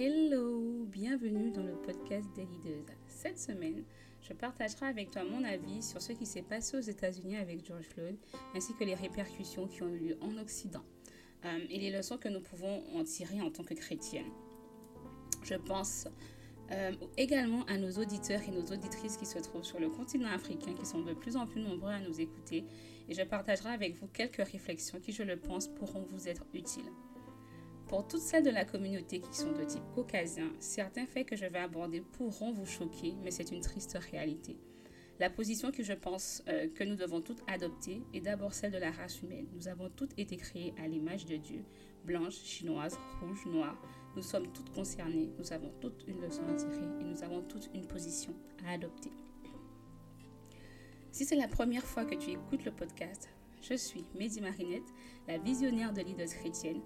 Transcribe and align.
Hello, 0.00 0.84
bienvenue 0.84 1.50
dans 1.50 1.64
le 1.64 1.74
podcast 1.74 2.28
des 2.36 2.44
leaders. 2.44 2.84
Cette 3.08 3.36
semaine, 3.36 3.82
je 4.22 4.32
partagerai 4.32 4.86
avec 4.86 5.10
toi 5.10 5.24
mon 5.24 5.42
avis 5.42 5.82
sur 5.82 6.00
ce 6.00 6.12
qui 6.12 6.24
s'est 6.24 6.42
passé 6.42 6.76
aux 6.76 6.80
États-Unis 6.80 7.36
avec 7.36 7.66
George 7.66 7.82
Floyd, 7.82 8.16
ainsi 8.54 8.74
que 8.74 8.84
les 8.84 8.94
répercussions 8.94 9.66
qui 9.66 9.82
ont 9.82 9.88
eu 9.88 9.98
lieu 9.98 10.18
en 10.20 10.38
Occident, 10.38 10.84
euh, 11.44 11.58
et 11.68 11.80
les 11.80 11.90
leçons 11.90 12.16
que 12.16 12.28
nous 12.28 12.38
pouvons 12.38 12.84
en 12.94 13.02
tirer 13.02 13.40
en 13.40 13.50
tant 13.50 13.64
que 13.64 13.74
chrétiennes. 13.74 14.30
Je 15.42 15.56
pense 15.56 16.06
euh, 16.70 16.92
également 17.16 17.64
à 17.64 17.76
nos 17.76 17.90
auditeurs 17.90 18.42
et 18.46 18.52
nos 18.52 18.66
auditrices 18.66 19.16
qui 19.16 19.26
se 19.26 19.40
trouvent 19.40 19.64
sur 19.64 19.80
le 19.80 19.88
continent 19.88 20.30
africain, 20.30 20.74
qui 20.74 20.86
sont 20.86 21.02
de 21.02 21.12
plus 21.12 21.36
en 21.36 21.44
plus 21.44 21.60
nombreux 21.60 21.90
à 21.90 21.98
nous 21.98 22.20
écouter, 22.20 22.62
et 23.08 23.14
je 23.14 23.22
partagerai 23.22 23.70
avec 23.70 23.96
vous 23.96 24.06
quelques 24.06 24.46
réflexions 24.48 25.00
qui, 25.00 25.10
je 25.10 25.24
le 25.24 25.36
pense, 25.40 25.66
pourront 25.66 26.06
vous 26.08 26.28
être 26.28 26.46
utiles. 26.54 26.92
Pour 27.88 28.06
toutes 28.06 28.20
celles 28.20 28.44
de 28.44 28.50
la 28.50 28.66
communauté 28.66 29.20
qui 29.20 29.34
sont 29.34 29.52
de 29.52 29.64
type 29.64 29.82
caucasien, 29.94 30.52
certains 30.58 31.06
faits 31.06 31.26
que 31.26 31.36
je 31.36 31.46
vais 31.46 31.58
aborder 31.58 32.02
pourront 32.02 32.52
vous 32.52 32.66
choquer, 32.66 33.14
mais 33.24 33.30
c'est 33.30 33.50
une 33.50 33.62
triste 33.62 33.96
réalité. 34.12 34.58
La 35.18 35.30
position 35.30 35.72
que 35.72 35.82
je 35.82 35.94
pense 35.94 36.42
euh, 36.48 36.68
que 36.68 36.84
nous 36.84 36.96
devons 36.96 37.22
toutes 37.22 37.42
adopter 37.48 38.02
est 38.12 38.20
d'abord 38.20 38.52
celle 38.52 38.72
de 38.72 38.78
la 38.78 38.90
race 38.90 39.22
humaine. 39.22 39.46
Nous 39.54 39.68
avons 39.68 39.88
toutes 39.88 40.16
été 40.18 40.36
créées 40.36 40.74
à 40.76 40.86
l'image 40.86 41.24
de 41.24 41.36
Dieu, 41.36 41.64
blanches, 42.04 42.36
chinoises, 42.36 42.98
rouges, 43.22 43.46
noires. 43.46 43.82
Nous 44.14 44.22
sommes 44.22 44.52
toutes 44.52 44.70
concernées, 44.74 45.30
nous 45.38 45.52
avons 45.54 45.72
toutes 45.80 46.04
une 46.06 46.20
leçon 46.20 46.42
à 46.46 46.54
tirer 46.54 46.86
et 47.00 47.04
nous 47.04 47.22
avons 47.22 47.40
toutes 47.40 47.70
une 47.74 47.86
position 47.86 48.34
à 48.66 48.72
adopter. 48.72 49.10
Si 51.10 51.24
c'est 51.24 51.36
la 51.36 51.48
première 51.48 51.84
fois 51.84 52.04
que 52.04 52.14
tu 52.14 52.32
écoutes 52.32 52.66
le 52.66 52.70
podcast, 52.70 53.30
je 53.62 53.74
suis 53.74 54.04
Mehdi 54.14 54.40
Marinette, 54.40 54.94
la 55.26 55.38
visionnaire 55.38 55.92
de 55.92 56.02
leaders 56.02 56.28
chrétienne 56.28 56.80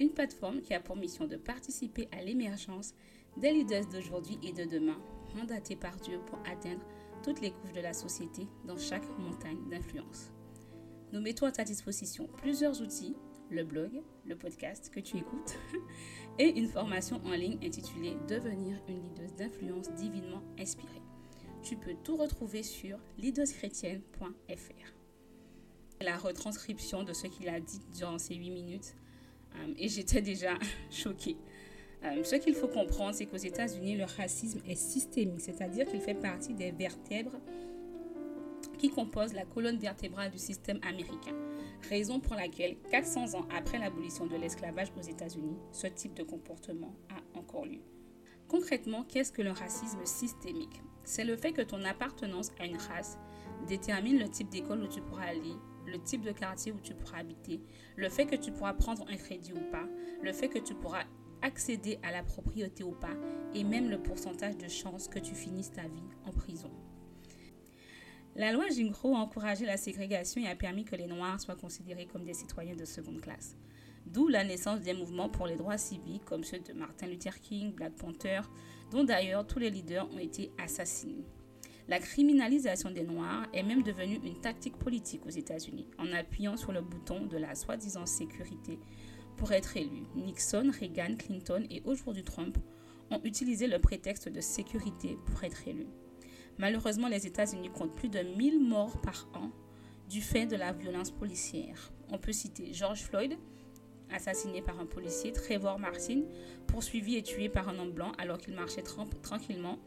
une 0.00 0.10
plateforme 0.10 0.60
qui 0.60 0.74
a 0.74 0.80
pour 0.80 0.96
mission 0.96 1.26
de 1.26 1.36
participer 1.36 2.08
à 2.12 2.22
l'émergence 2.22 2.94
des 3.36 3.52
leaders 3.52 3.86
d'aujourd'hui 3.86 4.38
et 4.42 4.52
de 4.52 4.64
demain, 4.64 4.98
mandatés 5.34 5.76
par 5.76 5.96
Dieu 5.96 6.18
pour 6.26 6.38
atteindre 6.40 6.84
toutes 7.22 7.40
les 7.40 7.50
couches 7.50 7.72
de 7.72 7.80
la 7.80 7.92
société 7.92 8.46
dans 8.66 8.76
chaque 8.76 9.06
montagne 9.18 9.68
d'influence. 9.70 10.30
Nous 11.12 11.20
mettons 11.20 11.46
à 11.46 11.52
ta 11.52 11.64
disposition 11.64 12.28
plusieurs 12.38 12.80
outils, 12.80 13.14
le 13.50 13.64
blog, 13.64 14.02
le 14.26 14.36
podcast 14.36 14.90
que 14.90 15.00
tu 15.00 15.18
écoutes, 15.18 15.58
et 16.38 16.58
une 16.58 16.68
formation 16.68 17.20
en 17.24 17.32
ligne 17.32 17.58
intitulée 17.62 18.16
Devenir 18.28 18.80
une 18.88 19.02
leader 19.02 19.30
d'influence 19.32 19.90
divinement 19.92 20.42
inspirée. 20.58 21.02
Tu 21.62 21.76
peux 21.76 21.94
tout 22.02 22.16
retrouver 22.16 22.62
sur 22.62 22.98
leaderschrétienne.fr. 23.18 24.92
La 26.00 26.16
retranscription 26.16 27.04
de 27.04 27.12
ce 27.12 27.28
qu'il 27.28 27.48
a 27.48 27.60
dit 27.60 27.80
durant 27.94 28.18
ces 28.18 28.34
8 28.34 28.50
minutes 28.50 28.96
et 29.78 29.88
j'étais 29.88 30.22
déjà 30.22 30.54
choquée. 30.90 31.36
Euh, 32.04 32.24
ce 32.24 32.36
qu'il 32.36 32.54
faut 32.54 32.68
comprendre, 32.68 33.14
c'est 33.14 33.26
qu'aux 33.26 33.36
États-Unis, 33.36 33.96
le 33.96 34.04
racisme 34.04 34.60
est 34.66 34.74
systémique, 34.74 35.40
c'est-à-dire 35.40 35.86
qu'il 35.86 36.00
fait 36.00 36.14
partie 36.14 36.52
des 36.52 36.72
vertèbres 36.72 37.38
qui 38.78 38.90
composent 38.90 39.34
la 39.34 39.44
colonne 39.44 39.78
vertébrale 39.78 40.30
du 40.30 40.38
système 40.38 40.80
américain. 40.82 41.36
Raison 41.88 42.18
pour 42.18 42.34
laquelle, 42.34 42.76
400 42.90 43.34
ans 43.34 43.46
après 43.56 43.78
l'abolition 43.78 44.26
de 44.26 44.36
l'esclavage 44.36 44.88
aux 44.98 45.02
États-Unis, 45.02 45.56
ce 45.70 45.86
type 45.86 46.14
de 46.14 46.24
comportement 46.24 46.94
a 47.08 47.38
encore 47.38 47.66
lieu. 47.66 47.80
Concrètement, 48.48 49.04
qu'est-ce 49.04 49.32
que 49.32 49.42
le 49.42 49.52
racisme 49.52 50.04
systémique? 50.04 50.82
C'est 51.04 51.24
le 51.24 51.36
fait 51.36 51.52
que 51.52 51.62
ton 51.62 51.84
appartenance 51.84 52.50
à 52.60 52.66
une 52.66 52.76
race 52.76 53.18
détermine 53.66 54.18
le 54.18 54.28
type 54.28 54.48
d'école 54.48 54.82
où 54.82 54.88
tu 54.88 55.00
pourras 55.00 55.26
aller, 55.26 55.54
le 55.92 56.02
type 56.02 56.22
de 56.22 56.32
quartier 56.32 56.72
où 56.72 56.80
tu 56.80 56.94
pourras 56.94 57.18
habiter, 57.18 57.60
le 57.96 58.08
fait 58.08 58.26
que 58.26 58.36
tu 58.36 58.50
pourras 58.50 58.72
prendre 58.72 59.04
un 59.08 59.16
crédit 59.16 59.52
ou 59.52 59.70
pas, 59.70 59.86
le 60.22 60.32
fait 60.32 60.48
que 60.48 60.58
tu 60.58 60.74
pourras 60.74 61.04
accéder 61.42 61.98
à 62.02 62.10
la 62.10 62.22
propriété 62.22 62.82
ou 62.82 62.92
pas, 62.92 63.16
et 63.54 63.64
même 63.64 63.90
le 63.90 64.02
pourcentage 64.02 64.56
de 64.56 64.68
chances 64.68 65.08
que 65.08 65.18
tu 65.18 65.34
finisses 65.34 65.72
ta 65.72 65.82
vie 65.82 66.08
en 66.24 66.32
prison. 66.32 66.70
La 68.34 68.52
loi 68.52 68.64
Jim 68.70 68.90
Crow 68.90 69.14
a 69.14 69.18
encouragé 69.18 69.66
la 69.66 69.76
ségrégation 69.76 70.40
et 70.40 70.48
a 70.48 70.56
permis 70.56 70.84
que 70.84 70.96
les 70.96 71.06
Noirs 71.06 71.40
soient 71.40 71.56
considérés 71.56 72.06
comme 72.06 72.24
des 72.24 72.32
citoyens 72.32 72.76
de 72.76 72.86
seconde 72.86 73.20
classe. 73.20 73.56
D'où 74.06 74.28
la 74.28 74.42
naissance 74.42 74.80
des 74.80 74.94
mouvements 74.94 75.28
pour 75.28 75.46
les 75.46 75.56
droits 75.56 75.76
civiques 75.76 76.24
comme 76.24 76.42
ceux 76.42 76.58
de 76.60 76.72
Martin 76.72 77.08
Luther 77.08 77.38
King, 77.40 77.72
Black 77.74 77.94
Panther, 77.94 78.40
dont 78.90 79.04
d'ailleurs 79.04 79.46
tous 79.46 79.58
les 79.58 79.70
leaders 79.70 80.10
ont 80.10 80.18
été 80.18 80.50
assassinés. 80.58 81.26
La 81.92 81.98
criminalisation 81.98 82.90
des 82.90 83.02
Noirs 83.02 83.46
est 83.52 83.62
même 83.62 83.82
devenue 83.82 84.18
une 84.24 84.40
tactique 84.40 84.78
politique 84.78 85.26
aux 85.26 85.28
États-Unis, 85.28 85.90
en 85.98 86.10
appuyant 86.14 86.56
sur 86.56 86.72
le 86.72 86.80
bouton 86.80 87.26
de 87.26 87.36
la 87.36 87.54
soi-disant 87.54 88.06
sécurité 88.06 88.78
pour 89.36 89.52
être 89.52 89.76
élu. 89.76 90.04
Nixon, 90.16 90.72
Reagan, 90.80 91.16
Clinton 91.18 91.66
et 91.68 91.82
aujourd'hui 91.84 92.22
Trump 92.22 92.56
ont 93.10 93.20
utilisé 93.24 93.66
le 93.66 93.78
prétexte 93.78 94.30
de 94.30 94.40
sécurité 94.40 95.18
pour 95.26 95.44
être 95.44 95.68
élus. 95.68 95.90
Malheureusement, 96.56 97.08
les 97.08 97.26
États-Unis 97.26 97.68
comptent 97.68 97.94
plus 97.94 98.08
de 98.08 98.20
1000 98.20 98.66
morts 98.66 98.98
par 99.02 99.28
an 99.34 99.50
du 100.08 100.22
fait 100.22 100.46
de 100.46 100.56
la 100.56 100.72
violence 100.72 101.10
policière. 101.10 101.92
On 102.10 102.16
peut 102.16 102.32
citer 102.32 102.72
George 102.72 103.02
Floyd, 103.02 103.36
assassiné 104.14 104.62
par 104.62 104.78
un 104.80 104.86
policier, 104.86 105.32
Trevor 105.32 105.78
Martin, 105.78 106.22
poursuivi 106.66 107.16
et 107.16 107.22
tué 107.22 107.48
par 107.48 107.68
un 107.68 107.78
homme 107.78 107.92
blanc 107.92 108.12
alors 108.18 108.38
qu'il 108.38 108.54
marchait 108.54 108.82
tranquillement. 109.22 109.78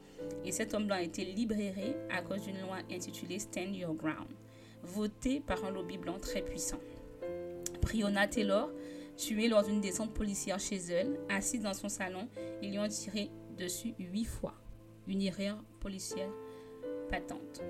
Et 0.44 0.52
cet 0.52 0.74
homme 0.74 0.88
blanc 0.88 0.96
a 0.96 1.02
été 1.02 1.26
libéré 1.26 1.96
à 2.12 2.22
cause 2.22 2.44
d'une 2.44 2.60
loi 2.62 2.78
intitulée 2.92 3.40
Stand 3.40 3.76
Your 3.76 3.94
Ground, 3.94 4.28
votée 4.84 5.40
par 5.40 5.64
un 5.66 5.72
lobby 5.72 5.98
blanc 5.98 6.18
très 6.20 6.42
puissant. 6.42 6.80
Breonna 7.82 8.28
Taylor, 8.28 8.70
tuée 9.18 9.48
lors 9.48 9.64
d'une 9.64 9.82
descente 9.82 10.14
policière 10.14 10.60
chez 10.60 10.78
elle, 10.90 11.20
assise 11.30 11.62
dans 11.62 11.74
son 11.74 11.90
salon, 11.90 12.28
ils 12.62 12.72
lui 12.72 12.80
ont 12.80 12.88
tiré 12.88 13.30
dessus 13.58 13.94
huit 14.00 14.26
fois. 14.26 14.54
Une 15.08 15.22
erreur 15.22 15.58
policière 15.80 16.30
patente. 17.10 17.62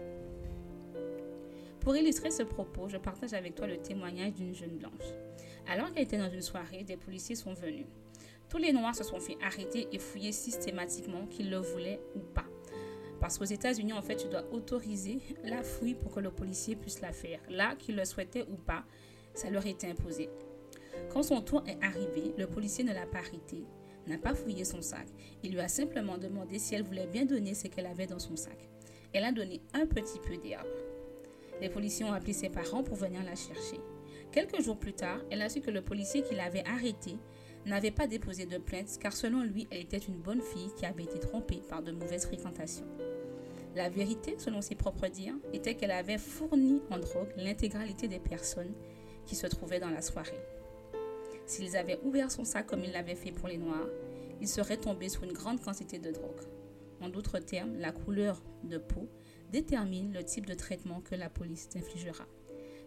Pour 1.81 1.95
illustrer 1.95 2.31
ce 2.31 2.41
propos, 2.41 2.89
je 2.89 2.97
partage 2.97 3.33
avec 3.33 3.53
toi 3.53 3.67
le 3.67 3.77
témoignage 3.77 4.33
d'une 4.33 4.55
jeune 4.55 4.77
blanche. 4.77 5.13
Alors 5.67 5.91
qu'elle 5.91 6.03
était 6.03 6.17
dans 6.17 6.29
une 6.29 6.41
soirée, 6.41 6.83
des 6.83 6.97
policiers 6.97 7.35
sont 7.35 7.53
venus. 7.53 7.85
Tous 8.49 8.57
les 8.57 8.71
Noirs 8.71 8.95
se 8.95 9.03
sont 9.03 9.19
fait 9.19 9.37
arrêter 9.43 9.87
et 9.91 9.99
fouiller 9.99 10.31
systématiquement, 10.31 11.25
qu'ils 11.27 11.49
le 11.49 11.57
voulaient 11.57 11.99
ou 12.15 12.19
pas. 12.19 12.45
Parce 13.19 13.37
qu'aux 13.37 13.45
États-Unis, 13.45 13.93
en 13.93 14.01
fait, 14.01 14.17
tu 14.17 14.27
dois 14.27 14.43
autoriser 14.51 15.19
la 15.43 15.63
fouille 15.63 15.95
pour 15.95 16.13
que 16.13 16.19
le 16.19 16.29
policier 16.29 16.75
puisse 16.75 17.01
la 17.01 17.11
faire. 17.11 17.39
Là, 17.49 17.75
qu'il 17.75 17.95
le 17.95 18.05
souhaitait 18.05 18.45
ou 18.49 18.55
pas, 18.55 18.83
ça 19.33 19.49
leur 19.49 19.65
était 19.65 19.89
imposé. 19.89 20.29
Quand 21.09 21.23
son 21.23 21.41
tour 21.41 21.63
est 21.65 21.83
arrivé, 21.83 22.33
le 22.37 22.47
policier 22.47 22.83
ne 22.83 22.93
l'a 22.93 23.05
pas 23.05 23.19
arrêté, 23.19 23.63
n'a 24.07 24.17
pas 24.17 24.35
fouillé 24.35 24.63
son 24.63 24.81
sac. 24.81 25.07
Il 25.43 25.53
lui 25.53 25.59
a 25.59 25.67
simplement 25.67 26.17
demandé 26.17 26.59
si 26.59 26.75
elle 26.75 26.83
voulait 26.83 27.07
bien 27.07 27.25
donner 27.25 27.53
ce 27.53 27.67
qu'elle 27.67 27.87
avait 27.87 28.07
dans 28.07 28.19
son 28.19 28.35
sac. 28.35 28.69
Elle 29.11 29.23
a 29.23 29.31
donné 29.31 29.61
un 29.73 29.85
petit 29.85 30.19
peu 30.19 30.37
d'herbe. 30.37 30.67
Les 31.61 31.69
policiers 31.69 32.05
ont 32.05 32.13
appelé 32.13 32.33
ses 32.33 32.49
parents 32.49 32.83
pour 32.83 32.95
venir 32.95 33.23
la 33.23 33.35
chercher. 33.35 33.79
Quelques 34.35 34.62
jours 34.62 34.78
plus 34.78 34.91
tard, 34.91 35.22
elle 35.31 35.41
a 35.41 35.47
su 35.47 35.62
que 35.62 35.72
le 35.72 35.81
policier 35.81 36.22
qui 36.22 36.35
l'avait 36.35 36.66
arrêtée 36.66 37.16
n'avait 37.66 37.90
pas 37.90 38.06
déposé 38.06 38.46
de 38.46 38.57
plainte 38.57 38.97
car 39.00 39.13
selon 39.13 39.44
lui, 39.44 39.66
elle 39.72 39.79
était 39.79 39.97
une 39.97 40.18
bonne 40.18 40.41
fille 40.41 40.73
qui 40.75 40.85
avait 40.85 41.03
été 41.03 41.22
trompée 41.22 41.62
par 41.69 41.81
de 41.81 41.94
mauvaises 41.94 42.25
fréquentations. 42.25 42.85
La 43.75 43.88
vérité, 43.88 44.35
selon 44.38 44.59
ses 44.59 44.75
propres 44.75 45.07
dires, 45.07 45.38
était 45.53 45.75
qu'elle 45.75 45.91
avait 45.91 46.18
fourni 46.18 46.81
en 46.91 47.00
drogue 47.00 47.31
l'intégralité 47.38 48.09
des 48.09 48.19
personnes 48.19 48.74
qui 49.25 49.35
se 49.35 49.47
trouvaient 49.47 49.79
dans 49.79 49.90
la 49.90 50.01
soirée. 50.01 50.41
S'ils 51.45 51.78
avaient 51.78 52.01
ouvert 52.03 52.29
son 52.29 52.44
sac 52.44 52.68
comme 52.68 52.83
ils 52.83 52.92
l'avaient 52.92 53.15
fait 53.15 53.31
pour 53.31 53.48
les 53.48 53.57
Noirs, 53.57 53.88
ils 54.42 54.50
seraient 54.50 54.75
tombés 54.75 55.07
sur 55.07 55.24
une 55.24 55.31
grande 55.31 55.62
quantité 55.62 55.98
de 55.98 56.12
drogue. 56.12 56.44
En 57.00 57.07
d'autres 57.07 57.39
termes, 57.39 57.77
la 57.77 57.94
couleur 57.94 58.44
de 58.65 58.80
peau 58.80 59.07
détermine 59.54 60.12
le 60.12 60.25
type 60.25 60.45
de 60.45 60.56
traitement 60.56 61.00
que 61.00 61.15
la 61.15 61.30
police 61.30 61.69
infligera. 61.77 62.25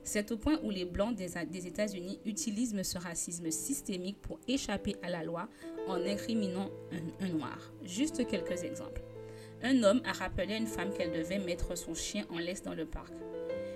C'est 0.08 0.32
au 0.32 0.38
point 0.38 0.58
où 0.62 0.70
les 0.70 0.86
Blancs 0.86 1.14
des, 1.14 1.66
États-Unis 1.66 2.18
utilisent 2.24 2.80
ce 2.82 2.96
racisme 2.96 3.50
systémique 3.50 4.18
pour 4.22 4.40
échapper 4.48 4.96
à 5.02 5.10
la 5.10 5.22
loi 5.22 5.50
en 5.86 6.02
incriminant 6.02 6.70
un, 7.20 7.28
noir. 7.28 7.58
Juste 7.84 8.26
quelques 8.26 8.64
exemples. 8.64 9.02
Un 9.62 9.82
homme 9.82 10.00
a 10.06 10.12
rappelé 10.12 10.54
à 10.54 10.56
une 10.56 10.66
femme 10.66 10.94
qu'elle 10.94 11.12
devait 11.12 11.38
mettre 11.38 11.76
son 11.76 11.92
chien 11.92 12.24
en 12.30 12.38
laisse 12.38 12.62
dans 12.62 12.72
le 12.72 12.86
parc. 12.86 13.12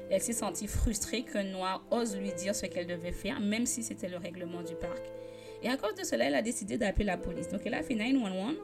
Elle 0.08 0.22
s'est 0.22 0.32
sentie 0.32 0.68
frustrée 0.68 1.22
qu'un 1.22 1.44
noir 1.44 1.84
ose 1.90 2.16
lui 2.16 2.32
dire 2.32 2.54
ce 2.54 2.64
qu'elle 2.64 2.86
devait 2.86 3.12
faire, 3.12 3.38
même 3.38 3.66
si 3.66 3.82
c'était 3.82 4.08
le 4.08 4.16
règlement 4.16 4.62
du 4.62 4.74
parc. 4.74 5.02
Et 5.62 5.68
à 5.68 5.76
cause 5.76 5.94
de 5.96 6.02
cela, 6.02 6.24
elle 6.28 6.34
a 6.34 6.40
décidé 6.40 6.78
d'appeler 6.78 7.04
la 7.04 7.18
police. 7.18 7.48
Donc 7.48 7.60
elle 7.66 7.74
a 7.74 7.82
fait 7.82 7.94
911 7.94 8.56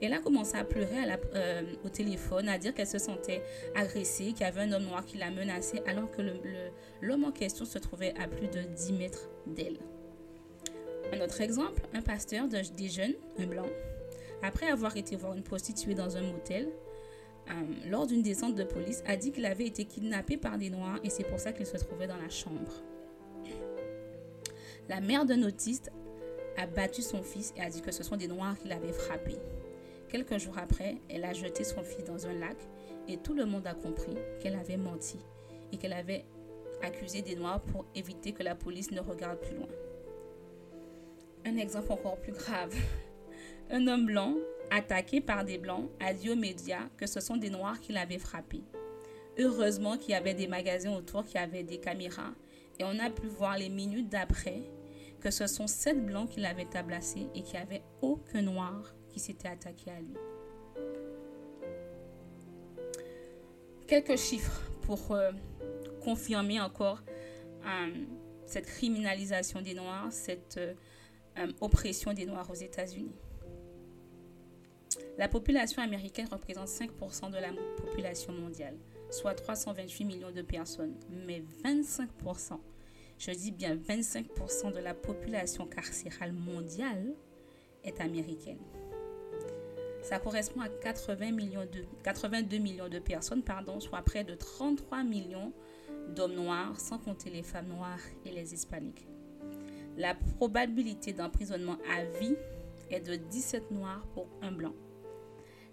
elle 0.00 0.12
a 0.12 0.18
commencé 0.18 0.56
à 0.56 0.64
pleurer 0.64 0.96
euh, 1.34 1.62
au 1.84 1.88
téléphone, 1.88 2.48
à 2.48 2.58
dire 2.58 2.74
qu'elle 2.74 2.86
se 2.86 2.98
sentait 2.98 3.42
agressée, 3.74 4.32
qu'il 4.32 4.40
y 4.40 4.44
avait 4.44 4.62
un 4.62 4.72
homme 4.72 4.84
noir 4.84 5.04
qui 5.04 5.18
la 5.18 5.30
menaçait, 5.30 5.82
alors 5.86 6.10
que 6.10 6.22
l'homme 7.00 7.24
en 7.24 7.32
question 7.32 7.64
se 7.64 7.78
trouvait 7.78 8.14
à 8.18 8.26
plus 8.26 8.48
de 8.48 8.62
10 8.62 8.92
mètres 8.94 9.28
d'elle. 9.46 9.78
Un 11.12 11.20
autre 11.20 11.40
exemple, 11.40 11.82
un 11.92 12.02
pasteur 12.02 12.48
de, 12.48 12.58
des 12.76 12.88
jeunes, 12.88 13.14
un 13.38 13.46
blanc, 13.46 13.66
après 14.42 14.66
avoir 14.66 14.96
été 14.96 15.14
voir 15.14 15.34
une 15.34 15.42
prostituée 15.42 15.94
dans 15.94 16.16
un 16.16 16.22
motel, 16.22 16.68
euh, 17.48 17.52
lors 17.88 18.06
d'une 18.06 18.22
descente 18.22 18.54
de 18.54 18.64
police, 18.64 19.02
a 19.06 19.16
dit 19.16 19.30
qu'il 19.30 19.46
avait 19.46 19.66
été 19.66 19.84
kidnappé 19.84 20.36
par 20.36 20.58
des 20.58 20.70
noirs 20.70 20.98
et 21.04 21.10
c'est 21.10 21.24
pour 21.24 21.38
ça 21.38 21.52
qu'il 21.52 21.66
se 21.66 21.76
trouvait 21.76 22.06
dans 22.06 22.16
la 22.16 22.28
chambre. 22.28 22.82
La 24.88 25.00
mère 25.00 25.24
d'un 25.24 25.42
autiste 25.44 25.90
a 26.56 26.66
battu 26.66 27.02
son 27.02 27.22
fils 27.22 27.52
et 27.56 27.60
a 27.60 27.70
dit 27.70 27.80
que 27.80 27.92
ce 27.92 28.02
sont 28.02 28.16
des 28.16 28.28
Noirs 28.28 28.56
qui 28.58 28.68
l'avaient 28.68 28.92
frappé. 28.92 29.36
Quelques 30.12 30.36
jours 30.36 30.58
après, 30.58 30.96
elle 31.08 31.24
a 31.24 31.32
jeté 31.32 31.64
son 31.64 31.82
fils 31.82 32.04
dans 32.04 32.26
un 32.26 32.34
lac 32.34 32.58
et 33.08 33.16
tout 33.16 33.32
le 33.32 33.46
monde 33.46 33.66
a 33.66 33.72
compris 33.72 34.14
qu'elle 34.40 34.56
avait 34.56 34.76
menti 34.76 35.16
et 35.72 35.78
qu'elle 35.78 35.94
avait 35.94 36.26
accusé 36.82 37.22
des 37.22 37.34
Noirs 37.34 37.62
pour 37.62 37.86
éviter 37.94 38.32
que 38.32 38.42
la 38.42 38.54
police 38.54 38.90
ne 38.90 39.00
regarde 39.00 39.38
plus 39.38 39.56
loin. 39.56 39.68
Un 41.46 41.56
exemple 41.56 41.92
encore 41.92 42.18
plus 42.18 42.32
grave. 42.32 42.74
Un 43.70 43.86
homme 43.86 44.04
blanc, 44.04 44.34
attaqué 44.70 45.22
par 45.22 45.46
des 45.46 45.56
Blancs, 45.56 45.88
a 45.98 46.12
dit 46.12 46.28
aux 46.28 46.36
médias 46.36 46.90
que 46.98 47.06
ce 47.06 47.20
sont 47.20 47.38
des 47.38 47.48
Noirs 47.48 47.80
qui 47.80 47.92
l'avaient 47.92 48.18
frappé. 48.18 48.60
Heureusement 49.38 49.96
qu'il 49.96 50.10
y 50.10 50.14
avait 50.14 50.34
des 50.34 50.46
magasins 50.46 50.94
autour 50.94 51.24
qui 51.24 51.38
avaient 51.38 51.62
des 51.62 51.78
caméras 51.78 52.34
et 52.78 52.84
on 52.84 52.98
a 52.98 53.08
pu 53.08 53.28
voir 53.28 53.56
les 53.56 53.70
minutes 53.70 54.10
d'après 54.10 54.60
que 55.22 55.30
ce 55.30 55.46
sont 55.46 55.66
sept 55.66 56.04
Blancs 56.04 56.28
qui 56.28 56.40
l'avaient 56.40 56.66
tabassé 56.66 57.28
et 57.34 57.40
qu'il 57.40 57.54
n'y 57.54 57.62
avait 57.62 57.82
aucun 58.02 58.42
Noir 58.42 58.92
qui 59.12 59.20
s'était 59.20 59.48
attaqué 59.48 59.90
à 59.90 60.00
lui. 60.00 60.16
Quelques 63.86 64.16
chiffres 64.16 64.62
pour 64.82 65.12
euh, 65.12 65.32
confirmer 66.02 66.60
encore 66.60 67.02
euh, 67.64 67.94
cette 68.46 68.66
criminalisation 68.66 69.60
des 69.60 69.74
Noirs, 69.74 70.10
cette 70.10 70.58
euh, 70.58 70.74
oppression 71.60 72.12
des 72.12 72.26
Noirs 72.26 72.48
aux 72.50 72.54
États-Unis. 72.54 73.14
La 75.18 75.28
population 75.28 75.82
américaine 75.82 76.26
représente 76.30 76.68
5% 76.68 77.30
de 77.30 77.36
la 77.36 77.50
population 77.76 78.32
mondiale, 78.32 78.76
soit 79.10 79.34
328 79.34 80.04
millions 80.04 80.30
de 80.30 80.42
personnes. 80.42 80.94
Mais 81.26 81.42
25%, 81.64 82.58
je 83.18 83.30
dis 83.30 83.52
bien 83.52 83.76
25% 83.76 84.72
de 84.72 84.78
la 84.78 84.94
population 84.94 85.66
carcérale 85.66 86.32
mondiale 86.32 87.14
est 87.84 88.00
américaine. 88.00 88.58
Ça 90.02 90.18
correspond 90.18 90.60
à 90.60 90.68
80 90.68 91.30
millions 91.30 91.60
de, 91.60 91.84
82 92.02 92.58
millions 92.58 92.88
de 92.88 92.98
personnes, 92.98 93.42
pardon, 93.42 93.78
soit 93.78 94.02
près 94.02 94.24
de 94.24 94.34
33 94.34 95.04
millions 95.04 95.52
d'hommes 96.08 96.34
noirs, 96.34 96.78
sans 96.78 96.98
compter 96.98 97.30
les 97.30 97.42
femmes 97.42 97.68
noires 97.68 98.00
et 98.26 98.32
les 98.32 98.52
hispaniques. 98.52 99.06
La 99.96 100.14
probabilité 100.14 101.12
d'emprisonnement 101.12 101.78
à 101.88 102.04
vie 102.18 102.36
est 102.90 103.00
de 103.00 103.14
17 103.14 103.70
noirs 103.70 104.04
pour 104.14 104.26
un 104.42 104.50
blanc. 104.50 104.74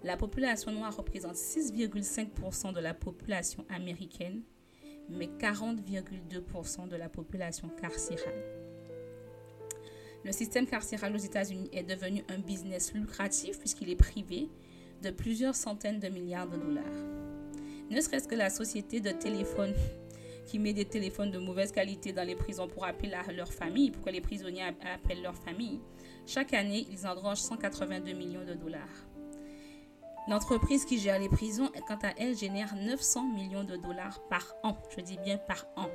La 0.03 0.15
population 0.15 0.71
noire 0.71 0.95
représente 0.95 1.35
6,5% 1.35 2.73
de 2.73 2.79
la 2.79 2.93
population 2.93 3.65
américaine, 3.69 4.43
mais 5.09 5.27
40,2% 5.39 6.87
de 6.87 6.95
la 6.95 7.09
population 7.09 7.69
carcérale. 7.69 8.58
Le 10.25 10.31
système 10.31 10.65
carcéral 10.65 11.15
aux 11.15 11.19
États-Unis 11.19 11.69
est 11.71 11.83
devenu 11.83 12.23
un 12.29 12.39
business 12.39 12.93
lucratif 12.93 13.57
puisqu'il 13.59 13.89
est 13.89 13.95
privé 13.95 14.49
de 15.01 15.11
plusieurs 15.11 15.55
centaines 15.55 15.99
de 15.99 16.09
milliards 16.09 16.47
de 16.47 16.57
dollars. 16.57 16.83
Ne 17.89 18.01
serait-ce 18.01 18.27
que 18.27 18.35
la 18.35 18.49
société 18.49 18.99
de 18.99 19.11
téléphone 19.11 19.73
qui 20.45 20.59
met 20.59 20.73
des 20.73 20.85
téléphones 20.85 21.31
de 21.31 21.39
mauvaise 21.39 21.71
qualité 21.71 22.11
dans 22.11 22.27
les 22.27 22.35
prisons 22.35 22.67
pour 22.67 22.85
appeler 22.85 23.13
leur 23.35 23.53
famille, 23.53 23.91
pour 23.91 24.03
que 24.03 24.09
les 24.09 24.21
prisonniers 24.21 24.63
appellent 24.63 25.21
leur 25.21 25.35
famille. 25.35 25.79
Chaque 26.25 26.53
année, 26.53 26.85
ils 26.91 27.07
engrangent 27.07 27.39
182 27.39 28.13
millions 28.13 28.45
de 28.45 28.53
dollars. 28.53 29.07
L'entreprise 30.27 30.85
qui 30.85 30.99
gère 30.99 31.19
les 31.19 31.29
prisons, 31.29 31.71
quant 31.87 31.99
à 32.03 32.13
elle, 32.17 32.37
génère 32.37 32.75
900 32.75 33.33
millions 33.33 33.63
de 33.63 33.77
dollars 33.77 34.21
par 34.29 34.55
an. 34.63 34.77
Je 34.95 35.01
dis 35.01 35.17
bien 35.23 35.37
par 35.37 35.65
an. 35.75 35.87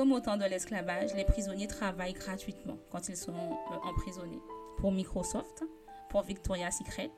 Comme 0.00 0.12
au 0.12 0.20
temps 0.20 0.38
de 0.38 0.46
l'esclavage, 0.46 1.12
les 1.14 1.26
prisonniers 1.26 1.66
travaillent 1.66 2.14
gratuitement 2.14 2.78
quand 2.88 3.10
ils 3.10 3.18
sont 3.18 3.34
euh, 3.34 3.74
emprisonnés. 3.82 4.40
Pour 4.78 4.92
Microsoft, 4.92 5.62
pour 6.08 6.22
Victoria's 6.22 6.78
Secret, 6.78 7.10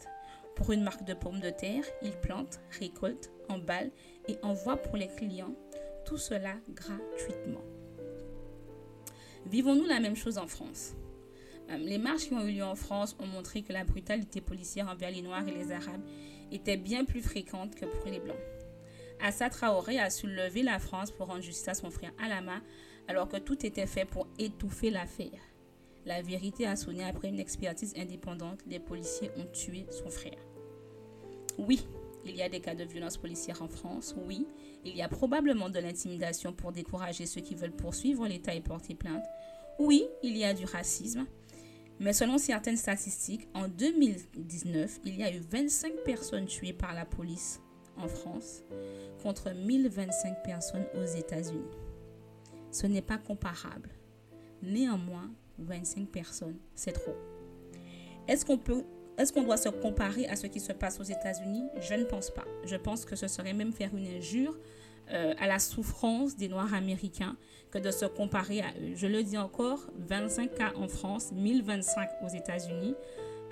pour 0.56 0.72
une 0.72 0.82
marque 0.82 1.04
de 1.04 1.14
pommes 1.14 1.38
de 1.38 1.50
terre, 1.50 1.84
ils 2.02 2.16
plantent, 2.16 2.58
récoltent, 2.80 3.30
emballent 3.48 3.92
et 4.26 4.36
envoient 4.42 4.78
pour 4.78 4.96
les 4.96 5.06
clients. 5.06 5.54
Tout 6.04 6.18
cela 6.18 6.56
gratuitement. 6.70 7.62
Vivons-nous 9.46 9.86
la 9.86 10.00
même 10.00 10.16
chose 10.16 10.36
en 10.36 10.48
France? 10.48 10.96
Euh, 11.70 11.76
les 11.76 11.98
marches 11.98 12.26
qui 12.26 12.34
ont 12.34 12.44
eu 12.44 12.50
lieu 12.50 12.64
en 12.64 12.74
France 12.74 13.16
ont 13.20 13.28
montré 13.28 13.62
que 13.62 13.72
la 13.72 13.84
brutalité 13.84 14.40
policière 14.40 14.88
envers 14.88 15.12
les 15.12 15.22
Noirs 15.22 15.46
et 15.46 15.52
les 15.52 15.70
Arabes 15.70 16.02
était 16.50 16.78
bien 16.78 17.04
plus 17.04 17.22
fréquente 17.22 17.76
que 17.76 17.86
pour 17.86 18.10
les 18.10 18.18
Blancs. 18.18 18.34
Assa 19.22 19.48
Traoré 19.48 20.00
a 20.00 20.10
soulevé 20.10 20.64
la 20.64 20.80
France 20.80 21.12
pour 21.12 21.28
rendre 21.28 21.42
justice 21.42 21.68
à 21.68 21.74
son 21.74 21.90
frère 21.90 22.10
Alama, 22.20 22.60
alors 23.06 23.28
que 23.28 23.36
tout 23.36 23.64
était 23.64 23.86
fait 23.86 24.04
pour 24.04 24.26
étouffer 24.36 24.90
l'affaire. 24.90 25.38
La 26.04 26.22
vérité 26.22 26.66
a 26.66 26.74
sonné 26.74 27.04
après 27.04 27.28
une 27.28 27.38
expertise 27.38 27.94
indépendante. 27.96 28.58
Les 28.66 28.80
policiers 28.80 29.30
ont 29.36 29.46
tué 29.52 29.86
son 29.90 30.10
frère. 30.10 30.38
Oui, 31.56 31.86
il 32.24 32.34
y 32.34 32.42
a 32.42 32.48
des 32.48 32.58
cas 32.58 32.74
de 32.74 32.82
violence 32.82 33.16
policière 33.16 33.62
en 33.62 33.68
France. 33.68 34.16
Oui, 34.26 34.44
il 34.84 34.96
y 34.96 35.02
a 35.02 35.08
probablement 35.08 35.70
de 35.70 35.78
l'intimidation 35.78 36.52
pour 36.52 36.72
décourager 36.72 37.26
ceux 37.26 37.42
qui 37.42 37.54
veulent 37.54 37.76
poursuivre 37.76 38.26
l'État 38.26 38.54
et 38.54 38.60
porter 38.60 38.96
plainte. 38.96 39.24
Oui, 39.78 40.04
il 40.24 40.36
y 40.36 40.44
a 40.44 40.52
du 40.52 40.64
racisme. 40.64 41.26
Mais 42.00 42.12
selon 42.12 42.38
certaines 42.38 42.76
statistiques, 42.76 43.46
en 43.54 43.68
2019, 43.68 44.98
il 45.04 45.14
y 45.14 45.22
a 45.22 45.32
eu 45.32 45.38
25 45.48 45.92
personnes 46.04 46.46
tuées 46.46 46.72
par 46.72 46.92
la 46.92 47.04
police 47.04 47.60
en 47.96 48.08
France 48.08 48.62
contre 49.22 49.50
1025 49.50 50.42
personnes 50.42 50.86
aux 50.94 51.04
États-Unis. 51.04 51.70
Ce 52.70 52.86
n'est 52.86 53.02
pas 53.02 53.18
comparable. 53.18 53.90
Néanmoins, 54.62 55.30
25 55.58 56.08
personnes, 56.08 56.56
c'est 56.74 56.92
trop. 56.92 57.14
Est-ce 58.28 58.44
qu'on 58.44 58.58
peut 58.58 58.84
est-ce 59.18 59.30
qu'on 59.30 59.42
doit 59.42 59.58
se 59.58 59.68
comparer 59.68 60.26
à 60.26 60.36
ce 60.36 60.46
qui 60.46 60.58
se 60.58 60.72
passe 60.72 60.98
aux 60.98 61.04
États-Unis? 61.04 61.64
Je 61.80 61.94
ne 61.94 62.04
pense 62.04 62.30
pas. 62.30 62.46
Je 62.64 62.76
pense 62.76 63.04
que 63.04 63.14
ce 63.14 63.28
serait 63.28 63.52
même 63.52 63.72
faire 63.72 63.94
une 63.94 64.06
injure 64.06 64.58
euh, 65.10 65.34
à 65.38 65.46
la 65.46 65.58
souffrance 65.58 66.36
des 66.36 66.48
Noirs 66.48 66.72
américains 66.72 67.36
que 67.70 67.78
de 67.78 67.90
se 67.90 68.06
comparer 68.06 68.62
à 68.62 68.70
eux. 68.80 68.94
Je 68.94 69.06
le 69.06 69.22
dis 69.22 69.36
encore, 69.36 69.80
25 69.98 70.54
cas 70.54 70.72
en 70.76 70.88
France, 70.88 71.30
1025 71.32 72.08
aux 72.24 72.28
États-Unis. 72.28 72.94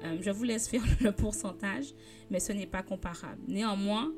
Euh, 0.04 0.16
je 0.20 0.30
vous 0.30 0.44
laisse 0.44 0.68
faire 0.68 0.82
le 1.00 1.12
pourcentage, 1.12 1.92
mais 2.30 2.40
ce 2.40 2.52
n'est 2.52 2.66
pas 2.66 2.82
comparable. 2.82 3.40
Néanmoins, 3.46 4.10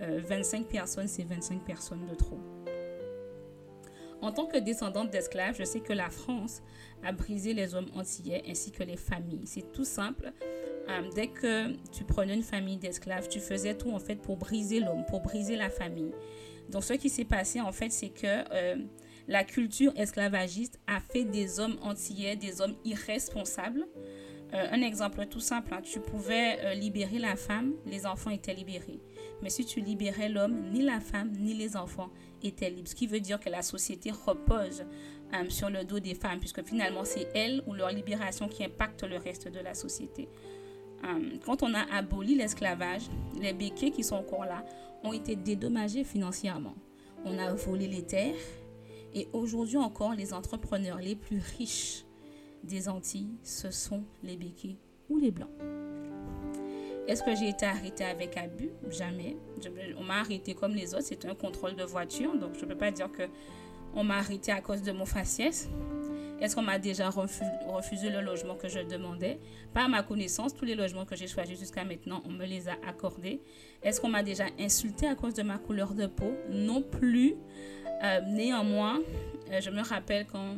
25 0.00 0.60
euh, 0.60 0.64
personnes, 0.64 1.08
c'est 1.08 1.24
25 1.24 1.64
personnes 1.64 2.06
de 2.06 2.14
trop. 2.14 2.40
En 4.20 4.30
tant 4.30 4.46
que 4.46 4.56
descendante 4.56 5.10
d'esclaves, 5.10 5.56
je 5.58 5.64
sais 5.64 5.80
que 5.80 5.92
la 5.92 6.08
France 6.08 6.62
a 7.04 7.12
brisé 7.12 7.54
les 7.54 7.74
hommes 7.74 7.90
antillais 7.94 8.42
ainsi 8.48 8.70
que 8.70 8.84
les 8.84 8.96
familles. 8.96 9.42
C'est 9.46 9.72
tout 9.72 9.84
simple. 9.84 10.32
dès 11.16 11.26
que 11.26 11.72
tu 11.90 12.04
prenais 12.04 12.34
une 12.34 12.44
famille 12.44 12.76
d'esclaves, 12.76 13.28
tu 13.28 13.40
faisais 13.40 13.74
tout 13.76 13.90
en 13.90 13.98
fait 13.98 14.16
pour 14.16 14.36
briser 14.36 14.78
l'homme, 14.78 15.04
pour 15.06 15.22
briser 15.22 15.56
la 15.56 15.70
famille. 15.70 16.12
Donc, 16.68 16.84
ce 16.84 16.94
qui 16.94 17.08
s'est 17.08 17.24
passé, 17.24 17.60
en 17.60 17.72
fait, 17.72 17.90
c'est 17.90 18.08
que 18.08 18.44
euh, 18.52 18.76
la 19.28 19.44
culture 19.44 19.92
esclavagiste 19.96 20.80
a 20.86 21.00
fait 21.00 21.24
des 21.24 21.60
hommes 21.60 21.76
antillais, 21.82 22.36
des 22.36 22.60
hommes 22.60 22.76
irresponsables. 22.84 23.86
Euh, 24.54 24.66
un 24.70 24.82
exemple 24.82 25.26
tout 25.26 25.40
simple, 25.40 25.72
hein, 25.72 25.80
tu 25.82 26.00
pouvais 26.00 26.58
euh, 26.60 26.74
libérer 26.74 27.18
la 27.18 27.36
femme, 27.36 27.74
les 27.86 28.06
enfants 28.06 28.30
étaient 28.30 28.54
libérés. 28.54 29.00
Mais 29.42 29.50
si 29.50 29.64
tu 29.64 29.80
libérais 29.80 30.28
l'homme, 30.28 30.70
ni 30.72 30.82
la 30.82 31.00
femme, 31.00 31.32
ni 31.32 31.54
les 31.54 31.76
enfants 31.76 32.10
étaient 32.42 32.70
libres. 32.70 32.88
Ce 32.88 32.94
qui 32.94 33.06
veut 33.06 33.20
dire 33.20 33.40
que 33.40 33.50
la 33.50 33.62
société 33.62 34.10
repose 34.10 34.84
sur 35.48 35.70
le 35.70 35.84
dos 35.84 35.98
des 35.98 36.14
femmes, 36.14 36.38
puisque 36.38 36.62
finalement, 36.62 37.04
c'est 37.04 37.28
elles 37.34 37.62
ou 37.66 37.74
leur 37.74 37.90
libération 37.90 38.48
qui 38.48 38.64
impacte 38.64 39.02
le 39.02 39.16
reste 39.16 39.48
de 39.48 39.60
la 39.60 39.74
société. 39.74 40.28
quand 41.44 41.62
on 41.62 41.74
a 41.74 41.80
aboli 41.92 42.36
l'esclavage, 42.36 43.02
les 43.40 43.52
béquets 43.52 43.90
qui 43.90 44.04
sont 44.04 44.16
encore 44.16 44.44
là 44.44 44.64
ont 45.02 45.12
été 45.12 45.34
dédommagés 45.34 46.04
financièrement. 46.04 46.74
On 47.24 47.38
a 47.38 47.52
volé 47.54 47.88
les 47.88 48.02
terres 48.02 48.34
et 49.14 49.28
aujourd'hui 49.32 49.78
encore, 49.78 50.14
les 50.14 50.32
entrepreneurs 50.32 50.98
les 50.98 51.16
plus 51.16 51.40
riches 51.58 52.04
des 52.62 52.88
Antilles, 52.88 53.34
ce 53.42 53.70
sont 53.70 54.04
les 54.22 54.36
béquets 54.36 54.76
ou 55.08 55.18
les 55.18 55.30
blancs. 55.30 55.50
Est-ce 57.12 57.22
que 57.22 57.34
j'ai 57.36 57.50
été 57.50 57.66
arrêté 57.66 58.04
avec 58.04 58.38
abus? 58.38 58.70
Jamais. 58.88 59.36
on 59.98 60.02
m'a 60.02 60.20
arrêté 60.20 60.54
comme 60.54 60.74
les 60.74 60.94
autres. 60.94 61.04
C'est 61.04 61.26
un 61.26 61.34
contrôle 61.34 61.76
de 61.76 61.84
voiture. 61.84 62.34
Donc, 62.38 62.54
je 62.54 62.64
ne 62.64 62.70
peux 62.70 62.74
pas 62.74 62.90
dire 62.90 63.12
que 63.12 63.24
on 63.94 64.02
m'a 64.02 64.16
arrêté 64.16 64.50
à 64.50 64.62
cause 64.62 64.80
de 64.80 64.92
mon 64.92 65.04
faciès. 65.04 65.68
Est-ce 66.40 66.56
qu'on 66.56 66.62
m'a 66.62 66.78
déjà 66.78 67.10
refusé 67.10 68.08
le 68.08 68.22
logement 68.22 68.54
que 68.54 68.66
je 68.66 68.78
demandais? 68.78 69.38
Pas 69.74 69.82
à 69.82 69.88
ma 69.88 70.02
connaissance, 70.02 70.54
tous 70.54 70.64
les 70.64 70.74
logements 70.74 71.04
que 71.04 71.14
j'ai 71.14 71.26
choisis 71.26 71.58
jusqu'à 71.58 71.84
maintenant, 71.84 72.22
on 72.24 72.30
me 72.30 72.46
les 72.46 72.70
a 72.70 72.78
accordés. 72.88 73.42
Est-ce 73.82 74.00
qu'on 74.00 74.08
m'a 74.08 74.22
déjà 74.22 74.46
insulté 74.58 75.06
à 75.06 75.14
cause 75.14 75.34
de 75.34 75.42
ma 75.42 75.58
couleur 75.58 75.92
de 75.92 76.06
peau? 76.06 76.32
Non 76.48 76.80
plus. 76.80 77.34
Euh, 78.04 78.22
néanmoins, 78.22 79.00
euh, 79.50 79.60
je 79.60 79.68
me 79.68 79.82
rappelle 79.82 80.24
quand, 80.24 80.56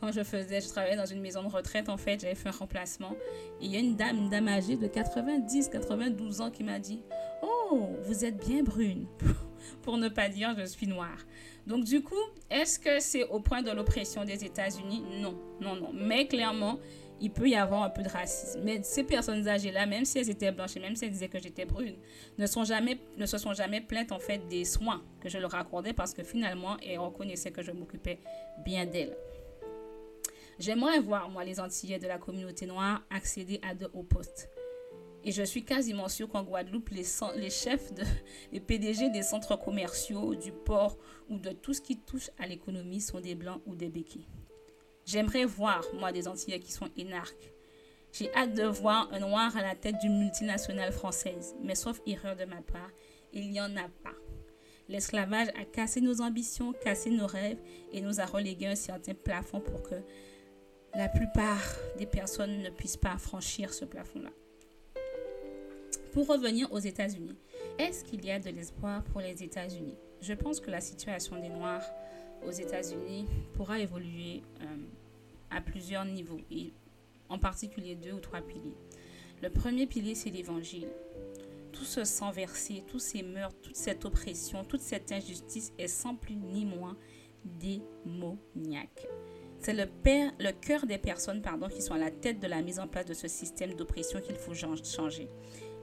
quand 0.00 0.12
je 0.12 0.22
faisais, 0.22 0.60
je 0.60 0.68
travaillais 0.68 0.96
dans 0.96 1.06
une 1.06 1.20
maison 1.20 1.42
de 1.42 1.48
retraite, 1.48 1.88
en 1.88 1.96
fait, 1.96 2.20
j'avais 2.20 2.34
fait 2.34 2.48
un 2.48 2.52
remplacement. 2.52 3.16
Et 3.60 3.66
il 3.66 3.70
y 3.72 3.76
a 3.76 3.80
une 3.80 3.96
dame, 3.96 4.16
une 4.16 4.30
dame 4.30 4.48
âgée 4.48 4.76
de 4.76 4.86
90, 4.86 5.68
92 5.68 6.40
ans 6.40 6.50
qui 6.50 6.64
m'a 6.64 6.78
dit 6.78 7.00
Oh, 7.42 7.90
vous 8.02 8.24
êtes 8.24 8.36
bien 8.46 8.62
brune. 8.62 9.06
pour 9.82 9.96
ne 9.96 10.08
pas 10.08 10.28
dire 10.28 10.54
je 10.58 10.64
suis 10.64 10.86
noir. 10.86 11.16
Donc 11.66 11.84
du 11.84 12.02
coup, 12.02 12.14
est-ce 12.50 12.78
que 12.78 13.00
c'est 13.00 13.24
au 13.24 13.40
point 13.40 13.62
de 13.62 13.70
l'oppression 13.70 14.24
des 14.24 14.44
États-Unis? 14.44 15.02
Non, 15.20 15.38
non, 15.60 15.76
non. 15.76 15.90
Mais 15.94 16.26
clairement, 16.26 16.78
il 17.20 17.30
peut 17.30 17.48
y 17.48 17.54
avoir 17.54 17.84
un 17.84 17.90
peu 17.90 18.02
de 18.02 18.08
racisme. 18.08 18.60
Mais 18.64 18.82
ces 18.82 19.04
personnes 19.04 19.46
âgées-là, 19.48 19.86
même 19.86 20.04
si 20.04 20.18
elles 20.18 20.30
étaient 20.30 20.50
blanches 20.52 20.76
et 20.76 20.80
même 20.80 20.96
si 20.96 21.04
elles 21.04 21.12
disaient 21.12 21.28
que 21.28 21.38
j'étais 21.38 21.64
brune, 21.64 21.96
ne, 22.38 22.46
sont 22.46 22.64
jamais, 22.64 22.98
ne 23.16 23.26
se 23.26 23.38
sont 23.38 23.54
jamais 23.54 23.80
plaintes 23.80 24.12
en 24.12 24.18
fait 24.18 24.46
des 24.48 24.64
soins 24.64 25.02
que 25.20 25.28
je 25.28 25.38
leur 25.38 25.54
accordais 25.54 25.92
parce 25.92 26.12
que 26.12 26.22
finalement, 26.22 26.76
elles 26.86 26.98
reconnaissaient 26.98 27.52
que 27.52 27.62
je 27.62 27.70
m'occupais 27.70 28.18
bien 28.64 28.84
d'elles. 28.84 29.16
J'aimerais 30.58 31.00
voir, 31.00 31.28
moi, 31.30 31.44
les 31.44 31.60
Antillais 31.60 31.98
de 31.98 32.06
la 32.06 32.18
communauté 32.18 32.66
noire 32.66 33.02
accéder 33.10 33.60
à 33.62 33.74
de 33.74 33.88
hauts 33.92 34.02
postes. 34.04 34.48
Et 35.24 35.32
je 35.32 35.42
suis 35.42 35.64
quasiment 35.64 36.08
sûre 36.08 36.28
qu'en 36.28 36.42
Guadeloupe, 36.42 36.90
les, 36.90 37.04
chefs, 37.50 37.94
de, 37.94 38.04
les 38.52 38.60
PDG 38.60 39.10
des 39.10 39.22
centres 39.22 39.56
commerciaux, 39.56 40.34
du 40.34 40.52
port 40.52 40.98
ou 41.30 41.38
de 41.38 41.50
tout 41.50 41.72
ce 41.72 41.80
qui 41.80 41.96
touche 41.96 42.30
à 42.38 42.46
l'économie 42.46 43.00
sont 43.00 43.20
des 43.20 43.34
blancs 43.34 43.62
ou 43.66 43.74
des 43.74 43.88
béquilles. 43.88 44.28
J'aimerais 45.06 45.44
voir, 45.44 45.84
moi, 45.94 46.12
des 46.12 46.28
Antillais 46.28 46.60
qui 46.60 46.72
sont 46.72 46.90
énarques. 46.96 47.52
J'ai 48.12 48.32
hâte 48.34 48.54
de 48.54 48.64
voir 48.64 49.08
un 49.12 49.18
noir 49.18 49.56
à 49.56 49.62
la 49.62 49.74
tête 49.74 49.96
d'une 50.00 50.18
multinationale 50.18 50.92
française. 50.92 51.56
Mais 51.62 51.74
sauf 51.74 52.00
erreur 52.06 52.36
de 52.36 52.44
ma 52.44 52.62
part, 52.62 52.90
il 53.32 53.50
n'y 53.50 53.60
en 53.60 53.76
a 53.76 53.88
pas. 54.02 54.14
L'esclavage 54.88 55.48
a 55.60 55.64
cassé 55.64 56.00
nos 56.00 56.20
ambitions, 56.20 56.74
cassé 56.74 57.10
nos 57.10 57.26
rêves 57.26 57.58
et 57.92 58.00
nous 58.00 58.20
a 58.20 58.26
relégué 58.26 58.66
un 58.66 58.74
certain 58.74 59.14
plafond 59.14 59.60
pour 59.60 59.82
que 59.82 59.94
la 60.96 61.08
plupart 61.08 61.62
des 61.98 62.06
personnes 62.06 62.62
ne 62.62 62.70
puissent 62.70 62.96
pas 62.96 63.18
franchir 63.18 63.72
ce 63.74 63.84
plafond-là. 63.84 64.30
Pour 66.12 66.28
revenir 66.28 66.72
aux 66.72 66.78
États-Unis, 66.78 67.36
est-ce 67.78 68.04
qu'il 68.04 68.24
y 68.24 68.30
a 68.30 68.38
de 68.38 68.50
l'espoir 68.50 69.02
pour 69.04 69.20
les 69.20 69.42
États-Unis? 69.42 69.96
Je 70.20 70.32
pense 70.32 70.60
que 70.60 70.70
la 70.70 70.80
situation 70.80 71.40
des 71.40 71.48
Noirs 71.48 71.82
aux 72.46 72.52
États-Unis 72.52 73.26
pourra 73.54 73.80
évoluer 73.80 74.42
euh, 74.60 74.76
à 75.50 75.60
plusieurs 75.60 76.04
niveaux, 76.04 76.40
en 77.28 77.38
particulier 77.38 77.96
deux 77.96 78.12
ou 78.12 78.20
trois 78.20 78.40
piliers. 78.40 78.76
Le 79.42 79.50
premier 79.50 79.86
pilier, 79.86 80.14
c'est 80.14 80.30
l'Évangile. 80.30 80.88
Tout 81.72 81.84
ce 81.84 82.04
sang 82.04 82.30
versé, 82.30 82.84
tous 82.86 83.00
ces 83.00 83.24
meurtres, 83.24 83.60
toute 83.60 83.76
cette 83.76 84.04
oppression, 84.04 84.62
toute 84.62 84.80
cette 84.80 85.10
injustice 85.10 85.72
est 85.76 85.88
sans 85.88 86.14
plus 86.14 86.36
ni 86.36 86.64
moins 86.64 86.96
démoniaque. 87.44 89.08
C'est 89.64 89.72
le, 89.72 90.50
cœur 90.52 90.84
des 90.84 90.98
personnes 90.98 91.40
pardon, 91.40 91.68
qui 91.68 91.80
sont 91.80 91.94
à 91.94 91.98
la 91.98 92.10
tête 92.10 92.38
de 92.38 92.46
la 92.46 92.60
mise 92.60 92.78
en 92.78 92.86
place 92.86 93.06
de 93.06 93.14
ce 93.14 93.28
système 93.28 93.72
d'oppression 93.72 94.20
qu'il 94.20 94.36
faut 94.36 94.52
changer. 94.52 95.30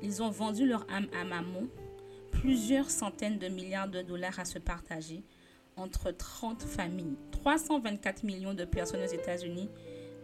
Ils 0.03 0.21
ont 0.21 0.29
vendu 0.29 0.67
leur 0.67 0.85
âme 0.91 1.07
à 1.19 1.23
Mammon, 1.23 1.67
plusieurs 2.29 2.91
centaines 2.91 3.39
de 3.39 3.47
milliards 3.47 3.89
de 3.89 4.03
dollars 4.03 4.39
à 4.39 4.45
se 4.45 4.59
partager 4.59 5.23
entre 5.77 6.11
30 6.11 6.61
familles. 6.61 7.17
324 7.31 8.21
millions 8.21 8.53
de 8.53 8.65
personnes 8.65 9.01
aux 9.01 9.11
États-Unis, 9.11 9.71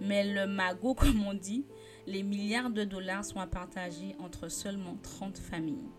mais 0.02 0.24
le 0.32 0.46
magot, 0.46 0.94
comme 0.94 1.26
on 1.26 1.34
dit, 1.34 1.66
les 2.06 2.22
milliards 2.22 2.70
de 2.70 2.84
dollars 2.84 3.26
sont 3.26 3.40
à 3.40 3.48
partager 3.48 4.16
entre 4.20 4.50
seulement 4.50 5.00
30 5.02 5.36
familles. 5.36 5.90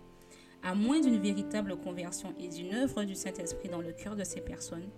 À 0.62 0.76
moins 0.76 1.00
d'une 1.00 1.18
véritable 1.18 1.76
conversion 1.76 2.34
et 2.38 2.46
d'une 2.46 2.72
œuvre 2.74 3.02
du 3.02 3.16
Saint-Esprit 3.16 3.68
dans 3.68 3.80
le 3.80 3.92
cœur 3.92 4.14
de 4.14 4.22
ces 4.22 4.40
personnes, 4.40 4.88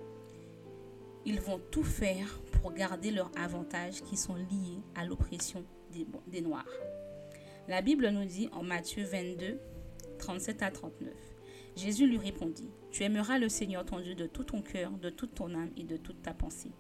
ils 1.27 1.41
vont 1.41 1.61
tout 1.71 1.85
faire 1.85 2.41
pour 2.53 2.73
garder 2.73 3.11
leurs 3.11 3.31
avantages 3.37 4.03
qui 4.03 4.17
sont 4.17 4.35
liés 4.35 4.81
à 4.95 5.05
l'oppression 5.05 5.65
des, 6.31 6.41
Noirs. 6.41 6.65
La 7.69 7.83
Bible 7.83 8.09
nous 8.11 8.25
dit 8.25 8.49
en 8.53 8.63
Matthieu 8.63 9.05
22, 9.05 9.59
37 10.19 10.63
à 10.63 10.71
39. 10.71 11.13
Jésus 11.77 12.07
lui 12.07 12.19
répondit, 12.19 12.71
Tu 12.91 13.03
aimeras 13.03 13.39
le 13.39 13.49
Seigneur 13.49 13.85
ton 13.85 14.01
Dieu 14.01 14.15
de 14.15 14.27
tout 14.27 14.45
ton 14.45 14.63
cœur, 14.63 14.91
de 14.93 15.11
toute 15.11 15.35
ton 15.35 15.55
âme 15.55 15.71
et 15.77 15.85
de 15.85 15.97
toute 15.97 16.23
ta 16.23 16.33
pensée. 16.33 16.73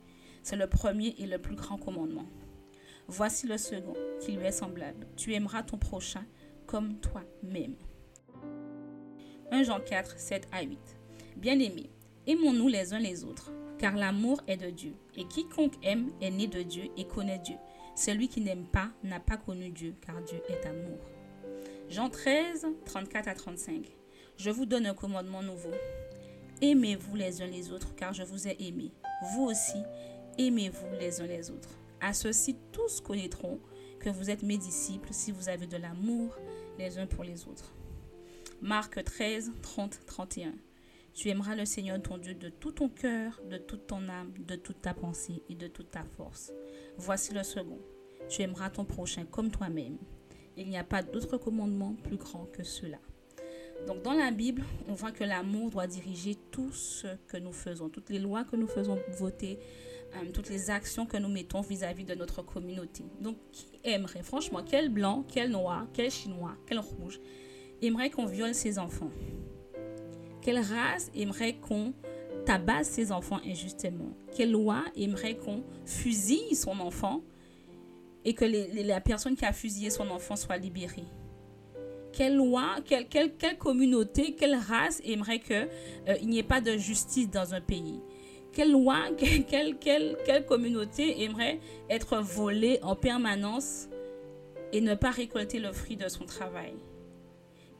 C'est 0.43 0.57
le 0.57 0.67
premier 0.67 1.15
et 1.19 1.27
le 1.27 1.39
plus 1.39 1.57
grand 1.57 1.77
commandement. 1.77 2.27
Voici 3.09 3.47
le 3.47 3.59
second, 3.59 3.95
qui 4.21 4.33
lui 4.33 4.45
est 4.45 4.53
semblable. 4.53 5.07
Tu 5.17 5.35
aimeras 5.35 5.65
ton 5.65 5.77
prochain 5.77 6.25
comme 6.67 7.01
toi-même. 7.01 7.75
1 9.51 9.65
Jean 9.65 9.81
4, 9.81 10.19
7 10.19 10.49
à 10.53 10.63
8. 10.63 10.79
Bien-aimés, 11.37 11.91
aimons-nous 12.27 12.69
les 12.69 12.95
uns 12.95 13.01
les 13.01 13.25
autres, 13.25 13.53
car 13.81 13.97
l'amour 13.97 14.43
est 14.47 14.59
de 14.59 14.69
Dieu, 14.69 14.95
et 15.17 15.25
quiconque 15.25 15.73
aime 15.83 16.11
est 16.21 16.31
né 16.31 16.47
de 16.47 16.61
Dieu 16.61 16.91
et 16.99 17.07
connaît 17.07 17.39
Dieu. 17.39 17.57
Celui 17.97 18.29
qui 18.29 18.43
n'aime 18.43 18.67
pas 18.67 18.91
n'a 19.03 19.21
pas 19.21 19.39
connu 19.39 19.71
Dieu, 19.71 19.95
car 20.03 20.21
Dieu 20.21 20.43
est 20.51 20.67
amour. 20.67 20.99
Jean 21.89 22.11
13, 22.11 22.67
34 22.85 23.29
à 23.29 23.35
35. 23.35 23.87
Je 24.37 24.51
vous 24.51 24.67
donne 24.67 24.85
un 24.85 24.93
commandement 24.93 25.43
nouveau. 25.43 25.73
Aimez-vous 26.61 27.17
les 27.17 27.41
uns 27.41 27.47
les 27.47 27.73
autres, 27.73 27.95
car 27.95 28.13
je 28.13 28.23
vous 28.23 28.47
ai 28.47 28.57
aimé. 28.61 28.93
Vous 29.33 29.45
aussi, 29.45 29.83
aimez-vous 30.37 30.99
les 31.01 31.23
uns 31.23 31.27
les 31.27 31.51
autres. 31.51 31.79
À 32.03 32.13
ceci, 32.13 32.57
tous 32.73 33.01
connaîtront 33.01 33.59
que 33.99 34.11
vous 34.11 34.29
êtes 34.29 34.43
mes 34.43 34.59
disciples 34.59 35.13
si 35.13 35.33
vous 35.33 35.49
avez 35.49 35.67
de 35.67 35.79
l'amour 35.79 36.37
les 36.79 36.99
uns 36.99 37.07
pour 37.07 37.25
les 37.25 37.49
autres. 37.49 37.73
Marc 38.61 39.03
13, 39.03 39.53
30, 39.63 40.01
31. 40.07 40.53
Tu 41.21 41.29
aimeras 41.29 41.55
le 41.55 41.67
Seigneur 41.67 42.00
ton 42.00 42.17
Dieu 42.17 42.33
de 42.33 42.49
tout 42.49 42.73
ton 42.73 42.89
cœur, 42.89 43.43
de 43.50 43.59
toute 43.59 43.87
ton 43.87 44.09
âme, 44.09 44.33
de 44.39 44.57
toute 44.57 44.81
ta 44.81 44.95
pensée 44.95 45.43
et 45.50 45.55
de 45.55 45.67
toute 45.67 45.91
ta 45.91 46.03
force. 46.03 46.50
Voici 46.97 47.35
le 47.35 47.43
second. 47.43 47.79
Tu 48.31 48.41
aimeras 48.41 48.71
ton 48.71 48.87
prochain 48.87 49.27
comme 49.27 49.50
toi-même. 49.50 49.99
Il 50.57 50.67
n'y 50.71 50.79
a 50.79 50.83
pas 50.83 51.03
d'autre 51.03 51.37
commandement 51.37 51.95
plus 52.05 52.17
grand 52.17 52.47
que 52.47 52.62
cela. 52.62 52.97
Donc 53.87 54.00
dans 54.00 54.15
la 54.15 54.31
Bible, 54.31 54.62
on 54.89 54.95
voit 54.95 55.12
que 55.12 55.23
l'amour 55.23 55.71
doit 55.71 55.87
diriger 55.87 56.39
tout 56.50 56.73
ce 56.73 57.09
que 57.27 57.37
nous 57.37 57.53
faisons, 57.53 57.91
toutes 57.91 58.09
les 58.09 58.19
lois 58.19 58.45
que 58.45 58.57
nous 58.57 58.67
faisons 58.67 58.99
voter, 59.19 59.59
euh, 60.15 60.33
toutes 60.33 60.49
les 60.49 60.71
actions 60.71 61.05
que 61.05 61.19
nous 61.19 61.29
mettons 61.29 61.61
vis-à-vis 61.61 62.05
de 62.05 62.15
notre 62.15 62.41
communauté. 62.41 63.05
Donc 63.21 63.37
qui 63.53 63.67
aimerait, 63.85 64.23
franchement, 64.23 64.62
quel 64.67 64.89
blanc, 64.89 65.27
quel 65.29 65.50
noir, 65.50 65.87
quel 65.93 66.11
chinois, 66.11 66.57
quel 66.67 66.79
rouge, 66.79 67.21
aimerait 67.83 68.09
qu'on 68.09 68.25
viole 68.25 68.55
ses 68.55 68.79
enfants? 68.79 69.11
Quelle 70.43 70.59
race 70.59 71.11
aimerait 71.15 71.55
qu'on 71.55 71.93
tabasse 72.47 72.89
ses 72.89 73.13
enfants 73.13 73.41
injustement? 73.47 74.17
Quelle 74.35 74.53
loi 74.53 74.85
aimerait 74.97 75.37
qu'on 75.37 75.63
fusille 75.85 76.55
son 76.55 76.81
enfant 76.81 77.23
et 78.25 78.35
que 78.35 78.45
la 78.83 79.01
personne 79.01 79.37
qui 79.37 79.45
a 79.45 79.53
fusillé 79.53 79.91
son 79.91 80.09
enfant 80.11 80.37
soit 80.37 80.57
libérée? 80.57 81.05
Quelle 82.13 82.37
loi, 82.37 82.77
quelle, 82.85 83.59
communauté, 83.59 84.35
quelle 84.35 84.57
race 84.57 85.01
aimerait 85.05 85.39
qu'il 85.39 85.69
euh, 86.09 86.19
n'y 86.25 86.39
ait 86.39 86.43
pas 86.43 86.61
de 86.61 86.77
justice 86.77 87.31
dans 87.31 87.55
un 87.55 87.61
pays? 87.61 88.01
Quelle 88.53 88.73
loi, 88.73 88.97
quelle, 89.49 89.77
quelle 89.79 90.47
communauté 90.47 91.23
aimerait 91.23 91.61
être 91.89 92.17
volée 92.17 92.81
en 92.83 92.97
permanence 92.97 93.89
et 94.73 94.81
ne 94.81 94.95
pas 94.95 95.11
récolter 95.11 95.61
le 95.61 95.73
fruit 95.73 95.97
de 95.97 96.09
son 96.09 96.25
travail? 96.25 96.75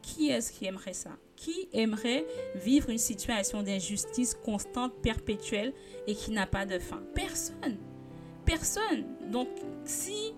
Qui 0.03 0.31
est-ce 0.31 0.53
qui 0.53 0.67
aimerait 0.67 0.93
ça? 0.93 1.11
Qui 1.41 1.71
aimerait 1.73 2.27
vivre 2.55 2.91
une 2.91 2.99
situation 2.99 3.63
d'injustice 3.63 4.35
constante, 4.35 4.93
perpétuelle 5.01 5.73
et 6.07 6.15
qui 6.15 6.33
n'a 6.33 6.47
pas 6.47 6.67
de 6.67 6.79
fin 6.79 7.03
Personne. 7.15 7.79
Personne. 8.45 9.07
Donc 9.31 9.49
si 9.87 10.35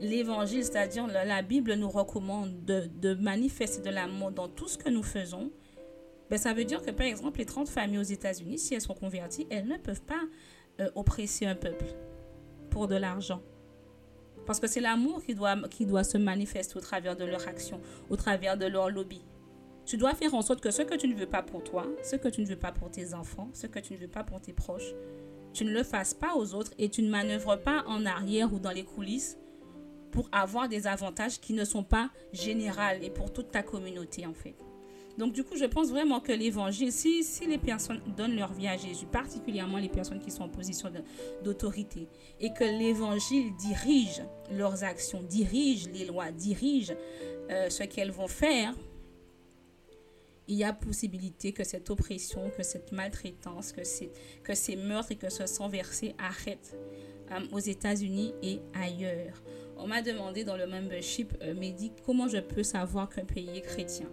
l'évangile, 0.00 0.62
c'est-à-dire 0.62 1.06
la, 1.06 1.40
Bible 1.40 1.72
nous 1.72 1.88
recommande 1.88 2.66
de, 2.66 3.14
manifester 3.14 3.80
de 3.80 3.88
l'amour 3.88 4.30
dans 4.30 4.46
tout 4.46 4.68
ce 4.68 4.76
que 4.76 4.90
nous 4.90 5.02
faisons, 5.02 5.50
ben 6.28 6.38
ça 6.38 6.52
veut 6.52 6.64
dire 6.64 6.82
que 6.82 6.90
par 6.90 7.06
exemple 7.06 7.38
les 7.38 7.46
30 7.46 7.66
familles 7.70 7.98
aux 7.98 8.02
États-Unis, 8.02 8.58
si 8.58 8.74
elles 8.74 8.82
sont 8.82 8.92
converties, 8.92 9.46
elles 9.48 9.66
ne 9.66 9.78
peuvent 9.78 10.02
pas 10.02 10.20
euh, 10.80 10.90
oppresser 10.96 11.46
un 11.46 11.54
peuple 11.54 11.86
pour 12.68 12.88
de 12.88 12.96
l'argent. 12.96 13.40
Parce 14.44 14.60
que 14.60 14.66
c'est 14.66 14.80
l'amour 14.82 15.24
qui 15.24 15.34
doit, 15.34 15.56
qui 15.70 15.86
doit 15.86 16.04
se 16.04 16.18
manifester 16.18 16.76
au 16.76 16.80
travers 16.82 17.16
de 17.16 17.24
leur 17.24 17.48
action, 17.48 17.80
au 18.10 18.16
travers 18.16 18.58
de 18.58 18.66
leur 18.66 18.90
lobby. 18.90 19.22
Tu 19.86 19.96
dois 19.96 20.14
faire 20.14 20.34
en 20.34 20.42
sorte 20.42 20.60
que 20.60 20.70
ce 20.70 20.82
que 20.82 20.94
tu 20.94 21.08
ne 21.08 21.14
veux 21.14 21.26
pas 21.26 21.42
pour 21.42 21.62
toi, 21.62 21.86
ce 22.02 22.16
que 22.16 22.28
tu 22.28 22.40
ne 22.40 22.46
veux 22.46 22.56
pas 22.56 22.72
pour 22.72 22.90
tes 22.90 23.12
enfants, 23.12 23.50
ce 23.52 23.66
que 23.66 23.78
tu 23.78 23.92
ne 23.92 23.98
veux 23.98 24.08
pas 24.08 24.24
pour 24.24 24.40
tes 24.40 24.52
proches, 24.52 24.94
tu 25.52 25.64
ne 25.64 25.72
le 25.72 25.82
fasses 25.82 26.14
pas 26.14 26.34
aux 26.36 26.54
autres 26.54 26.72
et 26.78 26.88
tu 26.88 27.02
ne 27.02 27.10
manœuvres 27.10 27.56
pas 27.56 27.84
en 27.86 28.06
arrière 28.06 28.52
ou 28.52 28.58
dans 28.58 28.70
les 28.70 28.84
coulisses 28.84 29.36
pour 30.10 30.28
avoir 30.32 30.68
des 30.68 30.86
avantages 30.86 31.40
qui 31.40 31.52
ne 31.52 31.64
sont 31.64 31.84
pas 31.84 32.10
généraux 32.32 32.98
et 33.02 33.10
pour 33.10 33.32
toute 33.32 33.50
ta 33.50 33.62
communauté 33.62 34.26
en 34.26 34.34
fait. 34.34 34.56
Donc 35.18 35.32
du 35.32 35.44
coup, 35.44 35.56
je 35.56 35.64
pense 35.64 35.90
vraiment 35.90 36.20
que 36.20 36.32
l'évangile, 36.32 36.90
si, 36.90 37.22
si 37.22 37.46
les 37.46 37.58
personnes 37.58 38.00
donnent 38.16 38.36
leur 38.36 38.52
vie 38.52 38.66
à 38.66 38.76
Jésus, 38.76 39.06
particulièrement 39.06 39.78
les 39.78 39.88
personnes 39.88 40.18
qui 40.18 40.30
sont 40.30 40.42
en 40.42 40.48
position 40.48 40.90
d'autorité, 41.44 42.08
et 42.40 42.52
que 42.52 42.64
l'évangile 42.64 43.54
dirige 43.56 44.22
leurs 44.50 44.82
actions, 44.82 45.22
dirige 45.22 45.88
les 45.90 46.04
lois, 46.04 46.32
dirige 46.32 46.96
euh, 47.50 47.70
ce 47.70 47.84
qu'elles 47.84 48.10
vont 48.10 48.26
faire, 48.26 48.74
il 50.48 50.56
y 50.56 50.64
a 50.64 50.72
possibilité 50.72 51.52
que 51.52 51.64
cette 51.64 51.90
oppression, 51.90 52.50
que 52.56 52.62
cette 52.62 52.92
maltraitance, 52.92 53.72
que, 53.72 53.84
ces 54.54 54.76
meurtres 54.76 55.12
et 55.12 55.16
que 55.16 55.30
ce 55.30 55.46
sang 55.46 55.68
versé 55.68 56.14
arrêtent 56.18 56.76
euh, 57.30 57.40
aux 57.52 57.60
États-Unis 57.60 58.34
et 58.42 58.60
ailleurs. 58.74 59.42
On 59.76 59.86
m'a 59.86 60.02
demandé 60.02 60.44
dans 60.44 60.56
le 60.56 60.66
membership 60.66 61.34
euh, 61.42 61.54
comment 62.04 62.28
je 62.28 62.38
peux 62.38 62.62
savoir 62.62 63.08
qu'un 63.08 63.24
pays 63.24 63.48
est 63.56 63.62
chrétien. 63.62 64.08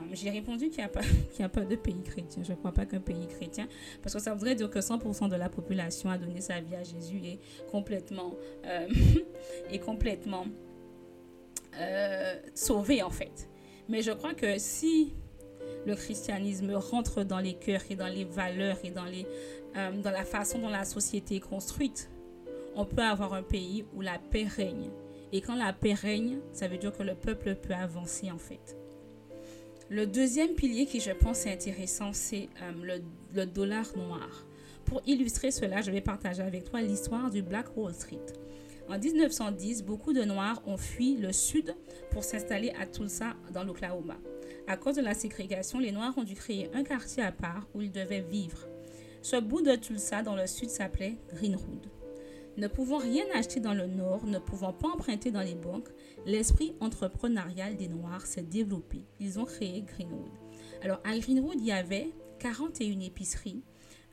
Euh, 0.00 0.06
j'ai 0.12 0.30
répondu 0.30 0.70
qu'il 0.70 0.78
n'y 0.78 0.84
a, 1.44 1.48
pas, 1.48 1.64
de 1.64 1.76
pays 1.76 2.02
chrétien. 2.02 2.42
Je 2.42 2.52
ne 2.52 2.56
crois 2.56 2.72
pas 2.72 2.86
qu'un 2.86 3.00
pays 3.00 3.26
chrétien, 3.26 3.68
parce 4.02 4.14
que 4.14 4.20
ça 4.20 4.34
voudrait 4.34 4.54
dire 4.54 4.70
que 4.70 4.78
100% 4.78 5.28
de 5.28 5.36
la 5.36 5.48
population 5.48 6.10
a 6.10 6.18
donné 6.18 6.40
sa 6.40 6.60
vie 6.60 6.74
à 6.74 6.82
Jésus 6.82 7.20
et 7.24 7.40
complètement, 7.70 8.34
euh, 8.66 8.88
est 9.70 9.78
complètement 9.78 10.46
euh, 11.78 12.34
sauvé 12.54 13.02
en 13.02 13.10
fait. 13.10 13.48
Mais 13.88 14.02
je 14.02 14.12
crois 14.12 14.34
que 14.34 14.58
si 14.58 15.14
le 15.86 15.94
christianisme 15.94 16.72
rentre 16.74 17.24
dans 17.24 17.38
les 17.38 17.54
cœurs 17.54 17.82
et 17.90 17.96
dans 17.96 18.06
les 18.06 18.24
valeurs 18.24 18.78
et 18.84 18.90
dans, 18.90 19.04
les, 19.04 19.26
euh, 19.76 19.90
dans 20.02 20.10
la 20.10 20.24
façon 20.24 20.58
dont 20.58 20.68
la 20.68 20.84
société 20.84 21.36
est 21.36 21.40
construite, 21.40 22.10
on 22.74 22.84
peut 22.84 23.02
avoir 23.02 23.34
un 23.34 23.42
pays 23.42 23.84
où 23.94 24.00
la 24.00 24.18
paix 24.18 24.44
règne. 24.44 24.90
Et 25.32 25.40
quand 25.40 25.54
la 25.54 25.72
paix 25.72 25.94
règne, 25.94 26.38
ça 26.52 26.68
veut 26.68 26.78
dire 26.78 26.96
que 26.96 27.02
le 27.02 27.14
peuple 27.14 27.54
peut 27.54 27.74
avancer 27.74 28.30
en 28.30 28.38
fait. 28.38 28.76
Le 29.88 30.06
deuxième 30.06 30.54
pilier 30.54 30.86
qui 30.86 31.00
je 31.00 31.10
pense 31.10 31.46
est 31.46 31.52
intéressant, 31.52 32.12
c'est 32.12 32.48
euh, 32.62 32.72
le, 32.82 33.02
le, 33.34 33.46
dollar 33.46 33.86
noir. 33.96 34.46
Pour 34.84 35.02
illustrer 35.06 35.50
cela, 35.50 35.82
je 35.82 35.90
vais 35.90 36.00
partager 36.00 36.42
avec 36.42 36.64
toi 36.64 36.80
l'histoire 36.80 37.30
du 37.30 37.42
Black 37.42 37.76
Wall 37.76 37.94
Street. 37.94 38.26
En 38.88 38.98
1910, 38.98 39.84
beaucoup 39.84 40.12
de 40.12 40.22
Noirs 40.22 40.60
ont 40.66 40.76
fui 40.76 41.16
le 41.16 41.32
sud 41.32 41.74
pour 42.10 42.24
s'installer 42.24 42.72
à 42.80 42.86
Tulsa, 42.86 43.34
dans 43.52 43.62
l'Oklahoma. 43.62 44.16
À 44.70 44.76
cause 44.76 44.94
de 44.94 45.02
la 45.02 45.14
ségrégation, 45.14 45.80
les 45.80 45.90
Noirs 45.90 46.16
ont 46.16 46.22
dû 46.22 46.36
créer 46.36 46.70
un 46.74 46.84
quartier 46.84 47.24
à 47.24 47.32
part 47.32 47.66
où 47.74 47.82
ils 47.82 47.90
devaient 47.90 48.20
vivre. 48.20 48.68
Ce 49.20 49.34
bout 49.34 49.62
de 49.62 49.74
Tulsa 49.74 50.22
dans 50.22 50.36
le 50.36 50.46
sud 50.46 50.70
s'appelait 50.70 51.16
Greenwood. 51.34 51.90
Ne 52.56 52.68
pouvant 52.68 52.98
rien 52.98 53.24
acheter 53.34 53.58
dans 53.58 53.74
le 53.74 53.88
nord, 53.88 54.24
ne 54.26 54.38
pouvant 54.38 54.72
pas 54.72 54.86
emprunter 54.86 55.32
dans 55.32 55.42
les 55.42 55.56
banques, 55.56 55.88
l'esprit 56.24 56.76
entrepreneurial 56.78 57.76
des 57.76 57.88
Noirs 57.88 58.24
s'est 58.24 58.44
développé. 58.44 59.02
Ils 59.18 59.40
ont 59.40 59.44
créé 59.44 59.82
Greenwood. 59.82 60.30
Alors 60.82 61.00
à 61.02 61.18
Greenwood, 61.18 61.58
il 61.58 61.66
y 61.66 61.72
avait 61.72 62.12
41 62.38 63.00
épiceries, 63.00 63.64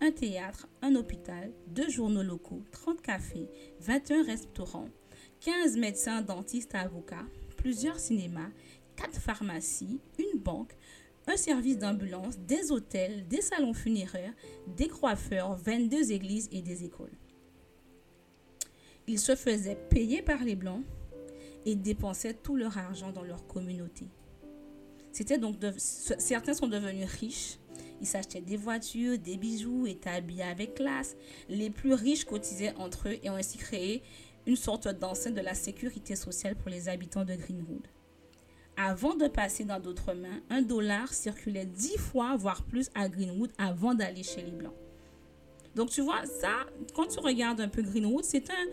un 0.01 0.09
théâtre, 0.09 0.67
un 0.81 0.95
hôpital, 0.95 1.51
deux 1.67 1.91
journaux 1.91 2.23
locaux, 2.23 2.63
30 2.71 3.03
cafés, 3.03 3.47
21 3.81 4.23
restaurants, 4.23 4.89
15 5.41 5.77
médecins, 5.77 6.23
dentistes, 6.23 6.73
avocats, 6.73 7.27
plusieurs 7.57 7.99
cinémas, 7.99 8.49
4 8.97 9.19
pharmacies, 9.19 10.01
une 10.19 10.39
banque, 10.39 10.75
un 11.27 11.37
service 11.37 11.77
d'ambulance, 11.77 12.37
des 12.37 12.71
hôtels, 12.71 13.27
des 13.27 13.41
salons 13.41 13.73
funéraires, 13.73 14.33
des 14.75 14.87
coiffeurs, 14.87 15.55
22 15.55 16.11
églises 16.11 16.49
et 16.51 16.61
des 16.61 16.83
écoles. 16.83 17.17
Ils 19.07 19.19
se 19.19 19.35
faisaient 19.35 19.77
payer 19.89 20.21
par 20.21 20.43
les 20.43 20.55
Blancs 20.55 20.83
et 21.65 21.75
dépensaient 21.75 22.33
tout 22.33 22.55
leur 22.55 22.77
argent 22.77 23.11
dans 23.11 23.23
leur 23.23 23.47
communauté. 23.47 24.05
Certains 25.13 26.53
sont 26.53 26.67
devenus 26.67 27.09
riches. 27.09 27.59
Ils 27.99 28.07
s'achetaient 28.07 28.41
des 28.41 28.57
voitures, 28.57 29.17
des 29.17 29.37
bijoux, 29.37 29.87
étaient 29.87 30.09
habillés 30.09 30.43
avec 30.43 30.75
classe. 30.75 31.15
Les 31.49 31.69
plus 31.69 31.93
riches 31.93 32.25
cotisaient 32.25 32.75
entre 32.75 33.09
eux 33.09 33.17
et 33.23 33.29
ont 33.29 33.35
ainsi 33.35 33.57
créé 33.57 34.03
une 34.45 34.55
sorte 34.55 34.87
d'enceinte 34.87 35.33
de 35.33 35.41
la 35.41 35.53
sécurité 35.53 36.15
sociale 36.15 36.55
pour 36.55 36.69
les 36.69 36.87
habitants 36.87 37.25
de 37.25 37.35
Greenwood. 37.35 37.87
Avant 38.77 39.15
de 39.15 39.27
passer 39.27 39.63
dans 39.63 39.79
d'autres 39.79 40.13
mains, 40.13 40.39
un 40.51 40.61
dollar 40.61 41.11
circulait 41.11 41.65
dix 41.65 41.97
fois, 41.97 42.35
voire 42.35 42.63
plus, 42.63 42.89
à 42.93 43.09
Greenwood 43.09 43.51
avant 43.57 43.95
d'aller 43.95 44.21
chez 44.21 44.43
les 44.43 44.51
Blancs. 44.51 44.75
Donc 45.75 45.89
tu 45.89 46.01
vois, 46.01 46.25
ça, 46.25 46.51
quand 46.93 47.07
tu 47.07 47.19
regardes 47.19 47.59
un 47.59 47.67
peu 47.67 47.81
Greenwood, 47.81 48.23
c'est 48.23 48.49
un, 48.51 48.65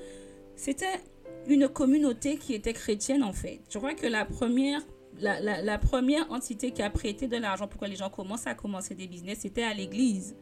c'était 0.57 1.01
une 1.47 1.69
communauté 1.69 2.37
qui 2.37 2.55
était 2.55 2.73
chrétienne 2.73 3.23
en 3.23 3.33
fait. 3.33 3.61
Je 3.71 3.79
crois 3.79 3.95
que 3.95 4.07
la 4.07 4.25
première, 4.25 4.83
la, 5.21 5.79
première 5.79 6.31
entité 6.33 6.71
qui 6.71 6.83
a 6.83 6.91
prêté 6.91 7.27
de 7.27 7.37
l'argent 7.37 7.69
pour 7.69 7.81
que 7.81 7.87
les 7.87 7.97
gens 7.97 8.11
commencent 8.11 8.47
à 8.47 8.55
commencer 8.55 8.95
des 8.95 9.07
business, 9.07 9.41
c'était 9.41 9.63
à 9.63 9.75
l'église. 9.75 10.37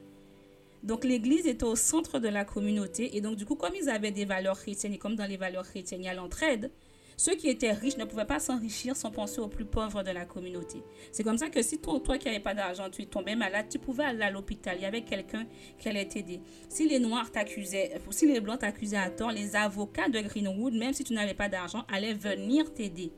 Donc 0.83 1.05
l'église 1.05 1.46
était 1.46 1.64
au 1.64 1.77
centre 1.77 2.18
de 2.18 2.29
la 2.29 2.44
communauté 2.44 3.16
et 3.16 3.20
donc 3.20 3.37
du 3.37 3.46
coup 3.46 3.55
comme 3.55 3.75
ils 3.81 3.88
avaient 3.88 4.11
des 4.11 4.25
valeurs 4.25 4.59
chrétiennes 4.59 4.94
et 4.94 4.98
comme 4.98 5.14
dans 5.14 5.27
les 5.27 5.37
valeurs 5.37 5.64
chrétiennes 5.64 6.01
il 6.01 6.07
y 6.07 6.09
a 6.09 6.14
l'entraide, 6.14 6.72
ceux 7.16 7.35
qui 7.35 7.48
étaient 7.48 7.72
riches 7.72 7.96
ne 7.96 8.05
pouvaient 8.05 8.25
pas 8.25 8.40
s'enrichir 8.40 8.96
sans 8.96 9.11
penser 9.11 9.40
aux 9.40 9.48
plus 9.48 9.64
pauvres 9.64 10.03
de 10.03 10.11
la 10.11 10.25
communauté. 10.25 10.83
C'est 11.11 11.22
comme 11.22 11.38
ça 11.38 11.48
que 11.51 11.62
si 11.62 11.79
toi, 11.79 12.18
qui 12.18 12.27
n'avais 12.27 12.40
pas 12.40 12.55
d'argent, 12.55 12.88
tu 12.90 13.07
tombais 13.07 13.37
malade, 13.37 13.66
tu 13.70 13.79
pouvais 13.79 14.05
aller 14.05 14.22
à 14.22 14.31
l'hôpital. 14.31 14.77
Il 14.79 14.83
y 14.83 14.87
avait 14.87 15.03
quelqu'un 15.03 15.46
qui 15.79 15.88
allait 15.88 16.07
t'aider. 16.07 16.40
Si 16.68 16.88
les 16.88 16.98
Noirs 16.98 17.31
t'accusaient, 17.31 18.01
si 18.11 18.27
les 18.27 18.40
Blancs 18.40 18.61
t'accusaient 18.61 18.96
à 18.96 19.11
tort, 19.11 19.31
les 19.31 19.57
avocats 19.57 20.09
de 20.09 20.20
Greenwood, 20.20 20.75
même 20.75 20.92
si 20.92 21.05
tu 21.05 21.12
n'avais 21.12 21.35
pas 21.35 21.48
d'argent, 21.48 21.85
allaient 21.92 22.14
venir 22.14 22.72
t'aider. 22.72 23.12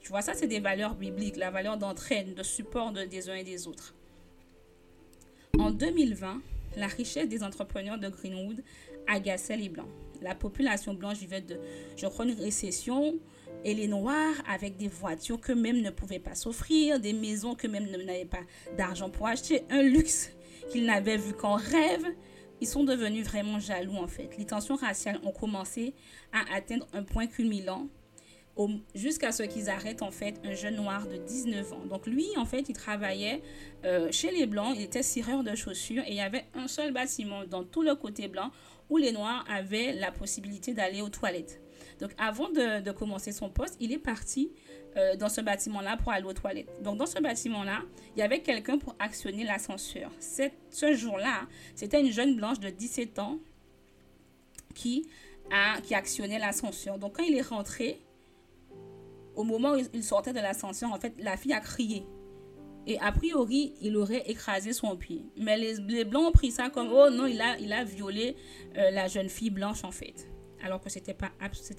Tu 0.00 0.08
vois, 0.08 0.22
ça, 0.22 0.34
c'est 0.34 0.46
des 0.46 0.60
valeurs 0.60 0.94
bibliques, 0.94 1.36
la 1.36 1.50
valeur 1.50 1.76
d'entraîne, 1.76 2.34
de 2.34 2.42
support 2.42 2.92
des 2.92 3.28
uns 3.28 3.34
et 3.34 3.44
des 3.44 3.66
autres. 3.66 3.94
En 5.58 5.70
2020, 5.70 6.40
la 6.76 6.86
richesse 6.86 7.28
des 7.28 7.42
entrepreneurs 7.42 7.98
de 7.98 8.08
Greenwood 8.08 8.62
agaçait 9.06 9.56
les 9.56 9.68
Blancs 9.68 9.88
la 10.22 10.34
population 10.34 10.94
blanche 10.94 11.18
vivait 11.18 11.40
de, 11.40 11.58
je 11.96 12.06
crois, 12.06 12.24
une 12.24 12.38
récession. 12.38 13.18
Et 13.64 13.74
les 13.74 13.88
Noirs, 13.88 14.34
avec 14.48 14.76
des 14.76 14.86
voitures 14.86 15.40
que 15.40 15.52
même 15.52 15.80
ne 15.80 15.90
pouvaient 15.90 16.20
pas 16.20 16.36
s'offrir, 16.36 17.00
des 17.00 17.12
maisons 17.12 17.54
que 17.54 17.66
même 17.66 17.86
n'avaient 17.86 18.24
pas 18.24 18.44
d'argent 18.76 19.10
pour 19.10 19.26
acheter, 19.26 19.64
un 19.70 19.82
luxe 19.82 20.30
qu'ils 20.70 20.86
n'avaient 20.86 21.16
vu 21.16 21.32
qu'en 21.32 21.56
rêve, 21.56 22.06
ils 22.60 22.68
sont 22.68 22.84
devenus 22.84 23.24
vraiment 23.24 23.58
jaloux 23.58 23.96
en 23.96 24.06
fait. 24.06 24.30
Les 24.38 24.44
tensions 24.44 24.76
raciales 24.76 25.18
ont 25.24 25.32
commencé 25.32 25.94
à 26.32 26.54
atteindre 26.54 26.86
un 26.92 27.02
point 27.02 27.26
culminant 27.26 27.88
jusqu'à 28.94 29.32
ce 29.32 29.42
qu'ils 29.44 29.70
arrêtent 29.70 30.02
en 30.02 30.10
fait 30.10 30.40
un 30.44 30.52
jeune 30.52 30.76
noir 30.76 31.06
de 31.06 31.16
19 31.16 31.72
ans. 31.72 31.86
Donc 31.86 32.06
lui 32.06 32.26
en 32.36 32.44
fait 32.44 32.68
il 32.68 32.72
travaillait 32.74 33.42
euh, 33.84 34.08
chez 34.10 34.30
les 34.30 34.46
blancs, 34.46 34.74
il 34.76 34.82
était 34.82 35.02
cireur 35.02 35.44
de 35.44 35.54
chaussures 35.54 36.02
et 36.06 36.10
il 36.10 36.16
y 36.16 36.20
avait 36.20 36.44
un 36.54 36.66
seul 36.66 36.92
bâtiment 36.92 37.44
dans 37.44 37.64
tout 37.64 37.82
le 37.82 37.94
côté 37.94 38.28
blanc 38.28 38.50
où 38.90 38.96
les 38.96 39.12
noirs 39.12 39.44
avaient 39.48 39.92
la 39.92 40.10
possibilité 40.10 40.74
d'aller 40.74 41.02
aux 41.02 41.08
toilettes. 41.08 41.60
Donc 42.00 42.10
avant 42.18 42.48
de, 42.48 42.90
commencer 42.92 43.32
son 43.32 43.50
poste, 43.50 43.76
il 43.80 43.92
est 43.92 43.98
parti 43.98 44.50
euh, 44.96 45.16
dans 45.16 45.28
ce 45.28 45.40
bâtiment-là 45.40 45.96
pour 45.96 46.12
aller 46.12 46.24
aux 46.24 46.32
toilettes. 46.32 46.70
Donc 46.82 46.96
dans 46.98 47.06
ce 47.06 47.20
bâtiment-là, 47.20 47.82
il 48.16 48.20
y 48.20 48.22
avait 48.22 48.40
quelqu'un 48.40 48.78
pour 48.78 48.96
actionner 48.98 49.44
l'ascenseur. 49.44 50.10
Ce 50.20 50.94
jour-là, 50.94 51.46
c'était 51.74 52.00
une 52.00 52.12
jeune 52.12 52.36
blanche 52.36 52.60
de 52.60 52.70
17 52.70 53.18
ans 53.18 53.38
qui, 54.74 55.08
a, 55.52 55.80
qui 55.80 55.94
actionnait 55.94 56.38
l'ascenseur. 56.38 56.98
Donc 56.98 57.16
quand 57.16 57.24
il 57.24 57.36
est 57.36 57.42
rentré, 57.42 58.00
au 59.38 59.44
moment 59.44 59.74
où 59.74 59.80
il 59.94 60.02
sortait 60.02 60.32
de 60.32 60.40
l'ascenseur, 60.40 60.92
en 60.92 60.98
fait, 60.98 61.14
la 61.20 61.36
fille 61.36 61.52
a 61.52 61.60
crié. 61.60 62.04
Et 62.88 62.98
a 62.98 63.12
priori, 63.12 63.74
il 63.80 63.96
aurait 63.96 64.28
écrasé 64.28 64.72
son 64.72 64.96
pied. 64.96 65.26
Mais 65.36 65.56
les, 65.56 66.04
Blancs 66.04 66.28
ont 66.28 66.32
pris 66.32 66.50
ça 66.50 66.70
comme, 66.70 66.88
oh 66.92 67.08
non, 67.08 67.26
il 67.26 67.40
a, 67.40 67.56
il 67.58 67.72
a 67.72 67.84
violé 67.84 68.34
euh, 68.76 68.90
la 68.90 69.06
jeune 69.06 69.28
fille 69.28 69.50
blanche, 69.50 69.84
en 69.84 69.92
fait. 69.92 70.28
Alors 70.64 70.80
que 70.80 70.90
c'était 70.90 71.14
pas, 71.14 71.30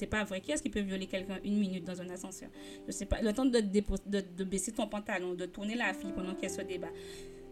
pas 0.09 0.23
vrai. 0.23 0.39
Qui 0.39 0.53
est-ce 0.53 0.63
qui 0.63 0.69
peut 0.69 0.79
violer 0.79 1.07
quelqu'un 1.07 1.37
une 1.43 1.57
minute 1.59 1.83
dans 1.83 1.99
un 2.01 2.09
ascenseur 2.09 2.47
Je 2.87 2.93
sais 2.93 3.05
pas. 3.05 3.21
Le 3.21 3.33
temps 3.33 3.45
de, 3.45 4.43
baisser 4.45 4.71
ton 4.71 4.87
pantalon, 4.87 5.33
de 5.33 5.45
tourner 5.45 5.75
la 5.75 5.93
fille 5.93 6.13
pendant 6.13 6.35
qu'elle 6.35 6.51
se 6.51 6.61
débat. 6.61 6.87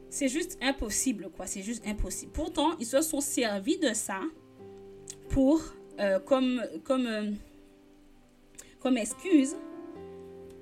C'est 0.10 0.30
juste 0.30 0.58
impossible, 0.62 1.30
quoi. 1.36 1.48
C'est 1.48 1.64
juste 1.64 1.86
impossible. 1.86 2.32
Pourtant, 2.32 2.78
ils 2.80 2.86
se 2.86 3.02
sont 3.02 3.20
servis 3.20 3.78
de 3.78 3.94
ça 3.94 4.22
pour, 5.28 5.62
euh, 6.00 6.20
comme, 6.20 6.64
comme, 6.86 7.08
euh, 7.08 7.32
comme 8.80 8.98
excuse 8.98 9.58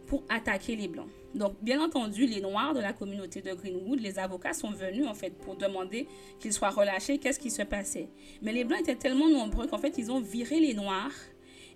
pour 0.07 0.23
attaquer 0.29 0.75
les 0.75 0.87
Blancs. 0.87 1.09
Donc, 1.33 1.55
bien 1.61 1.83
entendu, 1.83 2.25
les 2.25 2.39
Noirs 2.41 2.73
de 2.73 2.79
la 2.79 2.93
communauté 2.93 3.41
de 3.41 3.53
Greenwood, 3.53 3.99
les 3.99 4.19
avocats 4.19 4.53
sont 4.53 4.71
venus 4.71 5.05
en 5.05 5.13
fait 5.13 5.31
pour 5.31 5.55
demander 5.55 6.07
qu'ils 6.39 6.53
soient 6.53 6.69
relâchés, 6.69 7.17
qu'est-ce 7.17 7.39
qui 7.39 7.51
se 7.51 7.63
passait? 7.63 8.07
Mais 8.41 8.53
les 8.53 8.63
Blancs 8.63 8.79
étaient 8.79 8.95
tellement 8.95 9.27
nombreux 9.27 9.67
qu'en 9.67 9.77
fait, 9.77 9.97
ils 9.97 10.11
ont 10.11 10.21
viré 10.21 10.59
les 10.59 10.73
Noirs 10.73 11.11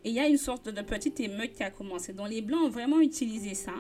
et 0.06 0.10
il 0.10 0.15
y 0.15 0.20
a 0.20 0.28
une 0.28 0.38
sorte 0.38 0.70
de 0.70 0.82
petite 0.82 1.20
émeute 1.20 1.54
qui 1.54 1.63
a 1.63 1.72
commencé. 1.72 2.13
Donc, 2.13 2.30
les 2.30 2.42
Blancs 2.42 2.63
ont 2.63 2.70
vraiment 2.70 3.02
utilisé 3.02 3.54
ça, 3.54 3.74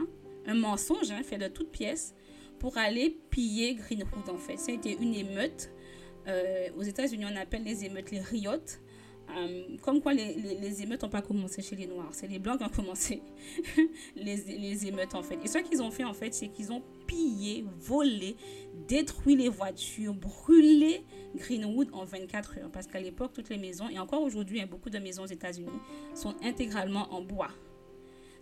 un 0.45 0.55
mensonge 0.55 1.11
hein, 1.11 1.23
fait 1.23 1.37
de 1.37 1.47
toutes 1.47 1.71
pièces, 1.71 2.13
pour 2.59 2.77
aller 2.77 3.17
piller 3.29 3.75
Greenwood 3.75 4.29
en 4.29 4.37
fait. 4.37 4.57
Ça 4.57 4.71
a 4.71 4.75
été 4.75 4.97
une 4.99 5.15
émeute. 5.15 5.71
Euh, 6.27 6.67
aux 6.77 6.83
États-Unis, 6.83 7.25
on 7.31 7.35
appelle 7.37 7.63
les 7.63 7.85
émeutes 7.85 8.11
les 8.11 8.19
riots. 8.19 8.51
Euh, 9.37 9.77
comme 9.81 10.01
quoi 10.01 10.13
les, 10.13 10.33
les, 10.33 10.81
émeutes 10.81 11.03
n'ont 11.03 11.09
pas 11.09 11.21
commencé 11.21 11.61
chez 11.61 11.75
les 11.75 11.85
Noirs, 11.85 12.09
c'est 12.11 12.27
les 12.27 12.39
Blancs 12.39 12.57
qui 12.57 12.63
ont 12.63 12.69
commencé 12.69 13.21
les, 14.15 14.35
les, 14.35 14.87
émeutes 14.87 15.13
en 15.13 15.21
fait. 15.21 15.37
Et 15.43 15.47
ce 15.47 15.59
qu'ils 15.59 15.81
ont 15.81 15.91
fait 15.91 16.03
en 16.03 16.13
fait, 16.13 16.33
c'est 16.33 16.47
qu'ils 16.47 16.71
ont 16.71 16.81
pillé, 17.05 17.65
volé, 17.79 18.35
détruit 18.87 19.35
les 19.35 19.49
voitures, 19.49 20.13
brûlé 20.13 21.03
Greenwood 21.35 21.89
en 21.93 22.05
24 22.05 22.57
heures. 22.57 22.71
Parce 22.71 22.87
qu'à 22.87 22.99
l'époque, 22.99 23.33
toutes 23.33 23.49
les 23.49 23.57
maisons, 23.57 23.87
et 23.89 23.99
encore 23.99 24.21
aujourd'hui, 24.21 24.65
beaucoup 24.65 24.89
de 24.89 24.99
maisons 24.99 25.23
aux 25.23 25.27
États-Unis, 25.27 25.69
sont 26.15 26.35
intégralement 26.43 27.13
en 27.13 27.21
bois. 27.21 27.49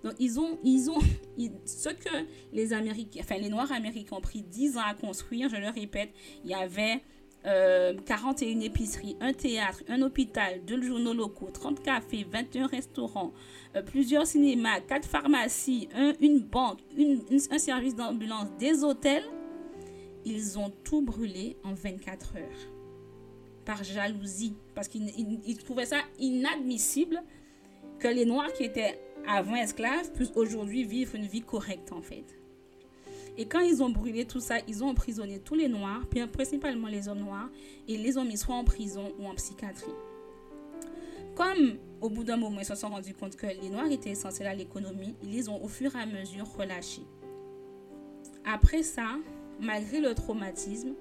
Donc 0.04 0.13
ils 0.19 0.39
ont, 0.39 0.58
ils 0.63 0.89
ont 0.89 1.00
ce 1.65 1.89
que 1.89 2.26
les 2.54 2.73
Américains, 2.73 3.19
enfin 3.21 3.38
les 3.38 3.50
Noirs 3.50 3.71
américains 3.71 4.15
ont 4.15 4.21
pris 4.21 4.41
10 4.41 4.78
ans 4.78 4.86
à 4.86 4.93
construire, 4.93 5.50
je 5.50 5.58
le 5.58 5.69
répète, 5.69 6.12
il 6.43 6.52
y 6.52 6.54
avait 6.54 7.02
41 8.05 8.60
épiceries, 8.60 9.15
un 9.21 9.31
théâtre, 9.31 9.81
un 9.88 10.01
hôpital, 10.01 10.65
deux 10.65 10.81
journaux 10.81 11.13
locaux, 11.13 11.49
30 11.49 11.81
cafés, 11.81 12.27
21 12.29 12.67
restaurants, 12.67 13.31
plusieurs 13.86 14.27
cinémas, 14.27 14.81
quatre 14.81 15.07
pharmacies, 15.07 15.88
une 16.19 16.39
banque, 16.39 16.79
un 17.51 17.57
service 17.57 17.95
d'ambulance, 17.95 18.49
des 18.60 18.83
hôtels. 18.83 19.23
Ils 20.25 20.60
ont 20.60 20.73
tout 20.83 21.01
brûlé 21.01 21.55
en 21.63 21.73
24 21.73 22.36
heures. 22.36 22.43
Par 23.63 23.81
jalousie. 23.81 24.55
Parce 24.75 24.89
qu'ils 24.89 25.57
trouvaient 25.63 25.86
ça 25.86 26.01
inadmissible 26.19 27.23
que 27.99 28.10
les 28.10 28.25
Noirs 28.25 28.51
qui 28.51 28.63
étaient 28.63 28.99
avant 29.25 29.55
esclaves 29.55 30.12
puissent 30.12 30.33
aujourd'hui 30.36 30.83
vivre 30.83 31.15
une 31.15 31.27
vie 31.27 31.41
correcte 31.41 31.93
en 31.93 32.01
fait. 32.01 32.25
Et 33.38 33.45
quand 33.45 33.60
ils 33.60 33.84
ont 33.84 33.89
brûlé 33.89 34.26
tout 34.26 34.39
ça, 34.39 34.56
ils 34.67 34.84
ont 34.84 34.89
emprisonné 34.89 35.39
tous 35.39 35.56
les 35.56 35.67
Noirs, 35.67 36.02
principalement 36.32 36.88
les 36.88 37.08
hommes 37.08 37.19
noirs, 37.19 37.50
et 37.88 37.97
les 37.97 38.17
ont 38.17 38.26
mis 38.26 38.38
soit 38.38 38.56
en 38.56 38.63
prison 38.63 39.13
ou 39.19 39.28
en 39.28 39.36
psychiatrie. 39.36 39.93
Comme 41.36 41.78
au 42.02 42.10
bout 42.10 42.23
d'un 42.23 42.38
moment, 42.38 42.60
ils 42.60 42.65
se 42.65 42.73
sont 42.73 42.89
rendus 42.89 43.13
compte 43.13 43.36
que 43.36 43.45
les 43.45 43.69
Noirs 43.69 43.91
étaient 43.91 44.10
essentiels 44.10 44.47
à 44.47 44.56
l'économie, 44.56 45.15
ils 45.21 45.32
les 45.32 45.50
ont 45.50 45.63
au 45.63 45.67
fur 45.67 45.95
et 45.95 46.00
à 46.00 46.06
mesure 46.08 46.47
relâchés. 46.58 47.06
Après 48.43 48.82
ça, 48.82 49.17
malgré 49.60 50.00
le 50.00 50.15
traumatisme, 50.15 50.93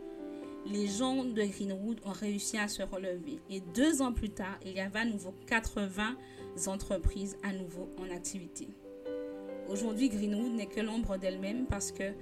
les 0.66 0.88
gens 0.88 1.24
de 1.24 1.42
Greenwood 1.42 2.00
ont 2.04 2.12
réussi 2.12 2.58
à 2.58 2.68
se 2.68 2.82
relever. 2.82 3.38
Et 3.48 3.60
deux 3.60 4.02
ans 4.02 4.12
plus 4.12 4.30
tard, 4.30 4.58
il 4.64 4.72
y 4.72 4.80
avait 4.80 4.98
à 4.98 5.04
nouveau 5.04 5.32
80 5.46 6.16
entreprises 6.66 7.36
à 7.42 7.52
nouveau 7.52 7.88
en 7.98 8.10
activité. 8.14 8.68
Aujourd'hui, 9.68 10.08
Greenwood 10.08 10.52
n'est 10.52 10.66
que 10.66 10.80
l'ombre 10.80 11.16
d'elle-même 11.16 11.66
parce 11.66 11.90
que 11.92 12.12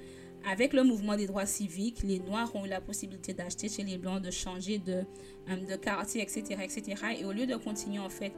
avec 0.47 0.75
le 0.75 0.83
mouvement 0.83 1.17
des 1.17 1.27
droits 1.27 1.47
civiques, 1.47 2.03
les 2.03 2.19
Noirs 2.19 2.55
ont 2.55 2.67
eu 2.67 2.69
la 2.69 2.81
possibilité 2.81 3.33
d'acheter 3.33 3.69
chez 3.69 3.83
les 3.83 3.97
Blancs, 3.97 4.21
de 4.21 4.31
changer 4.31 4.79
de, 4.79 5.05
euh, 5.49 5.57
de 5.57 5.77
quartier, 5.77 6.21
etc., 6.21 6.43
etc. 6.63 7.03
Et 7.19 7.25
au 7.25 7.33
lieu 7.33 7.47
de 7.47 7.57
continuer 7.57 7.99
en 7.99 8.11
fait 8.11 8.33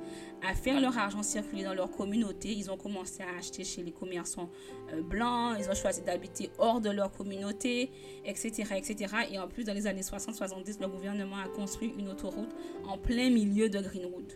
à 0.46 0.54
faire 0.54 0.80
leur 0.80 0.96
argent 0.96 1.22
circuler 1.24 1.64
dans 1.64 1.74
leur 1.74 1.90
communauté, 1.90 2.52
ils 2.52 2.70
ont 2.70 2.76
commencé 2.76 3.22
à 3.24 3.36
acheter 3.36 3.64
chez 3.64 3.82
les 3.82 3.90
commerçants 3.90 4.50
euh, 4.92 5.02
blancs, 5.02 5.56
ils 5.58 5.68
ont 5.68 5.74
choisi 5.74 6.02
d'habiter 6.02 6.50
hors 6.58 6.80
de 6.80 6.90
leur 6.90 7.10
communauté, 7.10 7.90
etc., 8.24 8.50
etc. 8.76 9.14
Et 9.32 9.38
en 9.40 9.48
plus, 9.48 9.64
dans 9.64 9.74
les 9.74 9.88
années 9.88 10.02
60-70, 10.02 10.80
le 10.80 10.86
gouvernement 10.86 11.38
a 11.38 11.48
construit 11.48 11.92
une 11.98 12.08
autoroute 12.08 12.54
en 12.86 12.98
plein 12.98 13.30
milieu 13.30 13.68
de 13.68 13.80
Greenwood. 13.80 14.32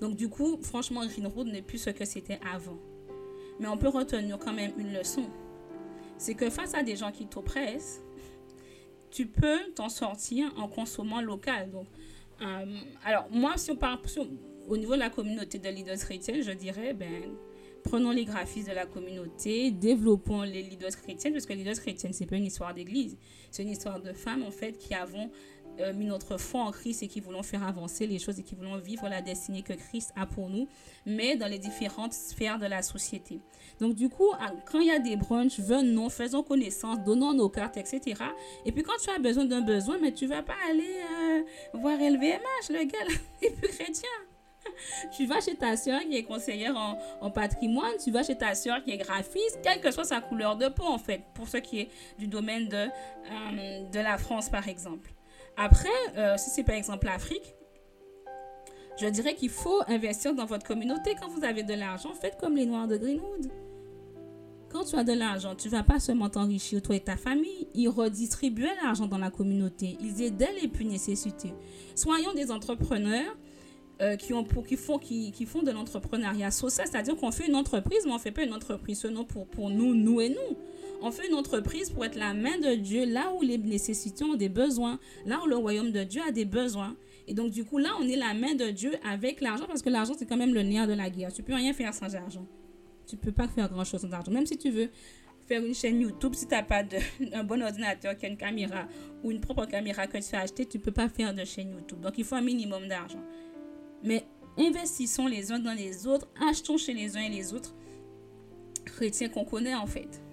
Donc 0.00 0.16
du 0.16 0.28
coup, 0.30 0.58
franchement, 0.62 1.06
Greenwood 1.06 1.48
n'est 1.48 1.62
plus 1.62 1.78
ce 1.78 1.90
que 1.90 2.06
c'était 2.06 2.40
avant. 2.50 2.78
Mais 3.60 3.68
on 3.68 3.76
peut 3.76 3.88
retenir 3.88 4.38
quand 4.38 4.52
même 4.52 4.72
une 4.78 4.92
leçon. 4.92 5.24
C'est 6.18 6.34
que 6.34 6.50
face 6.50 6.74
à 6.74 6.82
des 6.82 6.96
gens 6.96 7.12
qui 7.12 7.26
t'oppressent, 7.26 8.02
tu 9.10 9.26
peux 9.26 9.72
t'en 9.74 9.88
sortir 9.88 10.52
en 10.56 10.68
consommant 10.68 11.20
local. 11.20 11.70
Donc, 11.70 11.86
euh, 12.42 12.76
alors 13.04 13.28
moi, 13.30 13.56
si 13.56 13.70
on 13.70 13.76
parle 13.76 13.98
au 14.68 14.76
niveau 14.76 14.94
de 14.94 15.00
la 15.00 15.10
communauté 15.10 15.58
de 15.58 15.68
leaders 15.68 15.98
chrétiens, 15.98 16.40
je 16.40 16.50
dirais, 16.50 16.94
ben, 16.94 17.22
prenons 17.84 18.10
les 18.10 18.24
graphistes 18.24 18.68
de 18.68 18.74
la 18.74 18.86
communauté, 18.86 19.70
développons 19.70 20.42
les 20.42 20.62
leaders 20.62 20.96
chrétiennes, 20.96 21.32
parce 21.32 21.46
que 21.46 21.52
leaders 21.52 21.76
chrétiennes, 21.76 22.12
c'est 22.12 22.26
pas 22.26 22.36
une 22.36 22.46
histoire 22.46 22.74
d'église, 22.74 23.16
c'est 23.50 23.62
une 23.62 23.70
histoire 23.70 24.00
de 24.00 24.12
femmes, 24.12 24.42
en 24.42 24.50
fait, 24.50 24.72
qui 24.78 24.94
avons 24.94 25.30
mis 25.94 26.06
notre 26.06 26.38
foi 26.38 26.62
en 26.62 26.70
Christ 26.70 27.02
et 27.02 27.08
qui 27.08 27.20
voulons 27.20 27.42
faire 27.42 27.64
avancer 27.64 28.06
les 28.06 28.18
choses 28.18 28.38
et 28.38 28.42
qui 28.42 28.54
voulons 28.54 28.78
vivre 28.78 29.08
la 29.08 29.22
destinée 29.22 29.62
que 29.62 29.72
Christ 29.72 30.12
a 30.16 30.26
pour 30.26 30.48
nous, 30.48 30.68
mais 31.06 31.36
dans 31.36 31.48
les 31.48 31.58
différentes 31.58 32.12
sphères 32.12 32.58
de 32.58 32.66
la 32.66 32.82
société. 32.82 33.40
Donc 33.80 33.94
du 33.94 34.08
coup, 34.08 34.30
quand 34.70 34.80
il 34.80 34.88
y 34.88 34.90
a 34.90 34.98
des 34.98 35.16
brunchs, 35.16 35.60
venons, 35.60 36.08
faisons 36.08 36.42
connaissance, 36.42 36.98
donnons 37.04 37.32
nos 37.32 37.48
cartes, 37.48 37.76
etc. 37.76 38.22
Et 38.64 38.72
puis 38.72 38.82
quand 38.82 38.96
tu 39.02 39.10
as 39.10 39.18
besoin 39.18 39.44
d'un 39.44 39.60
besoin, 39.62 39.98
mais 39.98 40.12
tu 40.12 40.26
vas 40.26 40.42
pas 40.42 40.54
aller 40.68 41.00
euh, 41.10 41.42
voir 41.74 41.98
LVMH, 41.98 42.70
le 42.70 42.84
gars 42.84 42.98
n'est 43.42 43.50
plus 43.50 43.68
chrétien. 43.68 44.10
Tu 45.16 45.26
vas 45.26 45.40
chez 45.40 45.54
ta 45.54 45.76
soeur 45.76 46.00
qui 46.00 46.16
est 46.16 46.22
conseillère 46.22 46.74
en, 47.20 47.30
patrimoine, 47.30 47.92
tu 48.02 48.10
vas 48.10 48.22
chez 48.22 48.36
ta 48.36 48.54
soeur 48.54 48.82
qui 48.82 48.92
est 48.92 48.96
graphiste, 48.96 49.58
quelle 49.62 49.78
que 49.78 49.90
soit 49.90 50.04
sa 50.04 50.22
couleur 50.22 50.56
de 50.56 50.68
peau 50.68 50.84
en 50.84 50.98
fait, 50.98 51.22
pour 51.34 51.48
ce 51.48 51.58
qui 51.58 51.80
est 51.80 51.88
du 52.18 52.26
domaine 52.26 52.68
de, 52.68 52.76
euh, 52.86 53.90
de 53.90 53.98
la 54.00 54.16
France 54.16 54.48
par 54.48 54.66
exemple. 54.66 55.10
Après, 55.56 55.88
euh, 56.16 56.36
si 56.36 56.50
c'est 56.50 56.64
par 56.64 56.74
exemple 56.74 57.06
l'Afrique, 57.06 57.54
je 59.00 59.06
dirais 59.06 59.34
qu'il 59.34 59.50
faut 59.50 59.82
investir 59.88 60.34
dans 60.34 60.46
votre 60.46 60.66
communauté. 60.66 61.14
Quand 61.20 61.28
vous 61.28 61.44
avez 61.44 61.62
de 61.62 61.74
l'argent, 61.74 62.12
faites 62.14 62.36
comme 62.38 62.56
les 62.56 62.66
Noirs 62.66 62.86
de 62.86 62.96
Greenwood. 62.96 63.50
Quand 64.70 64.84
tu 64.84 64.96
as 64.96 65.04
de 65.04 65.12
l'argent, 65.12 65.54
tu 65.54 65.68
ne 65.68 65.72
vas 65.72 65.84
pas 65.84 66.00
seulement 66.00 66.28
t'enrichir 66.28 66.82
toi 66.82 66.96
et 66.96 67.00
ta 67.00 67.16
famille. 67.16 67.68
Ils 67.74 67.88
redistribuaient 67.88 68.74
l'argent 68.82 69.06
dans 69.06 69.18
la 69.18 69.30
communauté. 69.30 69.96
Ils 70.00 70.20
aidaient 70.22 70.52
les 70.60 70.68
plus 70.68 70.84
nécessités. 70.84 71.54
Soyons 71.94 72.34
des 72.34 72.50
entrepreneurs 72.50 73.36
euh, 74.02 74.16
qui, 74.16 74.26
font 75.46 75.62
de 75.62 75.70
l'entrepreneuriat 75.70 76.50
social. 76.50 76.88
C'est-à-dire 76.90 77.16
qu'on 77.16 77.30
fait 77.30 77.46
une 77.46 77.54
entreprise, 77.54 78.00
mais 78.04 78.10
on 78.10 78.16
ne 78.16 78.20
fait 78.20 78.32
pas 78.32 78.42
une 78.42 78.52
entreprise 78.52 78.98
seulement 78.98 79.24
pour, 79.24 79.46
pour 79.46 79.70
nous, 79.70 79.94
nous 79.94 80.20
et 80.20 80.30
nous. 80.30 80.56
On 81.06 81.10
fait 81.10 81.28
une 81.28 81.34
entreprise 81.34 81.90
pour 81.90 82.02
être 82.06 82.16
la 82.16 82.32
main 82.32 82.56
de 82.56 82.76
Dieu 82.76 83.04
là 83.04 83.30
où 83.34 83.42
les 83.42 83.58
nécessités 83.58 84.24
ont 84.24 84.36
des 84.36 84.48
besoins, 84.48 84.98
là 85.26 85.38
où 85.44 85.46
le 85.46 85.54
royaume 85.54 85.90
de 85.92 86.02
Dieu 86.02 86.22
a 86.26 86.32
des 86.32 86.46
besoins. 86.46 86.96
Et 87.28 87.34
donc, 87.34 87.50
du 87.50 87.62
coup, 87.62 87.76
là, 87.76 87.90
on 88.00 88.08
est 88.08 88.16
la 88.16 88.32
main 88.32 88.54
de 88.54 88.70
Dieu 88.70 88.92
avec 89.06 89.42
l'argent 89.42 89.66
parce 89.66 89.82
que 89.82 89.90
l'argent, 89.90 90.14
c'est 90.18 90.24
quand 90.24 90.38
même 90.38 90.54
le 90.54 90.62
nerf 90.62 90.86
de 90.86 90.94
la 90.94 91.10
guerre. 91.10 91.30
Tu 91.30 91.42
peux 91.42 91.52
rien 91.52 91.74
faire 91.74 91.92
sans 91.92 92.14
argent. 92.16 92.46
Tu 93.06 93.18
peux 93.18 93.32
pas 93.32 93.46
faire 93.48 93.68
grand-chose 93.68 94.00
sans 94.00 94.12
argent. 94.12 94.32
Même 94.32 94.46
si 94.46 94.56
tu 94.56 94.70
veux 94.70 94.88
faire 95.46 95.62
une 95.62 95.74
chaîne 95.74 96.00
YouTube, 96.00 96.34
si 96.34 96.46
tu 96.46 96.54
n'as 96.54 96.62
pas 96.62 96.82
de, 96.82 96.96
un 97.34 97.44
bon 97.44 97.62
ordinateur 97.62 98.16
qui 98.16 98.24
a 98.24 98.30
une 98.30 98.38
caméra 98.38 98.86
ou 99.22 99.30
une 99.30 99.40
propre 99.40 99.66
caméra 99.66 100.06
que 100.06 100.16
tu 100.16 100.34
as 100.34 100.40
acheté, 100.40 100.64
tu 100.64 100.78
peux 100.78 100.92
pas 100.92 101.10
faire 101.10 101.34
de 101.34 101.44
chaîne 101.44 101.70
YouTube. 101.70 102.00
Donc, 102.00 102.14
il 102.16 102.24
faut 102.24 102.36
un 102.36 102.40
minimum 102.40 102.88
d'argent. 102.88 103.22
Mais 104.02 104.24
investissons 104.56 105.26
les 105.26 105.52
uns 105.52 105.58
dans 105.58 105.74
les 105.74 106.06
autres, 106.06 106.28
achetons 106.48 106.78
chez 106.78 106.94
les 106.94 107.14
uns 107.18 107.24
et 107.24 107.28
les 107.30 107.52
autres 107.52 107.74
chrétiens 108.86 109.28
qu'on 109.28 109.44
connaît 109.44 109.74
en 109.74 109.86
fait. 109.86 110.23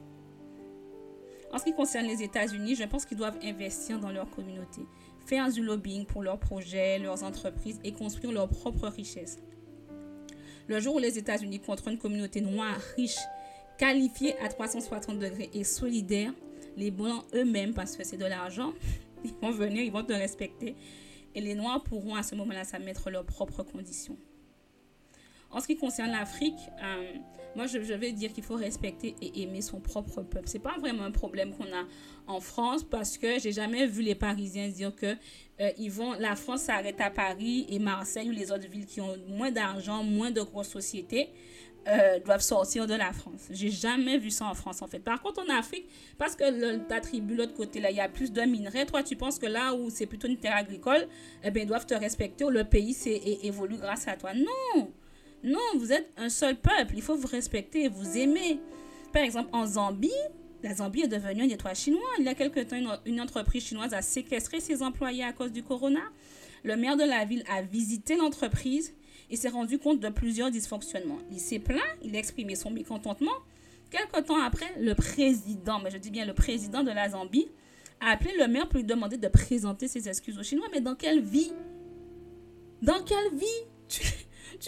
En 1.51 1.57
ce 1.57 1.65
qui 1.65 1.73
concerne 1.73 2.07
les 2.07 2.23
États-Unis, 2.23 2.75
je 2.75 2.83
pense 2.83 3.05
qu'ils 3.05 3.17
doivent 3.17 3.37
investir 3.43 3.99
dans 3.99 4.11
leur 4.11 4.29
communauté, 4.29 4.81
faire 5.25 5.51
du 5.51 5.61
lobbying 5.61 6.05
pour 6.05 6.23
leurs 6.23 6.39
projets, 6.39 6.97
leurs 6.99 7.23
entreprises 7.23 7.79
et 7.83 7.91
construire 7.91 8.31
leur 8.31 8.47
propre 8.47 8.87
richesse. 8.87 9.39
Le 10.67 10.79
jour 10.79 10.95
où 10.95 10.99
les 10.99 11.17
États-Unis 11.17 11.59
contre 11.59 11.89
une 11.89 11.97
communauté 11.97 12.39
noire 12.39 12.79
riche, 12.95 13.19
qualifiée 13.77 14.37
à 14.39 14.47
360 14.47 15.19
degrés 15.19 15.49
et 15.53 15.63
solidaire, 15.63 16.31
les 16.77 16.91
Blancs 16.91 17.25
eux-mêmes, 17.33 17.73
parce 17.73 17.97
que 17.97 18.05
c'est 18.05 18.17
de 18.17 18.25
l'argent, 18.25 18.73
ils 19.25 19.33
vont 19.41 19.51
venir, 19.51 19.83
ils 19.83 19.91
vont 19.91 20.03
te 20.03 20.13
respecter. 20.13 20.75
Et 21.35 21.41
les 21.41 21.55
Noirs 21.55 21.83
pourront 21.83 22.15
à 22.15 22.23
ce 22.23 22.35
moment-là 22.35 22.63
mettre 22.79 23.09
leurs 23.09 23.25
propres 23.25 23.63
conditions. 23.63 24.17
En 25.49 25.59
ce 25.59 25.67
qui 25.67 25.75
concerne 25.75 26.11
l'Afrique, 26.11 26.59
euh, 26.81 27.13
moi 27.55 27.67
je, 27.67 27.77
vais 27.77 28.11
dire 28.11 28.31
qu'il 28.33 28.43
faut 28.43 28.55
respecter 28.55 29.15
et 29.21 29.43
aimer 29.43 29.61
son 29.61 29.79
propre 29.79 30.21
peuple. 30.21 30.47
C'est 30.47 30.59
pas 30.59 30.77
vraiment 30.79 31.03
un 31.03 31.11
problème 31.11 31.53
qu'on 31.53 31.65
a 31.65 31.85
en 32.27 32.39
France 32.39 32.83
parce 32.83 33.17
que 33.17 33.39
j'ai 33.39 33.51
jamais 33.51 33.87
vu 33.87 34.01
les 34.01 34.15
Parisiens 34.15 34.69
dire 34.69 34.95
que 34.95 35.15
euh, 35.59 35.71
ils 35.77 35.91
vont, 35.91 36.13
la 36.13 36.35
France 36.35 36.61
s'arrête 36.61 36.99
à 37.01 37.09
Paris 37.09 37.65
et 37.69 37.79
Marseille 37.79 38.29
ou 38.29 38.31
les 38.31 38.51
autres 38.51 38.67
villes 38.67 38.85
qui 38.85 39.01
ont 39.01 39.17
moins 39.27 39.51
d'argent, 39.51 40.03
moins 40.03 40.31
de 40.31 40.41
grosses 40.41 40.69
sociétés. 40.69 41.29
Euh, 41.87 42.19
doivent 42.19 42.41
sortir 42.41 42.85
de 42.85 42.93
la 42.93 43.11
France. 43.11 43.47
J'ai 43.49 43.71
jamais 43.71 44.19
vu 44.19 44.29
ça 44.29 44.45
en 44.45 44.53
France 44.53 44.83
en 44.83 44.87
fait. 44.87 44.99
Par 44.99 45.19
contre 45.19 45.41
en 45.41 45.51
Afrique, 45.51 45.87
parce 46.19 46.35
que 46.35 46.77
ta 46.77 47.01
tribu 47.01 47.33
l'autre 47.33 47.55
côté 47.55 47.79
là, 47.79 47.89
il 47.89 47.97
y 47.97 47.99
a 47.99 48.07
plus 48.07 48.31
de 48.31 48.39
minerais, 48.41 48.85
toi 48.85 49.01
tu 49.01 49.15
penses 49.15 49.39
que 49.39 49.47
là 49.47 49.73
où 49.73 49.89
c'est 49.89 50.05
plutôt 50.05 50.27
une 50.27 50.37
terre 50.37 50.55
agricole, 50.55 51.07
eh 51.43 51.49
ils 51.55 51.65
doivent 51.65 51.87
te 51.87 51.95
respecter 51.95 52.43
ou 52.43 52.51
le 52.51 52.65
pays 52.65 52.95
évolue 53.41 53.77
grâce 53.77 54.07
à 54.07 54.15
toi. 54.15 54.31
Non, 54.35 54.91
non, 55.43 55.59
vous 55.77 55.91
êtes 55.91 56.11
un 56.17 56.29
seul 56.29 56.55
peuple. 56.55 56.93
Il 56.95 57.01
faut 57.01 57.15
vous 57.15 57.27
respecter 57.27 57.85
et 57.85 57.89
vous 57.89 58.17
aimer. 58.17 58.59
Par 59.11 59.23
exemple, 59.23 59.49
en 59.53 59.65
Zambie, 59.65 60.11
la 60.63 60.75
Zambie 60.75 61.01
est 61.01 61.07
devenue 61.07 61.43
un 61.43 61.49
étoile 61.49 61.75
chinois. 61.75 62.01
Il 62.19 62.25
y 62.25 62.27
a 62.27 62.35
quelque 62.35 62.59
temps, 62.59 62.99
une, 63.05 63.21
entreprise 63.21 63.63
chinoise 63.63 63.93
a 63.93 64.01
séquestré 64.01 64.59
ses 64.59 64.83
employés 64.83 65.23
à 65.23 65.33
cause 65.33 65.51
du 65.51 65.63
corona. 65.63 66.01
Le 66.63 66.75
maire 66.75 66.95
de 66.95 67.03
la 67.03 67.25
ville 67.25 67.43
a 67.49 67.63
visité 67.63 68.15
l'entreprise 68.15 68.93
et 69.31 69.35
s'est 69.35 69.49
rendu 69.49 69.79
compte 69.79 69.99
de 69.99 70.09
plusieurs 70.09 70.51
dysfonctionnements. 70.51 71.17
Il 71.31 71.39
s'est 71.39 71.59
plaint, 71.59 71.81
il 72.03 72.15
a 72.15 72.19
exprimé 72.19 72.55
son 72.55 72.69
mécontentement. 72.69 73.31
Quelque 73.89 74.21
temps 74.21 74.39
après, 74.39 74.71
le 74.79 74.93
président, 74.93 75.79
mais 75.79 75.89
je 75.89 75.97
dis 75.97 76.11
bien 76.11 76.25
le 76.25 76.33
président 76.33 76.83
de 76.83 76.91
la 76.91 77.09
Zambie, 77.09 77.47
a 77.99 78.11
appelé 78.11 78.31
le 78.37 78.47
maire 78.47 78.67
pour 78.69 78.77
lui 78.77 78.85
demander 78.85 79.17
de 79.17 79.27
présenter 79.27 79.87
ses 79.87 80.07
excuses 80.07 80.37
aux 80.37 80.43
Chinois. 80.43 80.67
Mais 80.71 80.81
dans 80.81 80.95
quelle 80.95 81.21
vie? 81.21 81.51
Dans 82.81 83.03
quelle 83.03 83.35
vie? 83.35 84.17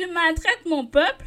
Maltraites 0.01 0.65
mon 0.65 0.86
peuple, 0.86 1.25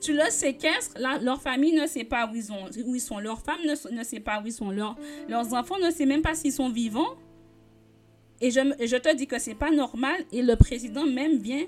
tu 0.00 0.12
le 0.12 0.30
séquestres, 0.30 0.96
leur 1.22 1.40
famille 1.40 1.74
ne 1.74 1.86
sait 1.86 2.04
pas 2.04 2.30
où 2.30 2.34
ils, 2.34 2.52
ont, 2.52 2.66
où 2.84 2.94
ils 2.94 3.00
sont, 3.00 3.18
leur 3.18 3.40
femme 3.40 3.60
ne, 3.64 3.96
ne 3.96 4.04
sait 4.04 4.20
pas 4.20 4.40
où 4.40 4.46
ils 4.46 4.52
sont, 4.52 4.70
leur, 4.70 4.96
leurs 5.28 5.52
enfants 5.54 5.78
ne 5.78 5.90
savent 5.90 6.06
même 6.06 6.22
pas 6.22 6.34
s'ils 6.34 6.52
sont 6.52 6.68
vivants. 6.68 7.16
Et 8.40 8.50
je, 8.50 8.60
je 8.60 8.96
te 8.96 9.14
dis 9.14 9.26
que 9.26 9.38
c'est 9.38 9.54
pas 9.54 9.70
normal. 9.70 10.24
Et 10.32 10.42
le 10.42 10.56
président 10.56 11.06
même 11.06 11.38
vient 11.38 11.64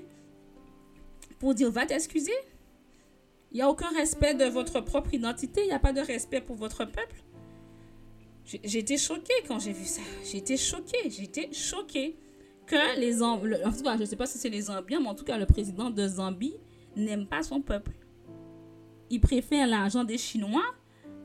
pour 1.39 1.53
dire 1.53 1.71
va 1.71 1.85
t'excuser. 1.85 2.33
Il 3.51 3.55
n'y 3.55 3.61
a 3.61 3.69
aucun 3.69 3.89
respect 3.89 4.35
de 4.35 4.45
votre 4.45 4.79
propre 4.81 5.13
identité. 5.13 5.61
Il 5.61 5.67
n'y 5.67 5.73
a 5.73 5.79
pas 5.79 5.93
de 5.93 6.01
respect 6.01 6.41
pour 6.41 6.55
votre 6.55 6.85
peuple. 6.85 7.23
J'étais 8.63 8.97
choquée 8.97 9.33
quand 9.47 9.59
j'ai 9.59 9.73
vu 9.73 9.85
ça. 9.85 10.01
J'étais 10.23 10.57
choquée. 10.57 11.09
J'étais 11.09 11.51
choquée 11.51 12.15
que 12.69 12.99
les 12.99 13.13
Zambiens, 13.13 13.57
en 13.65 13.71
tout 13.71 13.83
cas, 13.83 13.95
je 13.95 14.01
ne 14.01 14.05
sais 14.05 14.15
pas 14.15 14.27
si 14.27 14.37
c'est 14.37 14.49
les 14.49 14.61
Zambiens, 14.61 14.99
mais 14.99 15.07
en 15.07 15.15
tout 15.15 15.25
cas, 15.25 15.37
le 15.37 15.45
président 15.45 15.89
de 15.89 16.07
Zambie 16.07 16.55
n'aime 16.95 17.25
pas 17.25 17.41
son 17.41 17.61
peuple. 17.61 17.91
Il 19.09 19.19
préfère 19.19 19.67
l'argent 19.67 20.03
des 20.03 20.17
Chinois 20.19 20.63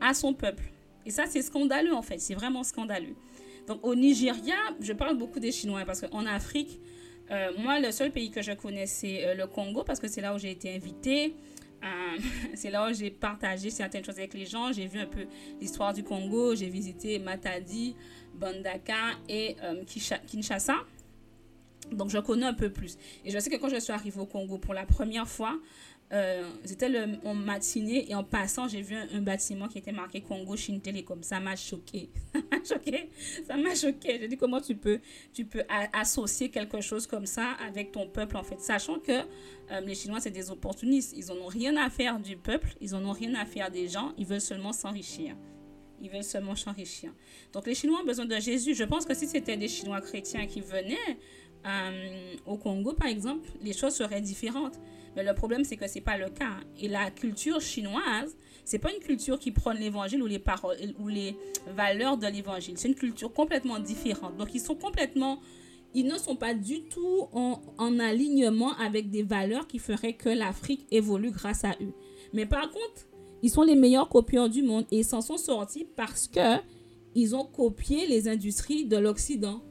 à 0.01 0.15
son 0.15 0.33
peuple. 0.33 0.65
Et 1.05 1.11
ça, 1.11 1.27
c'est 1.27 1.43
scandaleux, 1.43 1.95
en 1.95 2.03
fait. 2.03 2.19
C'est 2.19 2.35
vraiment 2.35 2.63
scandaleux. 2.65 3.15
Donc, 3.67 3.85
au 3.87 3.95
Nigeria, 3.95 4.57
je 4.81 4.93
parle 4.95 5.19
beaucoup 5.19 5.39
des 5.39 5.53
Chinois 5.53 5.85
parce 5.85 6.01
qu'en 6.01 6.25
Afrique, 6.25 6.81
euh, 7.31 7.53
moi, 7.59 7.79
le 7.79 7.91
seul 7.91 8.11
pays 8.11 8.31
que 8.31 8.41
je 8.43 8.53
connais, 8.53 8.87
c'est 8.87 9.27
euh, 9.27 9.35
le 9.35 9.47
Congo 9.47 9.85
parce 9.85 10.01
que 10.01 10.09
c'est 10.09 10.23
là 10.23 10.35
où 10.35 10.39
j'ai 10.39 10.51
été 10.51 10.75
invitée. 10.75 11.35
Euh, 11.83 12.19
c'est 12.55 12.71
là 12.71 12.89
où 12.89 12.95
j'ai 12.95 13.11
partagé 13.11 13.69
certaines 13.69 14.05
choses 14.05 14.19
avec 14.19 14.33
les 14.33 14.47
gens. 14.47 14.73
J'ai 14.73 14.87
vu 14.87 14.99
un 14.99 15.07
peu 15.07 15.27
l'histoire 15.61 15.93
du 15.93 16.03
Congo. 16.03 16.55
J'ai 16.55 16.69
visité 16.69 17.19
Matadi, 17.19 17.95
Bandaka 18.35 19.13
et 19.29 19.57
Kinshasa. 20.27 20.77
Donc, 21.92 22.11
je 22.11 22.18
connais 22.18 22.47
un 22.47 22.55
peu 22.55 22.70
plus. 22.70 22.97
Et 23.25 23.31
je 23.31 23.38
sais 23.38 23.51
que 23.51 23.57
quand 23.57 23.68
je 23.68 23.81
suis 23.81 23.92
arrivée 23.92 24.20
au 24.20 24.27
Congo 24.27 24.59
pour 24.59 24.75
la 24.75 24.87
première 24.87 25.29
fois, 25.29 25.59
euh, 26.12 26.49
c'était 26.64 26.90
en 27.25 27.35
matinée 27.35 28.11
et 28.11 28.14
en 28.14 28.23
passant, 28.23 28.68
j'ai 28.68 28.83
vu 28.83 28.94
un, 28.94 29.20
bâtiment 29.20 29.68
qui 29.68 29.79
était 29.79 29.90
marqué 29.90 30.20
Congo 30.20 30.55
Chine 30.57 30.81
Télécom. 30.81 31.23
Ça 31.23 31.40
m'a 31.40 31.57
choqué. 31.57 32.11
Ça 32.33 32.40
m'a 32.51 32.64
choqué. 32.64 33.11
Ça 33.47 33.57
m'a 33.57 33.75
choqué. 33.75 34.18
J'ai 34.20 34.29
dit 34.29 34.37
comment 34.37 34.61
tu 34.61 34.77
peux, 34.77 35.01
tu 35.33 35.44
peux 35.44 35.62
associer 35.92 36.51
quelque 36.51 36.81
chose 36.81 37.07
comme 37.07 37.27
ça 37.27 37.53
avec 37.66 37.90
ton 37.90 38.07
peuple 38.07 38.37
en 38.37 38.42
fait, 38.42 38.61
sachant 38.61 38.99
que 38.99 39.12
euh, 39.12 39.81
les 39.81 39.94
Chinois 39.94 40.20
c'est 40.20 40.31
des 40.31 40.51
opportunistes. 40.51 41.14
Ils 41.16 41.27
n'en 41.27 41.47
ont 41.47 41.49
rien 41.49 41.77
à 41.77 41.88
faire 41.88 42.20
du 42.20 42.37
peuple. 42.37 42.75
Ils 42.81 42.90
n'en 42.90 43.05
ont 43.07 43.12
rien 43.12 43.35
à 43.35 43.47
faire 43.47 43.70
des 43.70 43.88
gens. 43.88 44.12
Ils 44.18 44.27
veulent 44.27 44.40
seulement 44.40 44.73
s'enrichir. 44.73 45.35
Ils 46.01 46.11
veulent 46.11 46.23
seulement 46.23 46.55
s'enrichir. 46.55 47.12
Donc 47.53 47.66
les 47.66 47.75
Chinois 47.75 48.01
ont 48.03 48.07
besoin 48.07 48.27
de 48.27 48.38
Jésus. 48.38 48.75
Je 48.75 48.85
pense 48.85 49.07
que 49.07 49.14
si 49.14 49.27
c'était 49.27 49.57
des 49.57 49.68
Chinois 49.68 50.01
chrétiens 50.01 50.47
qui 50.47 50.61
venaient 50.61 51.16
euh, 51.66 52.35
au 52.46 52.57
Congo, 52.57 52.92
par 52.92 53.09
exemple, 53.09 53.48
les 53.62 53.72
choses 53.72 53.94
seraient 53.94 54.20
différentes. 54.20 54.79
Mais 55.16 55.22
le 55.22 55.35
problème, 55.35 55.64
c'est 55.64 55.77
que 55.77 55.87
ce 55.88 55.94
n'est 55.96 56.00
pas 56.00 56.18
le 56.18 56.29
cas. 56.29 56.57
Et 56.81 56.88
la 56.88 57.11
culture 57.11 57.61
chinoise, 57.61 58.37
c'est 58.64 58.79
pas 58.79 58.92
une 58.92 59.00
culture 59.00 59.38
qui 59.38 59.53
prône 59.53 59.79
l'évangile 59.79 60.22
ou 60.22 60.27
les 60.27 60.38
paroles 60.38 60.77
ou 60.98 61.09
les 61.09 61.37
valeurs 61.74 62.16
de 62.16 62.27
l'évangile. 62.27 62.74
C'est 62.77 62.88
une 62.88 62.94
culture 62.94 63.33
complètement 63.33 63.79
différente. 63.79 64.37
Donc, 64.37 64.55
ils 64.55 64.61
sont 64.61 64.74
complètement. 64.74 65.40
Ils 65.96 66.07
ne 66.07 66.18
sont 66.18 66.35
pas 66.35 66.55
du 66.55 66.83
tout 66.83 67.29
en, 67.33 67.62
en 67.79 68.00
alignement 68.00 68.77
avec 68.79 69.11
des 69.11 69.22
valeurs 69.22 69.68
qui 69.68 69.79
feraient 69.79 70.14
que 70.14 70.29
l'Afrique 70.29 70.87
évolue 70.90 71.31
grâce 71.31 71.64
à 71.64 71.77
eux. 71.81 71.92
Mais 72.33 72.46
par 72.46 72.68
contre, 72.68 73.07
ils 73.44 73.50
sont 73.50 73.62
les 73.62 73.77
meilleurs 73.77 74.09
copieurs 74.09 74.48
du 74.48 74.62
monde 74.62 74.87
et 74.90 74.98
ils 74.98 75.05
s'en 75.05 75.20
sont 75.20 75.37
sortis 75.37 75.87
parce 75.96 76.27
que 76.27 76.59
ils 77.14 77.37
ont 77.37 77.44
copié 77.44 78.09
les 78.09 78.27
industries 78.27 78.87
de 78.87 78.96
l'Occident. 78.96 79.62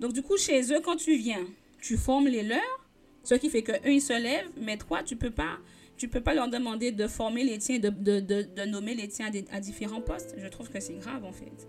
Donc, 0.00 0.12
du 0.12 0.22
coup, 0.22 0.36
chez 0.36 0.72
eux, 0.72 0.80
quand 0.80 0.96
tu 0.96 1.16
viens, 1.16 1.46
tu 1.80 1.96
formes 1.96 2.28
les 2.28 2.42
leurs 2.42 2.88
ce 3.28 3.34
qui 3.34 3.50
fait 3.50 3.62
qu'eux, 3.62 3.78
ils 3.84 4.00
se 4.00 4.14
lèvent, 4.14 4.48
mais 4.58 4.78
toi, 4.78 5.02
tu 5.02 5.14
peux 5.14 5.30
pas 5.30 5.58
peux 6.06 6.20
pas 6.20 6.32
leur 6.32 6.48
demander 6.48 6.92
de 6.92 7.06
former 7.08 7.42
les 7.44 7.58
tiens, 7.58 7.78
de, 7.78 8.64
nommer 8.66 8.94
les 8.94 9.08
tiens 9.08 9.30
à, 9.50 9.60
différents 9.60 10.00
postes. 10.00 10.34
Je 10.38 10.46
trouve 10.46 10.70
que 10.70 10.80
c'est 10.80 10.94
grave, 10.94 11.24
en 11.24 11.32
fait. 11.32 11.68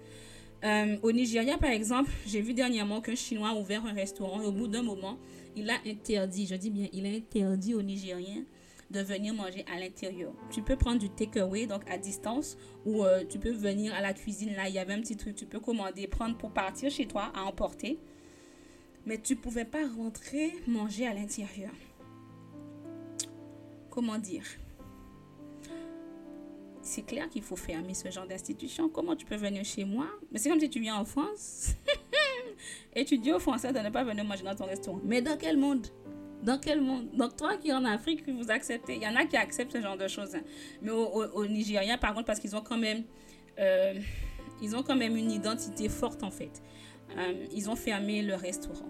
Euh, 0.63 0.98
au 1.02 1.12
Nigeria, 1.12 1.58
par 1.58 1.72
exemple, 1.72 2.12
j'ai 2.28 2.42
vu 2.42 2.54
dernièrement 2.54 3.02
qu'un 3.02 3.15
Chinois 3.15 3.50
a 3.50 3.56
ouvert 3.56 3.86
un 3.86 3.94
restaurant 3.94 4.42
et 4.42 4.46
au 4.46 4.52
bout 4.52 4.68
d'un 4.68 4.84
moment, 4.84 5.18
il 5.56 5.70
a 5.70 5.78
interdit, 5.86 6.46
je 6.46 6.56
dis 6.56 6.70
bien, 6.70 6.88
il 6.94 7.06
a 7.06 7.10
interdit 7.10 7.74
aux 7.74 7.82
Nigériens 7.82 8.44
de 8.92 9.00
venir 9.02 9.34
manger 9.34 9.65
à 9.74 9.80
l'intérieur. 9.80 10.32
Tu 10.52 10.62
peux 10.62 10.76
prendre 10.76 11.00
du 11.00 11.10
takeaway, 11.10 11.65
donc 11.65 11.89
à 11.89 11.98
distance, 11.98 12.58
ou 12.86 13.04
euh, 13.04 13.24
tu 13.28 13.39
peux 13.39 13.52
venir 13.52 13.94
à 13.94 14.02
la 14.02 14.13
cuisine. 14.13 14.54
Là, 14.56 14.68
il 14.68 14.76
y 14.76 14.80
avait 14.80 14.94
un 14.94 15.02
petit 15.02 15.15
truc, 15.18 15.36
tu 15.36 15.46
peux 15.46 15.60
commander, 15.60 16.08
prendre 16.08 16.38
pour 16.38 16.52
partir 16.52 16.92
chez 16.92 17.06
toi 17.06 17.32
à 17.34 17.44
emporter 17.44 18.00
mais 19.10 19.17
tu 19.17 19.34
ne 19.34 19.39
pouvais 19.39 19.65
pas 19.65 19.88
rentrer 19.98 20.54
manger 20.67 21.08
à 21.08 21.15
l'intérieur. 21.15 21.72
Comment 23.89 24.19
dire? 24.19 24.43
C'est 26.84 27.02
clair 27.02 27.28
qu'il 27.28 27.41
faut 27.41 27.56
fermer 27.56 27.95
ce 27.95 28.12
genre 28.12 28.28
d'institution. 28.28 28.88
Comment 28.88 29.15
tu 29.15 29.26
peux 29.26 29.36
venir 29.36 29.65
chez 29.65 29.84
moi? 29.84 30.06
Mais 30.32 30.38
c'est 30.38 30.48
comme 30.48 30.60
si 30.60 30.69
tu 30.69 30.80
viens 30.80 30.95
en 30.95 31.06
France 31.06 31.72
et 32.95 33.04
tu 33.04 33.17
dis 33.17 33.34
aux 33.34 33.39
Français 33.39 33.74
de 33.74 33.80
ne 33.80 33.89
pas 33.89 34.04
venir 34.04 34.24
manger 34.24 34.43
dans 34.43 34.56
ton 34.56 34.65
restaurant. 34.65 35.02
Mais 35.04 35.24
dans 35.24 35.38
quel 35.38 35.58
monde? 35.58 35.88
Dans 36.43 36.60
quel 36.60 36.80
monde? 36.80 37.10
Donc 37.13 37.36
toi 37.36 37.58
qui 37.58 37.69
es 37.69 37.74
en 37.74 37.86
Afrique, 37.86 38.30
vous 38.30 38.52
acceptez? 38.52 38.98
Il 38.98 39.02
y 39.02 39.08
en 39.08 39.15
a 39.15 39.26
qui 39.26 39.38
acceptent 39.38 39.74
ce 39.74 39.82
genre 39.82 39.98
de 39.98 40.08
choses. 40.08 40.36
Hein. 40.36 40.43
Mais 40.84 40.91
au, 40.91 41.24
au, 41.24 41.45
par 42.00 42.13
contre, 42.13 42.28
parce 42.28 42.39
qu'ils 42.39 42.56
ont 42.56 42.62
quand 42.62 42.78
même... 42.78 43.06
Euh, 43.58 44.00
ils 44.62 44.76
ont 44.76 44.84
quand 44.84 44.95
même 44.95 45.15
une 45.15 45.32
identité 45.32 45.89
forte 45.89 46.22
en 46.22 46.30
fait. 46.30 46.62
Euh, 47.17 47.48
ils 47.52 47.72
ont 47.72 47.76
fermé 47.76 48.22
le 48.22 48.36
restaurant. 48.36 48.86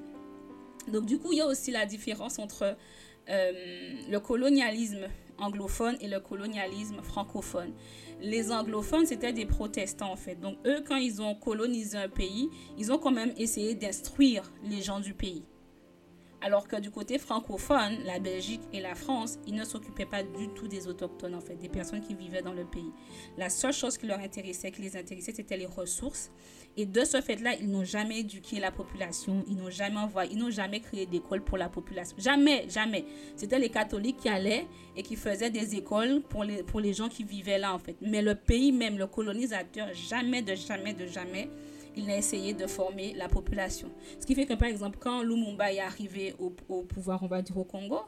Donc 0.89 1.05
du 1.05 1.17
coup, 1.19 1.31
il 1.31 1.37
y 1.37 1.41
a 1.41 1.47
aussi 1.47 1.71
la 1.71 1.85
différence 1.85 2.39
entre 2.39 2.75
euh, 3.29 3.51
le 4.09 4.19
colonialisme 4.19 5.07
anglophone 5.37 5.97
et 6.01 6.07
le 6.07 6.19
colonialisme 6.19 7.01
francophone. 7.01 7.73
Les 8.21 8.51
anglophones, 8.51 9.05
c'était 9.05 9.33
des 9.33 9.45
protestants 9.45 10.11
en 10.11 10.15
fait. 10.15 10.35
Donc 10.35 10.57
eux, 10.65 10.83
quand 10.87 10.97
ils 10.97 11.21
ont 11.21 11.35
colonisé 11.35 11.97
un 11.97 12.09
pays, 12.09 12.49
ils 12.77 12.91
ont 12.91 12.97
quand 12.97 13.11
même 13.11 13.33
essayé 13.37 13.75
d'instruire 13.75 14.51
les 14.63 14.81
gens 14.81 14.99
du 14.99 15.13
pays. 15.13 15.43
Alors 16.41 16.67
que 16.69 16.77
du 16.77 16.89
côté 16.89 17.17
francophone, 17.17 17.97
la 18.05 18.19
Belgique 18.19 18.61
et 18.71 18.79
la 18.79 18.95
France, 18.95 19.39
ils 19.45 19.53
ne 19.55 19.65
s'occupaient 19.65 20.05
pas 20.05 20.23
du 20.23 20.47
tout 20.55 20.69
des 20.69 20.87
autochtones, 20.87 21.35
en 21.35 21.41
fait, 21.41 21.55
des 21.55 21.67
personnes 21.67 21.99
qui 21.99 22.13
vivaient 22.13 22.41
dans 22.41 22.53
le 22.53 22.63
pays. 22.63 22.91
La 23.37 23.49
seule 23.49 23.73
chose 23.73 23.97
qui 23.97 24.07
leur 24.07 24.19
intéressait, 24.19 24.71
qui 24.71 24.81
les 24.81 24.95
intéressait, 24.95 25.33
c'était 25.33 25.57
les 25.57 25.65
ressources. 25.65 26.31
Et 26.77 26.85
de 26.85 27.03
ce 27.03 27.19
fait-là, 27.19 27.55
ils 27.59 27.69
n'ont 27.69 27.83
jamais 27.83 28.19
éduqué 28.19 28.59
la 28.59 28.71
population, 28.71 29.43
ils 29.47 29.57
n'ont 29.57 29.69
jamais 29.69 29.97
envoyé, 29.97 30.31
ils 30.31 30.37
n'ont 30.37 30.49
jamais 30.49 30.79
créé 30.79 31.05
d'école 31.05 31.43
pour 31.43 31.57
la 31.57 31.67
population. 31.67 32.15
Jamais, 32.17 32.67
jamais. 32.69 33.05
C'était 33.35 33.59
les 33.59 33.69
catholiques 33.69 34.17
qui 34.17 34.29
allaient 34.29 34.65
et 34.95 35.03
qui 35.03 35.15
faisaient 35.15 35.49
des 35.49 35.75
écoles 35.75 36.21
pour 36.29 36.43
les, 36.43 36.63
pour 36.63 36.79
les 36.79 36.93
gens 36.93 37.09
qui 37.09 37.23
vivaient 37.23 37.57
là, 37.57 37.73
en 37.73 37.79
fait. 37.79 37.97
Mais 38.01 38.21
le 38.21 38.35
pays 38.35 38.71
même, 38.71 38.97
le 38.97 39.07
colonisateur, 39.07 39.89
jamais 39.93 40.41
de 40.41 40.55
jamais 40.55 40.93
de 40.93 41.05
jamais 41.05 41.49
il 41.95 42.09
a 42.09 42.17
essayé 42.17 42.53
de 42.53 42.67
former 42.67 43.13
la 43.13 43.27
population. 43.27 43.89
Ce 44.19 44.25
qui 44.25 44.35
fait 44.35 44.45
que, 44.45 44.53
par 44.53 44.67
exemple, 44.67 44.97
quand 44.99 45.21
Lumumba 45.21 45.71
est 45.71 45.79
arrivé 45.79 46.33
au, 46.39 46.49
pouvoir, 46.83 47.23
on 47.23 47.27
va 47.27 47.41
dire, 47.41 47.57
au 47.57 47.63
Congo, 47.63 47.99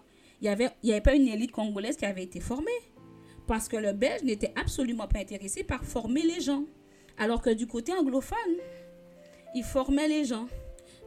il 0.42 0.46
n'y 0.46 0.50
avait, 0.50 0.70
avait 0.84 1.02
pas 1.02 1.16
une 1.16 1.28
élite 1.28 1.52
congolaise 1.52 1.98
qui 1.98 2.06
avait 2.06 2.24
été 2.24 2.40
formée. 2.40 2.72
Parce 3.48 3.68
que 3.68 3.78
le 3.78 3.92
Belge 3.92 4.24
n'était 4.24 4.54
absolument 4.56 5.08
pas 5.08 5.20
intéressé 5.20 5.64
par 5.64 5.84
former 5.84 6.22
les 6.22 6.42
gens. 6.42 6.64
Alors 7.18 7.42
que 7.42 7.50
du 7.50 7.68
côté 7.68 7.94
anglophone, 7.94 8.38
il 9.56 9.64
formait 9.64 10.08
les 10.08 10.26
gens. 10.26 10.48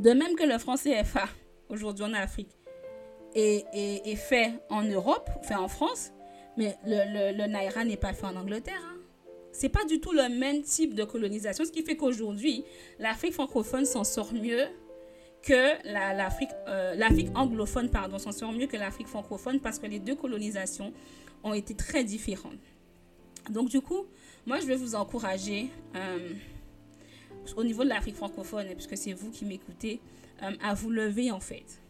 De 0.00 0.10
même 0.10 0.34
que 0.34 0.44
le 0.44 0.58
français 0.58 1.02
CFA, 1.02 1.28
aujourd'hui 1.68 2.04
en 2.04 2.14
Afrique, 2.14 2.50
est, 3.34 3.64
est, 3.74 4.16
fait 4.16 4.52
en 4.70 4.82
Europe, 4.82 5.28
fait 5.42 5.54
en 5.54 5.68
France, 5.68 6.12
mais 6.56 6.76
le, 6.84 7.46
Naira 7.46 7.84
n'est 7.84 7.96
pas 7.96 8.12
fait 8.12 8.26
en 8.26 8.36
Angleterre. 8.36 8.80
Hein 8.84 8.94
c'est 9.54 9.68
pas 9.68 9.84
du 9.84 10.00
tout 10.00 10.12
le 10.12 10.28
même 10.28 10.62
type 10.62 10.94
de 10.94 11.04
colonisation, 11.04 11.64
ce 11.64 11.70
qui 11.70 11.84
fait 11.84 11.96
qu'aujourd'hui, 11.96 12.64
l'Afrique 12.98 13.34
francophone 13.34 13.84
s'en 13.84 14.02
sort 14.02 14.34
mieux 14.34 14.66
que 15.42 15.74
l'Afrique 15.84 16.50
euh, 16.66 16.94
l'Afrique 16.96 17.28
anglophone 17.34 17.88
pardon 17.88 18.18
s'en 18.18 18.32
sort 18.32 18.52
mieux 18.52 18.66
que 18.66 18.76
l'Afrique 18.76 19.06
francophone 19.06 19.60
parce 19.60 19.78
que 19.78 19.86
les 19.86 20.00
deux 20.00 20.16
colonisations 20.16 20.92
ont 21.44 21.54
été 21.54 21.74
très 21.74 22.02
différentes. 22.02 22.58
Donc 23.50 23.68
du 23.68 23.80
coup, 23.80 24.06
moi 24.46 24.60
je 24.60 24.66
vais 24.66 24.76
vous 24.76 24.94
encourager 24.94 25.70
euh, 25.96 26.30
au 27.56 27.64
niveau 27.64 27.84
de 27.84 27.88
l'Afrique 27.88 28.16
francophone, 28.16 28.66
puisque 28.74 28.96
c'est 28.96 29.12
vous 29.12 29.30
qui 29.30 29.44
m'écoutez, 29.44 30.00
euh, 30.42 30.50
à 30.62 30.74
vous 30.74 30.90
lever 30.90 31.30
en 31.30 31.40
fait 31.40 31.80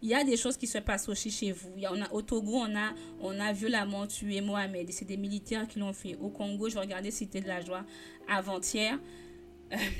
il 0.00 0.08
y 0.08 0.14
a 0.14 0.22
des 0.22 0.36
choses 0.36 0.56
qui 0.56 0.66
se 0.66 0.78
passent 0.78 1.08
aussi 1.08 1.30
chez 1.30 1.52
vous. 1.52 1.70
Il 1.76 1.82
y 1.82 1.86
a, 1.86 1.92
au 2.12 2.22
Togo, 2.22 2.54
on 2.54 2.76
a, 2.76 2.92
on 3.20 3.38
a 3.40 3.52
violemment 3.52 4.06
tué 4.06 4.40
Mohamed. 4.40 4.90
C'est 4.92 5.04
des 5.04 5.16
militaires 5.16 5.66
qui 5.66 5.78
l'ont 5.78 5.92
fait. 5.92 6.16
Au 6.20 6.28
Congo, 6.28 6.68
je 6.68 6.78
regardais 6.78 7.10
Cité 7.10 7.40
de 7.40 7.48
la 7.48 7.60
Joie 7.60 7.84
avant-hier. 8.28 8.98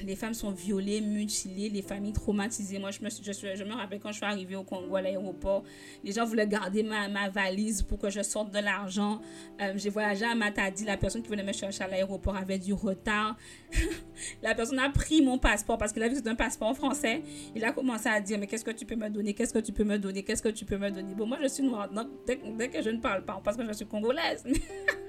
Les 0.05 0.17
femmes 0.17 0.35
sont 0.35 0.51
violées, 0.51 1.01
mutilées, 1.01 1.69
les 1.69 1.83
familles 1.83 2.13
traumatisées. 2.13 2.79
Moi, 2.79 2.91
je 2.91 3.01
me, 3.03 3.11
je, 3.11 3.55
je 3.55 3.65
me 3.65 3.75
rappelle 3.75 4.01
quand 4.01 4.11
je 4.11 4.17
suis 4.17 4.25
arrivée 4.25 4.57
au 4.57 4.65
Congo 4.65 4.97
à 4.97 5.03
l'aéroport, 5.03 5.63
les 6.03 6.13
gens 6.13 6.25
voulaient 6.25 6.47
garder 6.47 6.83
ma, 6.83 7.09
ma, 7.09 7.29
valise 7.29 7.83
pour 7.83 7.99
que 7.99 8.09
je 8.11 8.23
sorte 8.23 8.51
de 8.51 8.59
l'argent. 8.59 9.21
Euh, 9.61 9.75
j'ai 9.77 9.91
voyagé 9.91 10.25
à 10.25 10.35
Matadi, 10.35 10.85
la 10.85 10.97
personne 10.97 11.23
qui 11.23 11.29
venait 11.29 11.43
me 11.43 11.53
chercher 11.53 11.85
à 11.85 11.89
l'aéroport 11.89 12.37
avait 12.37 12.59
du 12.59 12.73
retard. 12.73 13.37
la 14.43 14.55
personne 14.55 14.79
a 14.79 14.89
pris 14.91 15.21
mon 15.21 15.39
passeport 15.39 15.77
parce 15.77 15.93
qu'il 15.93 16.03
a 16.03 16.07
vu 16.07 16.13
que 16.13 16.19
c'était 16.19 16.31
un 16.31 16.35
passeport 16.35 16.75
français. 16.75 17.23
Il 17.55 17.65
a 17.65 17.73
commencé 17.73 18.09
à 18.09 18.21
dire, 18.21 18.39
mais 18.39 18.47
qu'est-ce 18.47 18.65
que 18.65 18.71
tu 18.71 18.87
peux 18.87 18.97
me 18.97 19.09
donner? 19.11 19.35
Qu'est-ce 19.35 19.53
que 19.53 19.59
tu 19.59 19.73
peux 19.73 19.85
me 19.85 19.99
donner? 19.99 20.23
Qu'est-ce 20.23 20.43
que 20.43 20.49
tu 20.49 20.65
peux 20.65 20.79
me 20.79 20.91
donner? 20.91 21.15
Bon, 21.15 21.27
moi, 21.27 21.39
je 21.43 21.49
suis 21.49 21.63
noire. 21.63 21.89
Dès 22.27 22.69
que 22.69 22.83
je 22.83 22.91
ne 22.91 23.01
parle 23.01 23.25
pas, 23.25 23.41
parce 23.45 23.57
que 23.57 23.67
je 23.67 23.73
suis 23.73 23.87
congolaise. 23.87 24.45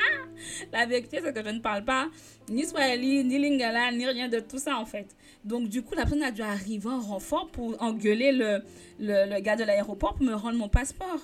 la 0.72 0.86
vérité, 0.86 1.20
c'est 1.24 1.34
que 1.34 1.44
je 1.44 1.50
ne 1.50 1.60
parle 1.60 1.84
pas 1.86 2.10
ni 2.50 2.66
swahili, 2.66 3.24
ni 3.24 3.38
lingala, 3.38 3.92
ni 3.92 4.06
rien 4.06 4.28
de 4.28 4.40
tout 4.40 4.60
ça, 4.60 4.78
en 4.78 4.86
fait. 4.86 5.16
Donc, 5.44 5.70
du 5.70 5.82
coup, 5.82 5.96
la 5.96 6.04
personne 6.04 6.24
a 6.24 6.32
dû 6.32 6.42
arriver 6.42 6.90
en 6.90 7.00
renfort 7.00 7.50
pour 7.50 7.82
engueuler 7.82 8.32
le, 8.32 8.62
le, 9.00 9.40
gars 9.40 9.56
de 9.56 9.64
l'aéroport 9.64 10.16
pour 10.16 10.26
me 10.26 10.34
rendre 10.34 10.58
mon 10.58 10.70
passeport. 10.70 11.22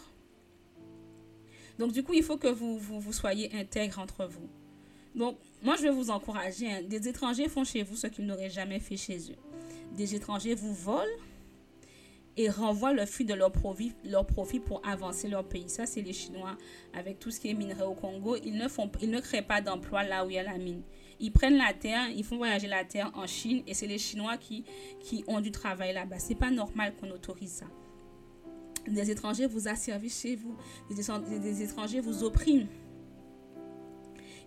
Donc, 1.79 1.91
du 1.91 2.03
coup, 2.03 2.13
il 2.13 2.23
faut 2.23 2.37
que 2.37 2.47
vous, 2.47 2.77
vous, 2.77 2.99
vous 2.99 3.13
soyez 3.13 3.51
intègres 3.55 3.99
entre 3.99 4.25
vous. 4.25 4.49
Donc, 5.13 5.37
moi, 5.63 5.75
je 5.77 5.83
vais 5.83 5.89
vous 5.89 6.09
encourager. 6.09 6.71
Hein. 6.71 6.81
Des 6.83 7.07
étrangers 7.07 7.47
font 7.47 7.63
chez 7.63 7.83
vous 7.83 7.95
ce 7.95 8.07
qu'ils 8.07 8.25
n'auraient 8.25 8.49
jamais 8.49 8.79
fait 8.79 8.97
chez 8.97 9.17
eux. 9.17 9.37
Des 9.95 10.15
étrangers 10.15 10.55
vous 10.55 10.73
volent 10.73 11.05
et 12.37 12.49
renvoient 12.49 12.93
le 12.93 13.05
fruit 13.05 13.25
de 13.25 13.33
leur 13.33 13.51
profit, 13.51 13.93
leur 14.03 14.25
profit 14.25 14.59
pour 14.59 14.81
avancer 14.85 15.27
leur 15.27 15.47
pays. 15.47 15.69
Ça, 15.69 15.85
c'est 15.85 16.01
les 16.01 16.13
Chinois 16.13 16.57
avec 16.93 17.19
tout 17.19 17.31
ce 17.31 17.39
qui 17.39 17.49
est 17.49 17.53
minerai 17.53 17.83
au 17.83 17.93
Congo. 17.93 18.35
Ils 18.43 18.57
ne, 18.57 18.67
font, 18.67 18.91
ils 19.01 19.09
ne 19.09 19.19
créent 19.19 19.41
pas 19.41 19.61
d'emploi 19.61 20.03
là 20.03 20.25
où 20.25 20.29
il 20.29 20.35
y 20.35 20.39
a 20.39 20.43
la 20.43 20.57
mine. 20.57 20.81
Ils 21.19 21.31
prennent 21.31 21.57
la 21.57 21.73
terre, 21.73 22.09
ils 22.09 22.23
font 22.23 22.37
voyager 22.37 22.67
la 22.67 22.83
terre 22.83 23.11
en 23.15 23.25
Chine 23.25 23.63
et 23.67 23.73
c'est 23.73 23.87
les 23.87 23.97
Chinois 23.97 24.37
qui, 24.37 24.65
qui 24.99 25.23
ont 25.27 25.39
du 25.39 25.51
travail 25.51 25.93
là-bas. 25.93 26.19
C'est 26.19 26.35
pas 26.35 26.51
normal 26.51 26.93
qu'on 26.99 27.09
autorise 27.11 27.51
ça. 27.51 27.65
Des 28.87 29.09
étrangers 29.09 29.47
vous 29.47 29.67
asservissent 29.67 30.21
chez 30.21 30.35
vous. 30.35 30.55
Des, 30.89 31.39
des 31.39 31.63
étrangers 31.63 32.01
vous 32.01 32.23
oppriment. 32.23 32.67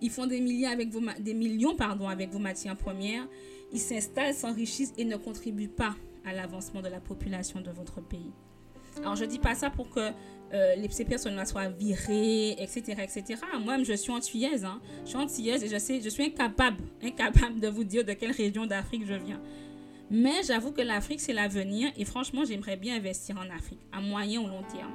Ils 0.01 0.11
font 0.11 0.27
des, 0.27 0.40
milliers 0.40 0.66
avec 0.66 0.90
vos, 0.90 1.01
des 1.18 1.35
millions 1.35 1.74
pardon, 1.74 2.09
avec 2.09 2.31
vos 2.31 2.38
matières 2.38 2.77
premières. 2.77 3.27
Ils 3.72 3.81
s'installent, 3.81 4.35
s'enrichissent 4.35 4.92
et 4.96 5.05
ne 5.05 5.16
contribuent 5.16 5.68
pas 5.68 5.96
l'avancement 6.33 6.83
de 6.83 6.88
la 6.88 7.01
population 7.01 7.61
de 7.61 7.71
votre 7.71 8.01
pays. 8.01 8.33
Alors, 8.99 9.17
je 9.17 9.25
ne 9.25 9.31
dis 9.31 9.38
pas 9.38 9.55
ça 9.55 9.71
pour 9.71 9.91
que 9.91 10.11
euh, 10.53 10.87
ces 10.91 11.05
personnes-là 11.05 11.45
soient 11.45 11.69
virées, 11.69 12.53
etc., 12.53 13.03
etc. 13.03 13.41
Moi, 13.64 13.83
je 13.83 13.93
suis 13.93 14.11
antillaise. 14.11 14.64
Hein. 14.64 14.81
Je 15.05 15.11
suis 15.11 15.19
antillaise 15.19 15.62
et 15.62 15.69
je, 15.69 15.79
sais, 15.79 16.01
je 16.01 16.09
suis 16.09 16.25
incapable, 16.25 16.83
incapable 17.03 17.61
de 17.61 17.69
vous 17.69 17.85
dire 17.85 18.05
de 18.05 18.12
quelle 18.12 18.33
région 18.33 18.67
d'Afrique 18.67 19.07
je 19.07 19.14
viens. 19.14 19.41
Mais 20.11 20.43
j'avoue 20.47 20.73
que 20.73 20.81
l'Afrique, 20.81 21.21
c'est 21.21 21.35
l'avenir 21.35 21.93
et 21.97 22.05
franchement, 22.05 22.45
j'aimerais 22.45 22.77
bien 22.77 22.97
investir 22.97 23.37
en 23.37 23.55
Afrique, 23.55 23.81
à 23.93 24.01
moyen 24.01 24.41
ou 24.41 24.47
long 24.47 24.62
terme. 24.62 24.93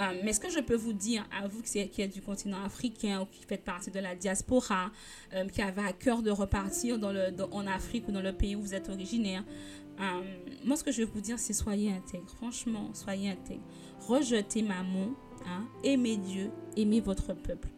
Euh, 0.00 0.20
mais 0.24 0.32
ce 0.32 0.40
que 0.40 0.50
je 0.50 0.58
peux 0.58 0.74
vous 0.74 0.92
dire, 0.92 1.24
à 1.30 1.46
vous 1.46 1.62
qui 1.62 1.78
êtes 1.78 2.12
du 2.12 2.20
continent 2.20 2.62
africain 2.64 3.20
ou 3.22 3.26
qui 3.26 3.44
faites 3.44 3.62
partie 3.62 3.90
de 3.90 4.00
la 4.00 4.14
diaspora, 4.16 4.90
euh, 5.34 5.46
qui 5.48 5.62
avez 5.62 5.82
à 5.82 5.92
cœur 5.92 6.20
de 6.22 6.30
repartir 6.30 6.98
dans 6.98 7.12
le, 7.12 7.32
en 7.52 7.66
Afrique 7.66 8.08
ou 8.08 8.12
dans 8.12 8.20
le 8.20 8.32
pays 8.32 8.56
où 8.56 8.60
vous 8.60 8.74
êtes 8.74 8.88
originaire, 8.88 9.44
euh, 10.00 10.22
moi, 10.64 10.76
ce 10.76 10.84
que 10.84 10.90
je 10.90 11.02
vais 11.02 11.10
vous 11.10 11.20
dire, 11.20 11.38
c'est 11.38 11.52
soyez 11.52 11.92
intègre. 11.92 12.28
Franchement, 12.36 12.90
soyez 12.94 13.30
intègre. 13.30 13.62
Rejetez 14.00 14.62
Maman. 14.62 15.14
Hein, 15.46 15.66
aimez 15.82 16.16
Dieu. 16.16 16.50
Aimez 16.76 17.00
votre 17.00 17.34
peuple. 17.34 17.68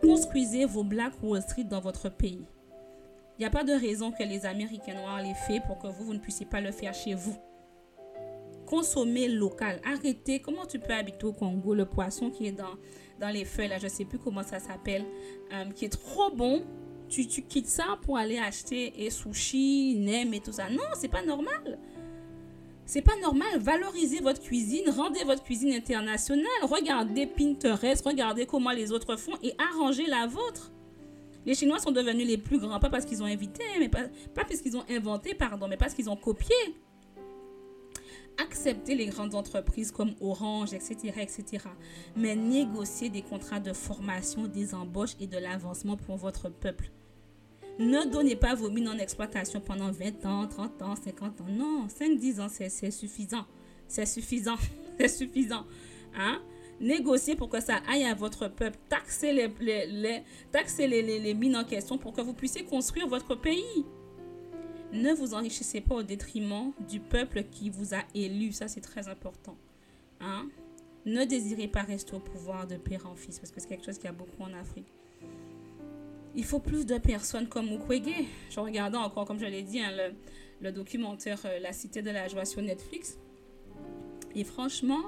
Construisez 0.00 0.64
vos 0.64 0.84
Black 0.84 1.14
Wall 1.22 1.42
Street 1.42 1.64
dans 1.64 1.80
votre 1.80 2.08
pays. 2.08 2.44
Il 3.38 3.40
n'y 3.40 3.46
a 3.46 3.50
pas 3.50 3.64
de 3.64 3.72
raison 3.72 4.12
que 4.12 4.22
les 4.22 4.46
Américains 4.46 4.94
noirs 4.94 5.22
les 5.22 5.34
fassent 5.34 5.66
pour 5.66 5.78
que 5.78 5.88
vous, 5.88 6.04
vous 6.04 6.14
ne 6.14 6.18
puissiez 6.18 6.46
pas 6.46 6.60
le 6.60 6.72
faire 6.72 6.94
chez 6.94 7.14
vous. 7.14 7.36
Consommez 8.66 9.28
local. 9.28 9.80
Arrêtez. 9.84 10.40
Comment 10.40 10.66
tu 10.66 10.78
peux 10.78 10.92
habiter 10.92 11.24
au 11.26 11.32
Congo 11.32 11.74
le 11.74 11.84
poisson 11.84 12.30
qui 12.30 12.46
est 12.46 12.52
dans, 12.52 12.74
dans 13.20 13.28
les 13.28 13.44
feuilles, 13.44 13.68
là, 13.68 13.78
je 13.78 13.84
ne 13.84 13.90
sais 13.90 14.04
plus 14.04 14.18
comment 14.18 14.42
ça 14.42 14.58
s'appelle, 14.58 15.04
euh, 15.52 15.70
qui 15.70 15.84
est 15.84 15.88
trop 15.90 16.30
bon 16.30 16.62
tu, 17.08 17.26
quittes 17.26 17.68
ça 17.68 17.98
pour 18.02 18.16
aller 18.16 18.38
acheter 18.38 18.92
et 19.04 19.10
sushi, 19.10 19.96
nem 19.98 20.32
et 20.34 20.40
tout 20.40 20.52
ça. 20.52 20.68
Non, 20.70 20.82
c'est 20.94 21.08
pas 21.08 21.22
normal. 21.22 21.78
C'est 22.84 23.02
pas 23.02 23.16
normal. 23.20 23.58
Valorisez 23.58 24.20
votre 24.20 24.40
cuisine, 24.40 24.88
rendez 24.90 25.24
votre 25.24 25.42
cuisine 25.42 25.72
internationale. 25.72 26.46
Regardez 26.62 27.26
Pinterest, 27.26 28.04
regardez 28.04 28.46
comment 28.46 28.70
les 28.70 28.92
autres 28.92 29.16
font 29.16 29.34
et 29.42 29.54
arrangez 29.58 30.06
la 30.06 30.26
vôtre. 30.26 30.70
Les 31.44 31.54
Chinois 31.54 31.78
sont 31.78 31.92
devenus 31.92 32.26
les 32.26 32.38
plus 32.38 32.58
grands, 32.58 32.80
pas 32.80 32.90
parce 32.90 33.04
qu'ils 33.04 33.22
ont 33.22 33.26
invité, 33.26 33.62
mais 33.78 33.88
pas, 33.88 34.04
pas 34.34 34.44
parce 34.44 34.60
qu'ils 34.60 34.76
ont 34.76 34.84
inventé, 34.90 35.34
pardon, 35.34 35.68
mais 35.68 35.76
parce 35.76 35.94
qu'ils 35.94 36.10
ont 36.10 36.16
copié. 36.16 36.56
Acceptez 38.38 38.94
les 38.94 39.06
grandes 39.06 39.34
entreprises 39.34 39.90
comme 39.90 40.14
Orange, 40.20 40.74
etc., 40.74 41.14
etc. 41.20 41.64
Mais 42.16 42.36
négociez 42.36 43.08
des 43.08 43.22
contrats 43.22 43.60
de 43.60 43.72
formation, 43.72 44.46
des 44.46 44.74
embauches 44.74 45.16
et 45.20 45.26
de 45.26 45.38
l'avancement 45.38 45.96
pour 45.96 46.16
votre 46.16 46.48
peuple. 46.50 46.90
Ne 47.78 48.10
donnez 48.10 48.36
pas 48.36 48.54
vos 48.54 48.70
mines 48.70 48.88
en 48.88 48.98
exploitation 48.98 49.60
pendant 49.60 49.90
20 49.90 50.24
ans, 50.26 50.46
30 50.46 50.82
ans, 50.82 50.96
50 50.96 51.40
ans. 51.42 51.46
Non, 51.48 51.86
5-10 51.86 52.40
ans, 52.40 52.48
c'est 52.48 52.90
suffisant. 52.90 53.44
C'est 53.86 54.06
suffisant. 54.06 54.56
C'est 54.98 55.08
suffisant. 55.08 55.66
Hein? 56.16 56.40
Négociez 56.80 57.36
pour 57.36 57.50
que 57.50 57.60
ça 57.60 57.80
aille 57.86 58.04
à 58.04 58.14
votre 58.14 58.48
peuple. 58.48 58.78
Taxez 58.88 59.30
les, 59.32 59.52
les, 59.60 59.86
les, 59.86 61.02
les, 61.02 61.18
les 61.20 61.34
mines 61.34 61.56
en 61.56 61.64
question 61.64 61.98
pour 61.98 62.14
que 62.14 62.22
vous 62.22 62.32
puissiez 62.32 62.64
construire 62.64 63.06
votre 63.06 63.34
pays. 63.34 63.84
Ne 64.96 65.12
vous 65.12 65.34
enrichissez 65.34 65.80
pas 65.80 65.96
au 65.96 66.02
détriment 66.02 66.72
du 66.88 67.00
peuple 67.00 67.44
qui 67.44 67.70
vous 67.70 67.94
a 67.94 68.02
élu. 68.14 68.52
Ça, 68.52 68.68
c'est 68.68 68.80
très 68.80 69.08
important. 69.08 69.56
Hein? 70.20 70.48
Ne 71.04 71.24
désirez 71.24 71.68
pas 71.68 71.82
rester 71.82 72.14
au 72.14 72.20
pouvoir 72.20 72.66
de 72.66 72.76
père 72.76 73.06
en 73.06 73.14
fils 73.14 73.38
parce 73.38 73.52
que 73.52 73.60
c'est 73.60 73.68
quelque 73.68 73.84
chose 73.84 73.96
qu'il 73.96 74.06
y 74.06 74.08
a 74.08 74.12
beaucoup 74.12 74.42
en 74.42 74.52
Afrique 74.54 74.86
il 76.36 76.44
faut 76.44 76.60
plus 76.60 76.86
de 76.86 76.98
personnes 76.98 77.48
comme 77.48 77.66
Mukwege. 77.66 78.26
Je 78.50 78.60
regardais 78.60 78.98
encore, 78.98 79.24
comme 79.24 79.40
je 79.40 79.46
l'ai 79.46 79.62
dit, 79.62 79.80
hein, 79.80 79.90
le, 80.60 80.70
documentaire 80.70 81.40
euh, 81.46 81.58
La 81.58 81.72
Cité 81.72 82.02
de 82.02 82.10
la 82.10 82.28
Joie 82.28 82.44
sur 82.44 82.62
Netflix. 82.62 83.18
Et 84.34 84.44
franchement, 84.44 85.00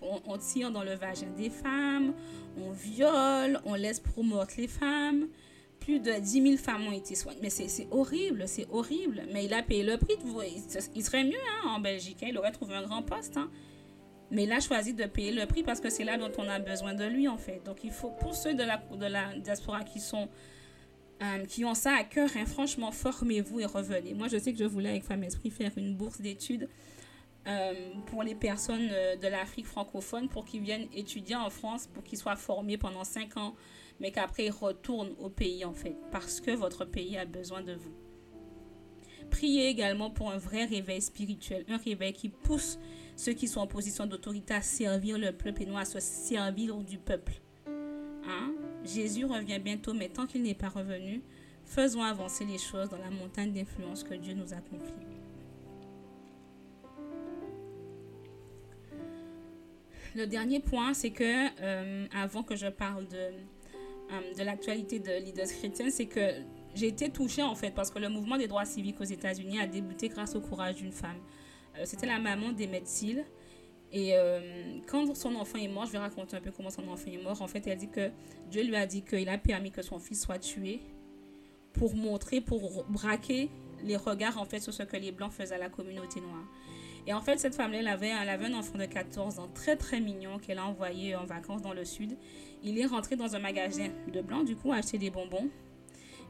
on, 0.00 0.38
tire 0.38 0.70
dans 0.70 0.82
le 0.82 0.94
vagin 0.94 1.28
des 1.36 1.50
femmes, 1.50 2.14
on 2.58 2.70
viole, 2.70 3.60
on 3.66 3.74
laisse 3.74 4.00
promouvoir 4.00 4.46
les 4.56 4.68
femmes. 4.68 5.26
Plus 5.86 6.00
de 6.00 6.10
10 6.18 6.42
000 6.42 6.56
femmes 6.56 6.88
ont 6.88 6.92
été 6.92 7.14
soignées. 7.14 7.38
Mais 7.40 7.48
c'est 7.48 7.86
horrible, 7.92 8.48
c'est 8.48 8.66
horrible. 8.72 9.22
Mais 9.32 9.44
il 9.44 9.54
a 9.54 9.62
payé 9.62 9.84
le 9.84 9.96
prix. 9.96 10.16
Il 10.96 11.04
serait 11.04 11.22
mieux 11.22 11.38
hein, 11.62 11.68
en 11.68 11.78
Belgique. 11.78 12.24
Hein. 12.24 12.26
il 12.30 12.36
aurait 12.36 12.50
trouvé 12.50 12.74
un 12.74 12.82
grand 12.82 13.02
poste. 13.02 13.38
Mais 14.32 14.42
il 14.42 14.52
a 14.52 14.58
choisi 14.58 14.94
de 14.94 15.04
payer 15.04 15.30
le 15.30 15.46
prix 15.46 15.62
parce 15.62 15.78
que 15.78 15.88
c'est 15.88 16.02
là 16.02 16.18
dont 16.18 16.32
on 16.38 16.48
a 16.48 16.58
besoin 16.58 16.92
de 16.92 17.04
lui, 17.04 17.28
en 17.28 17.38
fait. 17.38 17.62
Donc, 17.64 17.84
il 17.84 17.92
faut, 17.92 18.10
pour 18.10 18.34
ceux 18.34 18.54
de 18.54 18.64
la, 18.64 18.78
de 18.78 19.06
la 19.06 19.38
diaspora 19.38 19.84
qui 19.84 20.00
sont, 20.00 20.28
euh, 21.22 21.44
qui 21.44 21.64
ont 21.64 21.74
ça 21.74 21.94
à 21.94 22.02
cœur, 22.02 22.30
hein, 22.36 22.46
franchement, 22.46 22.90
formez-vous 22.90 23.60
et 23.60 23.66
revenez. 23.66 24.12
Moi, 24.12 24.26
je 24.26 24.38
sais 24.38 24.52
que 24.52 24.58
je 24.58 24.64
voulais, 24.64 24.88
avec 24.88 25.04
Femme 25.04 25.22
Esprit, 25.22 25.50
faire 25.50 25.70
une 25.76 25.94
bourse 25.94 26.20
d'études 26.20 26.68
euh, 27.46 27.92
pour 28.06 28.24
les 28.24 28.34
personnes 28.34 28.88
euh, 28.90 29.14
de 29.14 29.28
l'Afrique 29.28 29.66
francophone 29.66 30.28
pour 30.28 30.44
qu'ils 30.44 30.62
viennent 30.62 30.88
étudier 30.92 31.36
en 31.36 31.48
France, 31.48 31.86
pour 31.86 32.02
qu'ils 32.02 32.18
soient 32.18 32.34
formés 32.34 32.76
pendant 32.76 33.04
5 33.04 33.36
ans, 33.36 33.54
mais 34.00 34.10
qu'après 34.10 34.46
ils 34.46 34.50
retournent 34.50 35.14
au 35.18 35.28
pays, 35.28 35.64
en 35.64 35.72
fait, 35.72 35.96
parce 36.10 36.40
que 36.40 36.50
votre 36.50 36.84
pays 36.84 37.16
a 37.16 37.24
besoin 37.24 37.62
de 37.62 37.74
vous. 37.74 37.94
Priez 39.30 39.68
également 39.68 40.10
pour 40.10 40.30
un 40.30 40.38
vrai 40.38 40.64
réveil 40.64 41.02
spirituel, 41.02 41.64
un 41.68 41.78
réveil 41.78 42.12
qui 42.12 42.28
pousse 42.28 42.78
ceux 43.16 43.32
qui 43.32 43.48
sont 43.48 43.60
en 43.60 43.66
position 43.66 44.06
d'autorité 44.06 44.54
à 44.54 44.62
servir 44.62 45.18
le 45.18 45.32
peuple 45.32 45.62
et 45.62 45.66
non 45.66 45.78
à 45.78 45.84
se 45.84 46.00
servir 46.00 46.76
du 46.76 46.98
peuple. 46.98 47.32
Hein? 47.66 48.54
Jésus 48.84 49.24
revient 49.24 49.58
bientôt, 49.58 49.94
mais 49.94 50.08
tant 50.08 50.26
qu'il 50.26 50.42
n'est 50.42 50.54
pas 50.54 50.68
revenu, 50.68 51.22
faisons 51.64 52.02
avancer 52.02 52.44
les 52.44 52.58
choses 52.58 52.88
dans 52.90 52.98
la 52.98 53.10
montagne 53.10 53.52
d'influence 53.52 54.04
que 54.04 54.14
Dieu 54.14 54.34
nous 54.34 54.52
a 54.52 54.58
confiée. 54.58 54.94
Le 60.14 60.26
dernier 60.26 60.60
point, 60.60 60.94
c'est 60.94 61.10
que, 61.10 61.60
euh, 61.60 62.06
avant 62.14 62.42
que 62.42 62.56
je 62.56 62.68
parle 62.68 63.06
de, 63.08 63.32
de 64.36 64.42
l'actualité 64.42 64.98
de 64.98 65.24
Leaders 65.24 65.48
chrétiens, 65.48 65.90
c'est 65.90 66.06
que 66.06 66.42
j'ai 66.74 66.88
été 66.88 67.10
touchée 67.10 67.42
en 67.42 67.54
fait 67.54 67.70
parce 67.70 67.90
que 67.90 67.98
le 67.98 68.08
mouvement 68.08 68.36
des 68.36 68.46
droits 68.46 68.64
civiques 68.64 69.00
aux 69.00 69.04
États-Unis 69.04 69.58
a 69.58 69.66
débuté 69.66 70.08
grâce 70.08 70.34
au 70.36 70.40
courage 70.40 70.76
d'une 70.76 70.92
femme. 70.92 71.18
Euh, 71.78 71.82
c'était 71.84 72.06
la 72.06 72.18
maman 72.18 72.52
d'Emmett 72.52 72.84
Till. 72.84 73.24
Et 73.92 74.14
euh, 74.14 74.78
quand 74.86 75.14
son 75.14 75.34
enfant 75.36 75.58
est 75.58 75.68
mort, 75.68 75.86
je 75.86 75.92
vais 75.92 75.98
raconter 75.98 76.36
un 76.36 76.40
peu 76.40 76.50
comment 76.50 76.70
son 76.70 76.86
enfant 76.88 77.10
est 77.10 77.22
mort. 77.22 77.40
En 77.40 77.46
fait, 77.46 77.66
elle 77.66 77.78
dit 77.78 77.88
que 77.88 78.10
Dieu 78.50 78.62
lui 78.62 78.76
a 78.76 78.84
dit 78.84 79.02
qu'il 79.02 79.28
a 79.28 79.38
permis 79.38 79.70
que 79.70 79.82
son 79.82 79.98
fils 79.98 80.22
soit 80.22 80.38
tué 80.38 80.80
pour 81.72 81.94
montrer, 81.94 82.40
pour 82.40 82.84
braquer 82.88 83.48
les 83.84 83.96
regards 83.96 84.38
en 84.38 84.44
fait 84.44 84.60
sur 84.60 84.74
ce 84.74 84.82
que 84.82 84.96
les 84.96 85.12
Blancs 85.12 85.32
faisaient 85.32 85.54
à 85.54 85.58
la 85.58 85.68
communauté 85.68 86.20
noire. 86.20 86.44
Et 87.06 87.14
en 87.14 87.20
fait, 87.20 87.38
cette 87.38 87.54
femme-là, 87.54 87.78
elle 87.78 87.88
avait, 87.88 88.10
avait 88.10 88.46
un 88.46 88.54
enfant 88.54 88.78
de 88.78 88.84
14 88.84 89.38
ans 89.38 89.48
très 89.54 89.76
très 89.76 90.00
mignon 90.00 90.38
qu'elle 90.38 90.58
a 90.58 90.66
envoyé 90.66 91.14
en 91.14 91.24
vacances 91.24 91.62
dans 91.62 91.72
le 91.72 91.84
sud. 91.84 92.16
Il 92.64 92.78
est 92.78 92.86
rentré 92.86 93.14
dans 93.14 93.36
un 93.36 93.38
magasin 93.38 93.88
de 94.12 94.20
Blancs, 94.20 94.44
du 94.44 94.56
coup, 94.56 94.72
acheter 94.72 94.98
des 94.98 95.10
bonbons. 95.10 95.48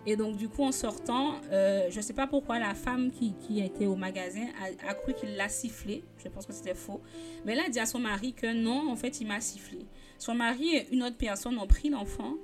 Et 0.09 0.15
donc, 0.15 0.37
du 0.37 0.49
coup, 0.49 0.63
en 0.63 0.71
sortant, 0.71 1.35
euh, 1.51 1.89
je 1.91 1.97
ne 1.97 2.03
sais 2.03 2.13
pas 2.13 2.29
pourquoi 2.29 2.61
la 2.61 2.75
femme 2.75 3.11
qui, 3.11 3.61
était 3.61 3.87
au 3.87 3.97
magasin 3.97 4.47
a, 4.87 4.95
cru 4.95 5.15
qu'il 5.15 5.35
l'a 5.35 5.49
sifflé. 5.49 6.05
Je 6.19 6.29
pense 6.29 6.47
que 6.47 6.53
c'était 6.53 6.75
faux. 6.75 7.01
Mais 7.45 7.55
elle 7.55 7.61
a 7.61 7.69
dit 7.69 7.81
à 7.81 7.87
son 7.87 7.99
mari 7.99 8.33
que 8.33 8.53
non, 8.53 8.89
en 8.91 8.97
fait, 8.97 9.21
il 9.21 9.27
m'a 9.27 9.41
sifflé. 9.41 9.79
Son 10.19 10.35
mari 10.35 10.77
et 10.77 10.95
une 10.95 11.03
autre 11.03 11.17
personne 11.17 11.59
ont 11.59 11.67
pris 11.67 11.89
l'enfant 11.89 12.35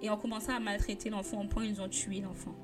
et 0.00 0.08
ont 0.08 0.16
commencé 0.16 0.50
à 0.50 0.58
maltraiter 0.58 1.10
l'enfant 1.10 1.42
au 1.42 1.46
point 1.46 1.64
ils 1.64 1.80
ont 1.82 1.88
tué 1.88 2.20
l'enfant. 2.20 2.54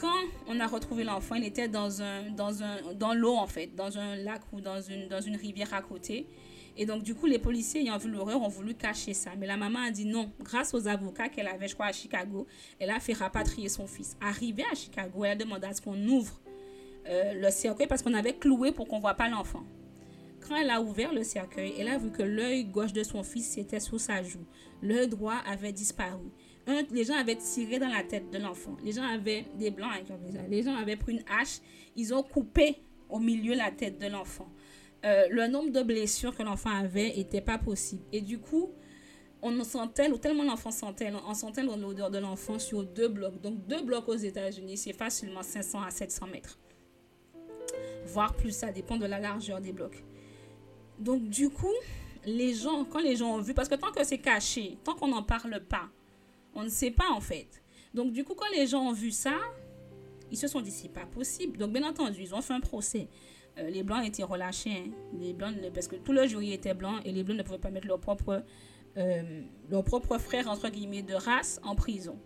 Quand 0.00 0.22
on 0.48 0.58
a 0.60 0.66
retrouvé 0.66 1.04
l'enfant, 1.04 1.34
il 1.34 1.44
était 1.44 1.68
dans, 1.68 2.00
un, 2.00 2.30
dans, 2.30 2.62
un, 2.62 2.94
dans 2.94 3.12
l'eau, 3.12 3.34
en 3.34 3.46
fait, 3.46 3.74
dans 3.74 3.98
un 3.98 4.16
lac 4.16 4.40
ou 4.52 4.60
dans 4.60 4.80
une, 4.80 5.08
dans 5.08 5.20
une 5.20 5.36
rivière 5.36 5.74
à 5.74 5.82
côté. 5.82 6.26
Et 6.76 6.86
donc, 6.86 7.02
du 7.02 7.14
coup, 7.14 7.26
les 7.26 7.38
policiers 7.38 7.82
ayant 7.82 7.98
vu 7.98 8.10
l'horreur 8.10 8.40
ont 8.40 8.48
voulu 8.48 8.74
cacher 8.74 9.12
ça. 9.12 9.32
Mais 9.36 9.46
la 9.46 9.58
maman 9.58 9.80
a 9.80 9.90
dit 9.90 10.06
non. 10.06 10.32
Grâce 10.40 10.72
aux 10.72 10.88
avocats 10.88 11.28
qu'elle 11.28 11.48
avait, 11.48 11.68
je 11.68 11.74
crois, 11.74 11.86
à 11.86 11.92
Chicago, 11.92 12.46
elle 12.78 12.90
a 12.90 12.98
fait 12.98 13.12
rapatrier 13.12 13.68
son 13.68 13.86
fils. 13.86 14.16
Arrivée 14.22 14.64
à 14.72 14.74
Chicago, 14.74 15.24
elle 15.24 15.32
a 15.32 15.36
demandé 15.36 15.66
à 15.66 15.74
ce 15.74 15.82
qu'on 15.82 16.02
ouvre 16.08 16.40
euh, 17.06 17.34
le 17.34 17.50
cercueil 17.50 17.86
parce 17.86 18.02
qu'on 18.02 18.14
avait 18.14 18.34
cloué 18.34 18.72
pour 18.72 18.88
qu'on 18.88 18.96
ne 18.96 19.02
voit 19.02 19.14
pas 19.14 19.28
l'enfant. 19.28 19.64
Quand 20.48 20.56
elle 20.56 20.70
a 20.70 20.80
ouvert 20.80 21.12
le 21.12 21.22
cercueil, 21.22 21.74
elle 21.78 21.88
a 21.88 21.98
vu 21.98 22.10
que 22.10 22.22
l'œil 22.22 22.64
gauche 22.64 22.94
de 22.94 23.02
son 23.02 23.22
fils 23.22 23.58
était 23.58 23.80
sous 23.80 23.98
sa 23.98 24.22
joue. 24.22 24.46
L'œil 24.80 25.08
droit 25.08 25.36
avait 25.46 25.72
disparu. 25.72 26.30
Les 26.90 27.04
gens 27.04 27.14
avaient 27.14 27.36
tiré 27.36 27.78
dans 27.78 27.88
la 27.88 28.02
tête 28.02 28.30
de 28.30 28.38
l'enfant. 28.38 28.76
Les 28.84 28.92
gens 28.92 29.04
avaient 29.04 29.46
des 29.56 29.70
blancs 29.70 29.90
Les 30.48 30.62
gens 30.62 30.74
avaient 30.74 30.96
pris 30.96 31.12
une 31.12 31.24
hache. 31.28 31.58
Ils 31.96 32.14
ont 32.14 32.22
coupé 32.22 32.76
au 33.08 33.18
milieu 33.18 33.54
la 33.54 33.70
tête 33.70 33.98
de 33.98 34.06
l'enfant. 34.06 34.48
Euh, 35.04 35.26
le 35.30 35.46
nombre 35.46 35.70
de 35.70 35.82
blessures 35.82 36.36
que 36.36 36.42
l'enfant 36.42 36.70
avait 36.70 37.14
n'était 37.16 37.40
pas 37.40 37.58
possible. 37.58 38.02
Et 38.12 38.20
du 38.20 38.38
coup, 38.38 38.70
on 39.42 39.64
sentait, 39.64 40.10
ou 40.10 40.18
tellement 40.18 40.44
l'enfant 40.44 40.70
sentait, 40.70 41.10
on 41.26 41.34
sentait 41.34 41.62
l'odeur 41.62 42.10
de 42.10 42.18
l'enfant 42.18 42.58
sur 42.58 42.84
deux 42.84 43.08
blocs. 43.08 43.40
Donc, 43.40 43.66
deux 43.66 43.82
blocs 43.82 44.08
aux 44.08 44.16
États-Unis, 44.16 44.76
c'est 44.76 44.92
facilement 44.92 45.42
500 45.42 45.82
à 45.82 45.90
700 45.90 46.26
mètres. 46.26 46.58
Voire 48.06 48.34
plus, 48.34 48.52
ça 48.52 48.70
dépend 48.70 48.96
de 48.96 49.06
la 49.06 49.18
largeur 49.18 49.60
des 49.60 49.72
blocs. 49.72 50.04
Donc, 50.98 51.22
du 51.28 51.48
coup, 51.48 51.72
les 52.26 52.52
gens, 52.52 52.84
quand 52.84 53.00
les 53.00 53.16
gens 53.16 53.36
ont 53.36 53.40
vu, 53.40 53.54
parce 53.54 53.68
que 53.68 53.76
tant 53.76 53.90
que 53.90 54.04
c'est 54.04 54.18
caché, 54.18 54.76
tant 54.84 54.94
qu'on 54.94 55.08
n'en 55.08 55.22
parle 55.22 55.60
pas, 55.60 55.88
on 56.54 56.64
ne 56.64 56.68
sait 56.68 56.90
pas 56.90 57.10
en 57.10 57.20
fait. 57.20 57.62
Donc, 57.94 58.12
du 58.12 58.24
coup, 58.24 58.34
quand 58.34 58.50
les 58.54 58.66
gens 58.66 58.82
ont 58.88 58.92
vu 58.92 59.10
ça, 59.10 59.36
ils 60.30 60.36
se 60.36 60.46
sont 60.46 60.60
dit, 60.60 60.70
c'est 60.70 60.88
pas 60.92 61.06
possible. 61.06 61.58
Donc, 61.58 61.72
bien 61.72 61.86
entendu, 61.88 62.22
ils 62.22 62.34
ont 62.34 62.40
fait 62.40 62.52
un 62.52 62.60
procès. 62.60 63.08
Euh, 63.58 63.68
les 63.68 63.82
blancs 63.82 64.06
étaient 64.06 64.22
relâchés, 64.22 64.70
hein. 64.70 64.90
les 65.18 65.32
blancs, 65.32 65.54
parce 65.74 65.88
que 65.88 65.96
tout 65.96 66.12
le 66.12 66.26
jury 66.26 66.52
était 66.52 66.74
blanc 66.74 67.00
et 67.04 67.10
les 67.10 67.24
blancs 67.24 67.36
ne 67.36 67.42
pouvaient 67.42 67.58
pas 67.58 67.70
mettre 67.70 67.88
leur 67.88 67.98
propre, 67.98 68.44
euh, 68.96 69.42
leur 69.68 69.82
propre 69.82 70.18
frère, 70.18 70.48
entre 70.48 70.68
guillemets, 70.68 71.02
de 71.02 71.14
race 71.14 71.60
en 71.64 71.74
prison. 71.74 72.16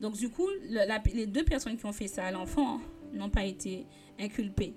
Donc, 0.00 0.14
du 0.14 0.30
coup, 0.30 0.48
les 1.12 1.26
deux 1.26 1.44
personnes 1.44 1.76
qui 1.76 1.86
ont 1.86 1.92
fait 1.92 2.08
ça 2.08 2.24
à 2.24 2.30
l'enfant 2.30 2.80
n'ont 3.12 3.30
pas 3.30 3.44
été 3.44 3.86
inculpées. 4.18 4.74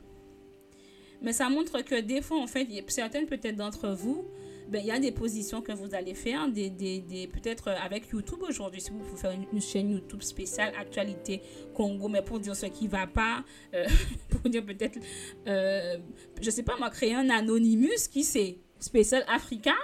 Mais 1.21 1.33
ça 1.33 1.49
montre 1.49 1.81
que 1.81 1.99
des 1.99 2.21
fois, 2.21 2.39
en 2.39 2.47
fait, 2.47 2.67
certaines 2.87 3.25
peut-être 3.25 3.55
d'entre 3.55 3.89
vous, 3.89 4.25
ben, 4.69 4.81
il 4.81 4.87
y 4.87 4.91
a 4.91 4.99
des 4.99 5.11
positions 5.11 5.61
que 5.61 5.71
vous 5.71 5.93
allez 5.93 6.13
faire, 6.13 6.49
des, 6.49 6.69
des, 6.69 6.99
des 6.99 7.27
peut-être 7.27 7.69
avec 7.69 8.07
YouTube 8.09 8.41
aujourd'hui, 8.47 8.81
si 8.81 8.91
vous 8.91 8.99
pouvez 8.99 9.17
faire 9.17 9.31
une, 9.31 9.61
chaîne 9.61 9.91
YouTube 9.91 10.21
spéciale 10.21 10.73
actualité 10.77 11.41
Congo, 11.73 12.07
mais 12.07 12.21
pour 12.21 12.39
dire 12.39 12.55
ce 12.55 12.65
qui 12.67 12.85
ne 12.85 12.89
va 12.89 13.07
pas, 13.07 13.43
euh, 13.73 13.85
pour 14.29 14.49
dire 14.49 14.65
peut-être, 14.65 14.99
euh, 15.47 15.97
je 16.41 16.49
sais 16.49 16.63
pas 16.63 16.77
moi, 16.77 16.89
créer 16.89 17.15
un 17.15 17.29
anonymous 17.29 18.09
qui 18.11 18.23
c'est 18.23 18.57
spécial 18.79 19.23
africain. 19.27 19.75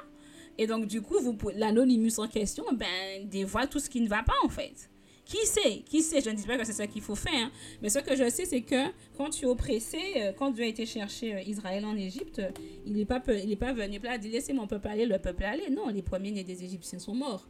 Et 0.58 0.68
donc, 0.68 0.86
du 0.86 1.02
coup, 1.02 1.16
l'anonymous 1.56 2.20
en 2.20 2.28
question, 2.28 2.66
ben, 2.74 3.28
dévoile 3.28 3.70
tout 3.70 3.80
ce 3.80 3.90
qui 3.90 4.02
ne 4.02 4.10
va 4.10 4.22
pas 4.22 4.36
en 4.44 4.50
fait. 4.50 4.91
Qui 5.32 5.46
sait? 5.46 5.82
Qui 5.86 6.02
sait? 6.02 6.20
Je 6.20 6.30
ne 6.30 6.36
dis 6.36 6.46
pas 6.46 6.58
que 6.58 6.66
c'est 6.66 6.74
ça 6.74 6.88
qu'il 6.88 7.02
faut 7.02 7.16
faire. 7.16 7.32
Hein. 7.34 7.52
Mais 7.82 7.88
ce 7.88 8.00
que 8.00 8.18
je 8.18 8.30
sais, 8.30 8.44
c'est 8.44 8.64
que 8.64 8.90
quand 9.16 9.30
tu 9.30 9.46
es 9.46 9.48
oppressé, 9.48 9.98
euh, 10.18 10.34
quand 10.38 10.52
Dieu 10.52 10.66
a 10.66 10.68
été 10.68 10.86
chercher 10.86 11.36
euh, 11.36 11.42
Israël 11.44 11.86
en 11.86 11.96
Égypte, 11.96 12.40
euh, 12.40 12.52
il 12.86 12.98
n'est 12.98 13.06
pas, 13.06 13.22
il 13.30 13.58
pas 13.58 13.72
venu 13.72 13.98
là, 14.00 14.18
dit 14.18 14.28
laissez 14.28 14.52
mon 14.52 14.68
peuple 14.68 14.90
aller, 14.90 15.06
le 15.06 15.18
peuple 15.20 15.46
aller. 15.46 15.70
Non, 15.70 15.88
les 15.88 16.02
premiers 16.02 16.32
nés 16.32 16.44
des 16.44 16.66
Égyptiens 16.66 17.00
sont 17.00 17.16
morts. 17.16 17.48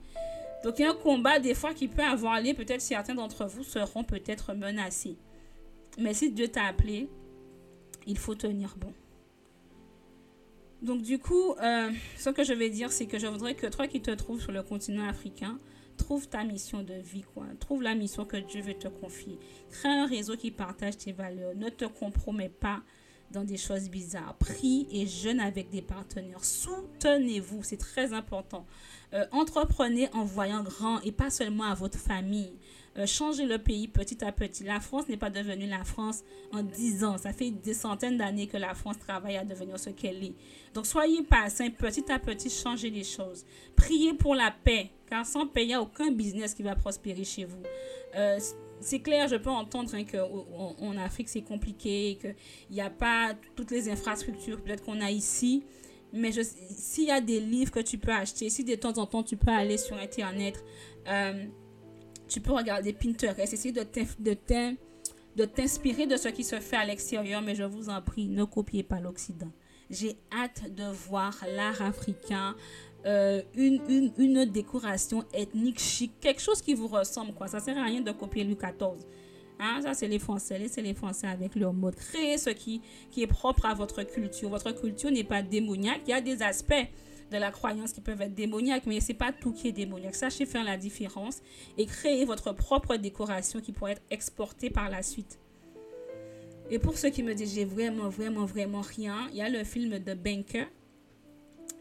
Donc 0.63 0.77
il 0.77 0.83
y 0.83 0.85
a 0.85 0.91
un 0.91 0.95
combat 0.95 1.39
des 1.39 1.55
fois 1.55 1.73
qui 1.73 1.87
peut 1.87 2.03
avoir 2.03 2.39
lieu. 2.39 2.53
Peut-être 2.53 2.81
certains 2.81 3.15
d'entre 3.15 3.47
vous 3.47 3.63
seront 3.63 4.03
peut-être 4.03 4.53
menacés. 4.53 5.17
Mais 5.97 6.13
si 6.13 6.31
Dieu 6.31 6.49
t'a 6.49 6.65
appelé, 6.65 7.09
il 8.05 8.19
faut 8.19 8.35
tenir 8.35 8.75
bon. 8.77 8.93
Donc 10.83 11.01
du 11.01 11.17
coup, 11.17 11.55
ce 12.17 12.29
que 12.29 12.43
je 12.43 12.53
vais 12.53 12.69
dire, 12.69 12.91
c'est 12.91 13.07
que 13.07 13.17
je 13.17 13.25
voudrais 13.25 13.55
que 13.55 13.65
toi 13.67 13.87
qui 13.87 14.01
te 14.01 14.11
trouves 14.11 14.41
sur 14.41 14.51
le 14.51 14.61
continent 14.61 15.07
africain, 15.07 15.57
Trouve 16.01 16.27
ta 16.27 16.43
mission 16.43 16.81
de 16.81 16.95
vie, 16.95 17.21
quoi. 17.21 17.45
Trouve 17.59 17.83
la 17.83 17.93
mission 17.93 18.25
que 18.25 18.37
Dieu 18.37 18.61
veut 18.63 18.73
te 18.73 18.87
confier. 18.87 19.37
Crée 19.69 19.87
un 19.87 20.07
réseau 20.07 20.35
qui 20.35 20.49
partage 20.49 20.97
tes 20.97 21.11
valeurs. 21.11 21.53
Ne 21.55 21.69
te 21.69 21.85
compromets 21.85 22.49
pas 22.49 22.81
dans 23.29 23.43
des 23.43 23.55
choses 23.55 23.87
bizarres. 23.87 24.35
Prie 24.39 24.87
et 24.91 25.05
jeûne 25.05 25.39
avec 25.39 25.69
des 25.69 25.83
partenaires. 25.83 26.43
Soutenez-vous, 26.43 27.61
c'est 27.61 27.77
très 27.77 28.13
important. 28.13 28.65
Euh, 29.13 29.25
entreprenez 29.31 30.09
en 30.13 30.23
voyant 30.23 30.63
grand 30.63 30.99
et 31.01 31.11
pas 31.11 31.29
seulement 31.29 31.65
à 31.65 31.75
votre 31.75 31.99
famille. 31.99 32.57
Euh, 32.97 33.05
changez 33.05 33.45
le 33.45 33.57
pays 33.57 33.87
petit 33.87 34.23
à 34.23 34.31
petit. 34.31 34.63
La 34.63 34.79
France 34.79 35.07
n'est 35.07 35.17
pas 35.17 35.29
devenue 35.29 35.67
la 35.67 35.83
France 35.83 36.23
en 36.51 36.61
10 36.61 37.03
ans. 37.05 37.17
Ça 37.17 37.31
fait 37.31 37.51
des 37.51 37.73
centaines 37.73 38.17
d'années 38.17 38.47
que 38.47 38.57
la 38.57 38.73
France 38.73 38.99
travaille 38.99 39.37
à 39.37 39.45
devenir 39.45 39.79
ce 39.79 39.89
qu'elle 39.91 40.23
est. 40.23 40.35
Donc 40.73 40.85
soyez 40.85 41.23
patient, 41.23 41.69
petit 41.71 42.11
à 42.11 42.19
petit, 42.19 42.49
changez 42.49 42.89
les 42.89 43.03
choses. 43.03 43.45
Priez 43.75 44.13
pour 44.13 44.35
la 44.35 44.51
paix, 44.51 44.91
car 45.09 45.25
sans 45.25 45.47
paix, 45.47 45.63
il 45.63 45.67
n'y 45.67 45.73
a 45.73 45.81
aucun 45.81 46.11
business 46.11 46.53
qui 46.53 46.63
va 46.63 46.75
prospérer 46.75 47.23
chez 47.23 47.45
vous. 47.45 47.63
Euh, 48.15 48.39
c'est 48.81 48.99
clair, 48.99 49.27
je 49.27 49.35
peux 49.35 49.49
entendre 49.49 49.93
hein, 49.93 50.03
qu'en 50.03 50.97
Afrique, 50.97 51.29
c'est 51.29 51.43
compliqué, 51.43 52.17
qu'il 52.19 52.35
n'y 52.71 52.81
a 52.81 52.89
pas 52.89 53.35
toutes 53.55 53.71
les 53.71 53.89
infrastructures 53.89 54.61
peut-être 54.61 54.83
qu'on 54.83 54.99
a 54.99 55.11
ici. 55.11 55.63
Mais 56.13 56.31
s'il 56.31 57.05
y 57.05 57.11
a 57.11 57.21
des 57.21 57.39
livres 57.39 57.71
que 57.71 57.79
tu 57.79 57.97
peux 57.97 58.11
acheter, 58.11 58.49
si 58.49 58.65
de 58.65 58.75
temps 58.75 58.97
en 58.97 59.05
temps 59.05 59.23
tu 59.23 59.37
peux 59.37 59.51
aller 59.51 59.77
sur 59.77 59.95
Internet, 59.95 60.61
euh, 61.07 61.45
tu 62.31 62.39
peux 62.39 62.53
regarder 62.53 62.93
Pinterest, 62.93 63.53
essayer 63.53 63.73
de 63.73 63.83
t'inspirer 65.45 66.07
de 66.07 66.15
ce 66.15 66.29
qui 66.29 66.45
se 66.45 66.59
fait 66.61 66.77
à 66.77 66.85
l'extérieur, 66.85 67.41
mais 67.41 67.55
je 67.55 67.63
vous 67.63 67.89
en 67.89 68.01
prie, 68.01 68.27
ne 68.29 68.45
copiez 68.45 68.83
pas 68.83 69.01
l'Occident. 69.01 69.51
J'ai 69.89 70.15
hâte 70.31 70.73
de 70.73 70.85
voir 71.09 71.37
l'art 71.53 71.81
africain, 71.81 72.55
euh, 73.05 73.41
une, 73.55 74.45
décoration 74.45 75.25
ethnique 75.33 75.81
chic, 75.81 76.13
quelque 76.21 76.41
chose 76.41 76.61
qui 76.61 76.73
vous 76.73 76.87
ressemble. 76.87 77.33
Quoi. 77.33 77.49
Ça 77.49 77.57
ne 77.57 77.63
sert 77.63 77.77
à 77.77 77.83
rien 77.83 77.99
de 77.99 78.11
copier 78.11 78.45
Louis 78.45 78.55
XIV. 78.55 79.05
Hein, 79.59 79.81
ça, 79.83 79.93
c'est 79.93 80.07
les 80.07 80.19
Français. 80.19 80.67
C'est 80.69 80.81
les 80.81 80.93
Français 80.93 81.27
avec 81.27 81.55
leur 81.55 81.73
mode. 81.73 81.95
Créez 81.95 82.37
ce 82.37 82.51
qui 82.51 82.81
est 83.17 83.27
propre 83.27 83.65
à 83.65 83.73
votre 83.73 84.03
culture. 84.03 84.49
Votre 84.49 84.71
culture 84.71 85.11
n'est 85.11 85.25
pas 85.25 85.41
démoniaque. 85.41 86.01
Il 86.07 86.11
y 86.11 86.13
a 86.13 86.21
des 86.21 86.41
aspects 86.41 86.87
de 87.31 87.37
la 87.37 87.51
croyance 87.51 87.93
qui 87.93 88.01
peuvent 88.01 88.21
être 88.21 88.35
démoniaques, 88.35 88.85
mais 88.85 88.99
ce 88.99 89.09
n'est 89.09 89.17
pas 89.17 89.31
tout 89.31 89.53
qui 89.53 89.69
est 89.69 89.71
démoniaque. 89.71 90.15
Sachez 90.15 90.45
faire 90.45 90.63
la 90.63 90.77
différence 90.77 91.41
et 91.77 91.85
créer 91.85 92.25
votre 92.25 92.53
propre 92.53 92.97
décoration 92.97 93.61
qui 93.61 93.71
pourrait 93.71 93.93
être 93.93 94.03
exportée 94.11 94.69
par 94.69 94.89
la 94.89 95.01
suite. 95.01 95.39
Et 96.69 96.79
pour 96.79 96.97
ceux 96.97 97.09
qui 97.09 97.23
me 97.23 97.33
disent 97.33 97.55
j'ai 97.55 97.65
vraiment, 97.65 98.09
vraiment, 98.09 98.45
vraiment 98.45 98.81
rien, 98.81 99.27
il 99.31 99.37
y 99.37 99.41
a 99.41 99.49
le 99.49 99.63
film 99.63 99.99
The 99.99 100.15
Banker 100.15 100.67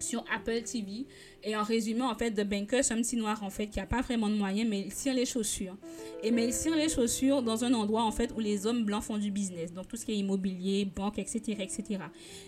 sur 0.03 0.25
Apple 0.35 0.63
TV. 0.63 1.07
Et 1.43 1.57
en 1.57 1.63
résumé, 1.63 2.03
en 2.03 2.15
fait, 2.15 2.31
The 2.33 2.45
Banker, 2.45 2.83
c'est 2.83 2.95
un 2.95 3.03
petit 3.03 3.17
noir, 3.17 3.43
en 3.43 3.51
fait, 3.51 3.67
qui 3.69 3.79
n'a 3.79 3.87
pas 3.87 4.01
vraiment 4.01 4.29
de 4.29 4.35
moyens, 4.35 4.69
mais 4.69 4.81
il 4.81 4.93
tire 4.93 5.15
les 5.15 5.27
chaussures. 5.27 5.77
Et 6.23 6.31
mais 6.31 6.47
il 6.47 6.55
tire 6.55 6.75
les 6.77 6.89
chaussures 6.89 7.43
dans 7.43 7.65
un 7.65 7.73
endroit, 7.75 8.03
en 8.03 8.11
fait, 8.11 8.33
où 8.37 8.41
les 8.41 8.67
hommes 8.67 8.85
blancs 8.85 9.03
font 9.03 9.19
du 9.19 9.31
business. 9.31 9.73
Donc, 9.73 9.89
tout 9.89 9.97
ce 9.97 10.05
qui 10.05 10.13
est 10.13 10.17
immobilier, 10.19 10.85
banque, 10.85 11.19
etc., 11.19 11.57
etc. 11.61 12.01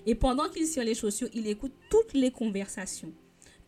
Et 0.06 0.14
pendant 0.14 0.48
qu'il 0.48 0.68
tire 0.68 0.84
les 0.84 0.94
chaussures, 0.94 1.28
il 1.32 1.46
écoute 1.46 1.72
toutes 1.90 2.14
les 2.14 2.30
conversations. 2.30 3.12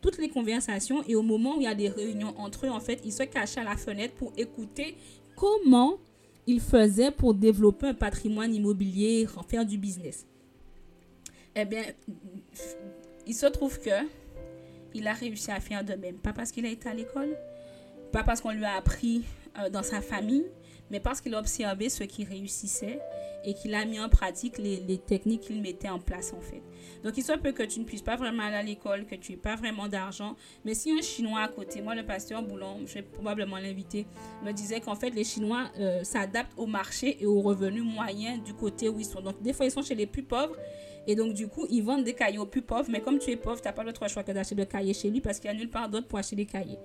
Toutes 0.01 0.17
les 0.17 0.29
conversations. 0.29 1.03
Et 1.07 1.15
au 1.15 1.23
moment 1.23 1.57
où 1.57 1.61
il 1.61 1.63
y 1.63 1.67
a 1.67 1.75
des 1.75 1.89
réunions 1.89 2.33
entre 2.37 2.67
eux, 2.67 2.69
en 2.69 2.79
fait, 2.79 3.01
il 3.03 3.11
se 3.11 3.23
cache 3.23 3.57
à 3.57 3.63
la 3.63 3.75
fenêtre 3.75 4.13
pour 4.15 4.33
écouter 4.37 4.95
comment 5.35 5.99
il 6.47 6.61
faisait 6.61 7.11
pour 7.11 7.33
développer 7.33 7.87
un 7.87 7.93
patrimoine 7.93 8.53
immobilier, 8.53 9.27
faire 9.47 9.65
du 9.65 9.77
business. 9.77 10.25
Eh 11.55 11.65
bien, 11.65 11.83
il 13.27 13.33
se 13.33 13.45
trouve 13.45 13.79
que 13.79 14.05
il 14.93 15.07
a 15.07 15.13
réussi 15.13 15.51
à 15.51 15.59
faire 15.59 15.83
de 15.83 15.93
même. 15.93 16.15
Pas 16.15 16.33
parce 16.33 16.51
qu'il 16.51 16.65
a 16.65 16.69
été 16.69 16.87
à 16.87 16.93
l'école, 16.93 17.37
pas 18.11 18.23
parce 18.23 18.41
qu'on 18.41 18.51
lui 18.51 18.63
a 18.63 18.75
appris 18.75 19.25
euh, 19.59 19.69
dans 19.69 19.83
sa 19.83 20.01
famille, 20.01 20.45
mais 20.91 20.99
parce 20.99 21.21
qu'il 21.21 21.33
a 21.35 21.39
observé 21.39 21.89
ce 21.89 22.03
qui 22.03 22.23
réussissait 22.23 22.99
et 23.43 23.53
qu'il 23.53 23.75
a 23.75 23.85
mis 23.85 23.99
en 23.99 24.09
pratique 24.09 24.57
les, 24.57 24.77
les 24.77 24.97
techniques 24.97 25.41
qu'il 25.41 25.61
mettait 25.61 25.89
en 25.89 25.99
place 25.99 26.33
en 26.33 26.41
fait. 26.41 26.61
Donc 27.03 27.17
il 27.17 27.23
se 27.23 27.33
peut 27.33 27.51
que 27.51 27.63
tu 27.63 27.79
ne 27.79 27.85
puisses 27.85 28.01
pas 28.01 28.15
vraiment 28.15 28.43
aller 28.43 28.55
à 28.55 28.63
l'école, 28.63 29.05
que 29.05 29.15
tu 29.15 29.31
n'aies 29.31 29.37
pas 29.37 29.55
vraiment 29.55 29.87
d'argent, 29.87 30.35
mais 30.63 30.73
si 30.73 30.91
un 30.91 31.01
Chinois 31.01 31.41
à 31.41 31.47
côté, 31.47 31.81
moi 31.81 31.95
le 31.95 32.05
pasteur 32.05 32.41
Boulon, 32.41 32.79
je 32.85 32.95
vais 32.95 33.01
probablement 33.03 33.57
l'inviter, 33.57 34.07
me 34.43 34.51
disait 34.51 34.79
qu'en 34.79 34.95
fait 34.95 35.11
les 35.11 35.23
Chinois 35.23 35.65
euh, 35.79 36.03
s'adaptent 36.03 36.57
au 36.57 36.65
marché 36.65 37.17
et 37.21 37.25
aux 37.25 37.41
revenus 37.41 37.83
moyens 37.83 38.43
du 38.43 38.53
côté 38.53 38.89
où 38.89 38.99
ils 38.99 39.05
sont. 39.05 39.21
Donc 39.21 39.41
des 39.41 39.53
fois 39.53 39.65
ils 39.65 39.71
sont 39.71 39.83
chez 39.83 39.95
les 39.95 40.07
plus 40.07 40.23
pauvres 40.23 40.55
et 41.07 41.15
donc, 41.15 41.33
du 41.33 41.47
coup, 41.47 41.65
ils 41.69 41.83
vendent 41.83 42.03
des 42.03 42.13
cahiers 42.13 42.39
aux 42.39 42.45
plus 42.45 42.61
pauvres. 42.61 42.89
Mais 42.89 43.01
comme 43.01 43.19
tu 43.19 43.31
es 43.31 43.35
pauvre, 43.35 43.61
tu 43.61 43.67
n'as 43.67 43.73
pas 43.73 43.83
d'autre 43.83 44.07
choix 44.09 44.23
que 44.23 44.31
d'acheter 44.31 44.55
des 44.55 44.65
cahiers 44.65 44.93
chez 44.93 45.09
lui 45.09 45.21
parce 45.21 45.39
qu'il 45.39 45.49
n'y 45.49 45.55
a 45.55 45.59
nulle 45.59 45.69
part 45.69 45.89
d'autre 45.89 46.07
pour 46.07 46.19
acheter 46.19 46.35
des 46.35 46.45
cahiers. 46.45 46.79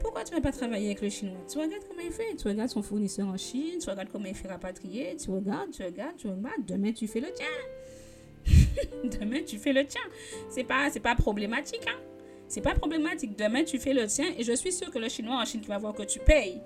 Pourquoi 0.00 0.24
tu 0.24 0.34
ne 0.34 0.38
vas 0.38 0.42
pas 0.42 0.56
travailler 0.56 0.86
avec 0.86 1.02
le 1.02 1.08
chinois? 1.08 1.38
Tu 1.50 1.58
regardes 1.58 1.84
comment 1.88 2.00
il 2.04 2.12
fait. 2.12 2.34
Tu 2.36 2.48
regardes 2.48 2.70
son 2.70 2.82
fournisseur 2.82 3.28
en 3.28 3.36
Chine. 3.36 3.78
Tu 3.80 3.90
regardes 3.90 4.08
comment 4.10 4.26
il 4.26 4.34
fait 4.34 4.48
rapatrier. 4.48 5.16
Tu 5.16 5.30
regardes, 5.30 5.70
tu 5.70 5.82
regardes, 5.82 6.16
tu 6.16 6.28
regardes. 6.28 6.64
Demain, 6.66 6.92
tu 6.92 7.06
fais 7.06 7.20
le 7.20 7.32
tien. 7.32 7.46
Demain, 9.20 9.40
tu 9.46 9.58
fais 9.58 9.72
le 9.72 9.84
tien. 9.84 10.00
C'est 10.48 10.64
pas, 10.64 10.88
pas 11.02 11.14
problématique, 11.14 11.86
hein. 11.88 11.98
C'est 12.48 12.62
pas 12.62 12.74
problématique. 12.74 13.36
Demain, 13.36 13.64
tu 13.64 13.78
fais 13.78 13.92
le 13.92 14.06
tien. 14.06 14.26
Et 14.38 14.42
je 14.42 14.52
suis 14.52 14.72
sûre 14.72 14.90
que 14.90 14.98
le 14.98 15.08
chinois 15.08 15.36
en 15.36 15.44
Chine 15.44 15.60
qui 15.60 15.68
va 15.68 15.78
voir 15.78 15.94
que 15.94 16.02
tu 16.04 16.18
payes, 16.18 16.60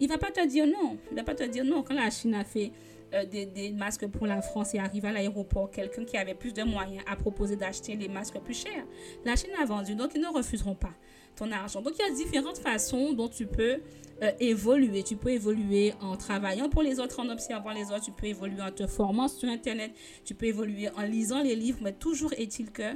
il 0.00 0.08
va 0.08 0.18
pas 0.18 0.30
te 0.30 0.46
dire 0.46 0.66
non. 0.66 0.98
Il 1.10 1.16
va 1.16 1.24
pas 1.24 1.34
te 1.34 1.44
dire 1.44 1.64
non. 1.64 1.82
Quand 1.82 1.94
la 1.94 2.10
Chine 2.10 2.34
a 2.34 2.44
fait 2.44 2.72
euh, 3.14 3.24
des, 3.24 3.72
masques 3.72 4.06
pour 4.06 4.26
la 4.26 4.42
France 4.42 4.74
et 4.74 4.78
arrive 4.78 5.04
à 5.04 5.12
l'aéroport, 5.12 5.70
quelqu'un 5.70 6.04
qui 6.04 6.16
avait 6.16 6.34
plus 6.34 6.52
de 6.52 6.62
moyens 6.62 7.04
a 7.06 7.14
proposé 7.14 7.56
d'acheter 7.56 7.94
les 7.94 8.08
masques 8.08 8.38
plus 8.40 8.62
chers. 8.62 8.84
La 9.24 9.36
Chine 9.36 9.52
a 9.60 9.64
vendu, 9.64 9.94
donc 9.94 10.12
ils 10.14 10.20
ne 10.20 10.28
refuseront 10.28 10.74
pas. 10.74 10.92
Donc, 11.38 11.94
il 11.98 12.06
y 12.06 12.10
a 12.10 12.14
différentes 12.14 12.58
façons 12.58 13.12
dont 13.12 13.28
tu 13.28 13.46
peux 13.46 13.80
euh, 14.22 14.30
évoluer. 14.38 15.02
Tu 15.02 15.16
peux 15.16 15.30
évoluer 15.30 15.94
en 16.00 16.16
travaillant 16.16 16.68
pour 16.68 16.82
les 16.82 17.00
autres, 17.00 17.20
en 17.20 17.28
observant 17.28 17.72
les 17.72 17.86
autres. 17.86 18.04
Tu 18.04 18.12
peux 18.12 18.26
évoluer 18.26 18.62
en 18.62 18.70
te 18.70 18.86
formant 18.86 19.28
sur 19.28 19.48
Internet. 19.48 19.92
Tu 20.24 20.34
peux 20.34 20.46
évoluer 20.46 20.88
en 20.90 21.02
lisant 21.02 21.42
les 21.42 21.56
livres. 21.56 21.78
Mais 21.82 21.92
toujours 21.92 22.32
est-il 22.34 22.70
que 22.70 22.94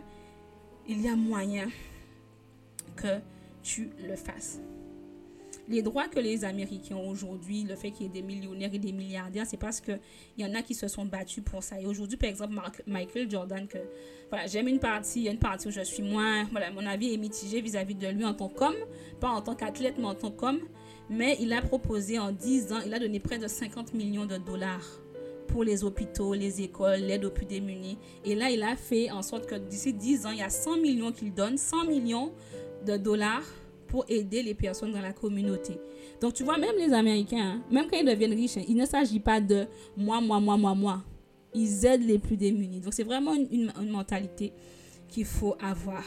il 0.89 1.01
y 1.01 1.09
a 1.09 1.17
moyen 1.17 1.69
que 2.95 3.19
tu 3.63 3.91
le 4.07 4.15
fasses 4.15 4.61
les 5.69 5.83
droits 5.83 6.09
que 6.09 6.21
les 6.21 6.45
Américains 6.45 6.97
ont 6.97 7.09
aujourd'hui, 7.09 7.65
le 7.65 7.75
fait 7.75 7.91
qu'il 7.91 8.03
y 8.03 8.07
ait 8.07 8.13
des 8.13 8.23
millionnaires 8.23 8.71
et 8.73 8.79
des 8.79 8.93
milliardaires, 8.93 9.47
c'est 9.47 9.57
parce 9.57 9.81
qu'il 9.81 9.99
y 10.39 10.45
en 10.45 10.55
a 10.55 10.63
qui 10.63 10.75
se 10.75 10.89
sont 10.89 11.05
battus 11.05 11.43
pour 11.45 11.63
ça. 11.63 11.81
Et 11.81 11.87
aujourd'hui, 11.87 12.17
par 12.17 12.29
exemple, 12.29 12.55
Michael 12.87 13.31
Jordan, 13.31 13.67
que 13.67 13.79
voilà, 14.31 14.47
j'aime 14.47 14.69
une 14.69 14.79
partie, 14.79 15.21
il 15.21 15.25
y 15.25 15.29
a 15.29 15.33
une 15.33 15.39
partie 15.39 15.69
où 15.69 15.71
je 15.71 15.81
suis 15.83 16.03
moins, 16.03 16.45
voilà, 16.51 16.71
mon 16.71 16.87
avis 16.87 17.13
est 17.13 17.19
mitigé 17.19 17.61
vis-à-vis 17.61 17.95
de 17.95 18.09
lui 18.09 18.25
en 18.25 18.35
tant 18.35 18.49
qu'homme, 18.49 18.77
pas 19.21 19.29
en 19.29 19.43
tant 19.43 19.55
qu'athlète, 19.55 19.95
mais 19.99 20.07
en 20.07 20.15
tant 20.15 20.31
qu'homme. 20.31 20.61
Mais 21.09 21.37
il 21.41 21.53
a 21.53 21.63
proposé 21.63 22.19
en 22.19 22.33
10 22.33 22.73
ans, 22.73 22.81
il 22.85 22.93
a 22.93 22.99
donné 22.99 23.21
près 23.21 23.39
de 23.39 23.47
50 23.47 23.95
millions 23.95 24.27
de 24.27 24.37
dollars 24.37 25.01
pour 25.47 25.63
les 25.63 25.85
hôpitaux, 25.85 26.35
les 26.35 26.61
écoles, 26.63 27.01
l'aide 27.01 27.25
aux 27.25 27.31
plus 27.31 27.47
démunis. 27.47 27.99
Et 28.25 28.35
là, 28.35 28.51
il 28.51 28.63
a 28.63 28.75
fait 28.75 29.11
en 29.11 29.23
sorte 29.23 29.47
que 29.47 29.55
d'ici 29.55 29.93
10 29.93 30.27
ans, 30.27 30.31
il 30.31 30.39
y 30.39 30.43
a 30.43 30.51
100 30.51 30.79
millions 30.79 31.13
qu'il 31.13 31.33
donne, 31.33 31.57
100 31.57 31.85
millions 31.85 32.33
de 32.85 32.97
dollars 32.97 33.45
pour 33.87 34.05
aider 34.09 34.43
les 34.43 34.55
personnes 34.55 34.93
dans 34.93 35.01
la 35.01 35.13
communauté. 35.13 35.79
Donc, 36.21 36.35
tu 36.35 36.45
vois, 36.45 36.59
même 36.59 36.77
les 36.79 36.93
Américains, 36.93 37.57
hein, 37.57 37.63
même 37.71 37.87
quand 37.91 37.97
ils 37.99 38.07
deviennent 38.07 38.35
riches, 38.35 38.57
hein, 38.57 38.65
il 38.69 38.77
ne 38.77 38.87
s'agit 38.87 39.21
pas 39.21 39.41
de 39.41 39.67
moi, 39.97 40.21
moi, 40.21 40.41
moi, 40.41 40.57
moi, 40.57 40.75
moi. 40.75 41.05
Ils 41.55 41.87
aident 41.87 42.07
les 42.07 42.19
plus 42.19 42.37
démunis. 42.37 42.81
Donc, 42.81 42.93
c'est 42.93 43.05
vraiment 43.05 43.35
une, 43.35 43.73
mentalité 43.91 44.53
qu'il 45.09 45.25
faut 45.25 45.57
avoir. 45.61 46.05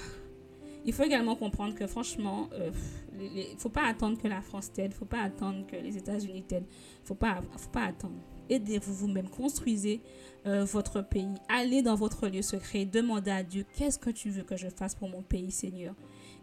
Il 0.86 0.94
faut 0.94 1.04
également 1.04 1.36
comprendre 1.36 1.76
que 1.76 1.88
franchement, 1.88 2.50
il 2.54 2.62
euh, 2.62 3.54
ne 3.54 3.60
faut 3.60 3.70
pas 3.70 3.86
attendre 3.86 4.18
que 4.18 4.28
la 4.28 4.42
France 4.42 4.72
t'aide, 4.72 4.92
il 4.92 4.96
ne 4.96 5.00
faut 5.00 5.06
pas 5.06 5.22
attendre 5.22 5.66
que 5.68 5.76
les 5.76 5.98
États-Unis 5.98 6.44
t'aident, 6.44 6.66
il 6.70 7.08
faut 7.08 7.16
pas, 7.16 7.42
faut 7.58 7.70
pas 7.70 7.84
attendre. 7.86 8.16
Aidez-vous 8.50 8.94
vous-même, 8.94 9.30
construisez 9.30 10.02
euh, 10.48 10.64
votre 10.64 11.02
pays, 11.02 11.36
allez 11.50 11.82
dans 11.82 11.96
votre 11.96 12.28
lieu 12.28 12.42
secret, 12.42 12.86
demandez 12.86 13.30
à 13.30 13.44
Dieu, 13.44 13.66
qu'est-ce 13.76 14.00
que 14.00 14.10
tu 14.10 14.30
veux 14.30 14.44
que 14.44 14.56
je 14.56 14.68
fasse 14.70 14.96
pour 14.96 15.10
mon 15.10 15.22
pays, 15.22 15.52
Seigneur? 15.52 15.94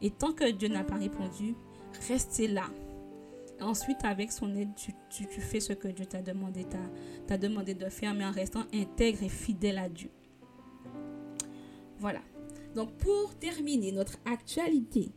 Et 0.03 0.11
tant 0.11 0.33
que 0.33 0.51
Dieu 0.51 0.69
n'a 0.69 0.85
pas 0.85 0.97
répondu, 0.97 1.55
restez 2.09 2.49
là. 2.49 2.67
Ensuite, 3.61 4.05
avec 4.05 4.33
son 4.33 4.55
aide, 4.55 4.69
tu, 4.77 5.25
fais 5.25 5.61
ce 5.61 5.73
que 5.73 5.89
Dieu 5.89 6.05
t'a 6.05 6.21
demandé, 6.21 6.67
demandé 7.39 7.75
de 7.75 7.89
faire, 7.89 8.13
mais 8.13 8.25
en 8.25 8.31
restant 8.31 8.65
intègre 8.75 9.23
et 9.23 9.31
fidèle 9.31 9.79
à 9.79 9.89
Dieu. 9.89 10.11
Voilà. 11.99 12.21
Donc, 12.75 12.93
pour 12.99 13.35
terminer 13.37 13.93
notre 13.93 14.19
actualité, 14.27 15.11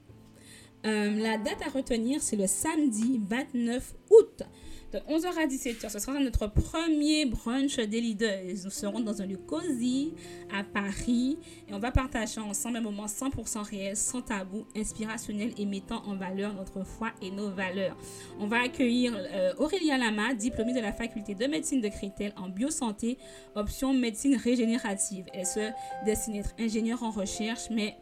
euh, 0.85 1.15
la 1.15 1.37
date 1.37 1.61
à 1.67 1.69
retenir, 1.69 2.21
c'est 2.21 2.37
le 2.37 2.47
samedi 2.47 3.19
29 3.21 3.95
août 4.11 4.43
de 4.91 4.99
11h 4.99 5.37
à 5.37 5.45
17h. 5.45 5.89
Ce 5.89 5.99
sera 5.99 6.19
notre 6.19 6.47
premier 6.47 7.25
brunch 7.25 7.77
des 7.77 8.01
leaders. 8.01 8.43
Nous 8.63 8.71
serons 8.71 8.99
dans 8.99 9.21
un 9.21 9.25
lieu 9.25 9.37
cosy 9.37 10.13
à 10.53 10.63
Paris 10.63 11.37
et 11.67 11.73
on 11.73 11.79
va 11.79 11.91
partager 11.91 12.39
ensemble 12.39 12.77
un 12.77 12.81
moment 12.81 13.05
100% 13.05 13.61
réel, 13.61 13.95
sans 13.95 14.21
tabou, 14.21 14.65
inspirationnel 14.75 15.53
et 15.57 15.65
mettant 15.65 16.03
en 16.05 16.15
valeur 16.15 16.53
notre 16.53 16.83
foi 16.83 17.11
et 17.21 17.31
nos 17.31 17.49
valeurs. 17.49 17.97
On 18.39 18.47
va 18.47 18.61
accueillir 18.61 19.13
euh, 19.15 19.53
Lama, 19.97 20.33
diplômée 20.33 20.73
de 20.73 20.79
la 20.79 20.91
faculté 20.91 21.35
de 21.35 21.45
médecine 21.45 21.81
de 21.81 21.89
Crétel 21.89 22.33
en 22.37 22.49
biosanté, 22.49 23.17
option 23.55 23.93
médecine 23.93 24.35
régénérative. 24.35 25.25
Elle 25.33 25.45
se 25.45 25.71
destine 26.05 26.35
à 26.35 26.37
être 26.39 26.53
ingénieure 26.59 27.03
en 27.03 27.11
recherche, 27.11 27.69
mais 27.69 27.97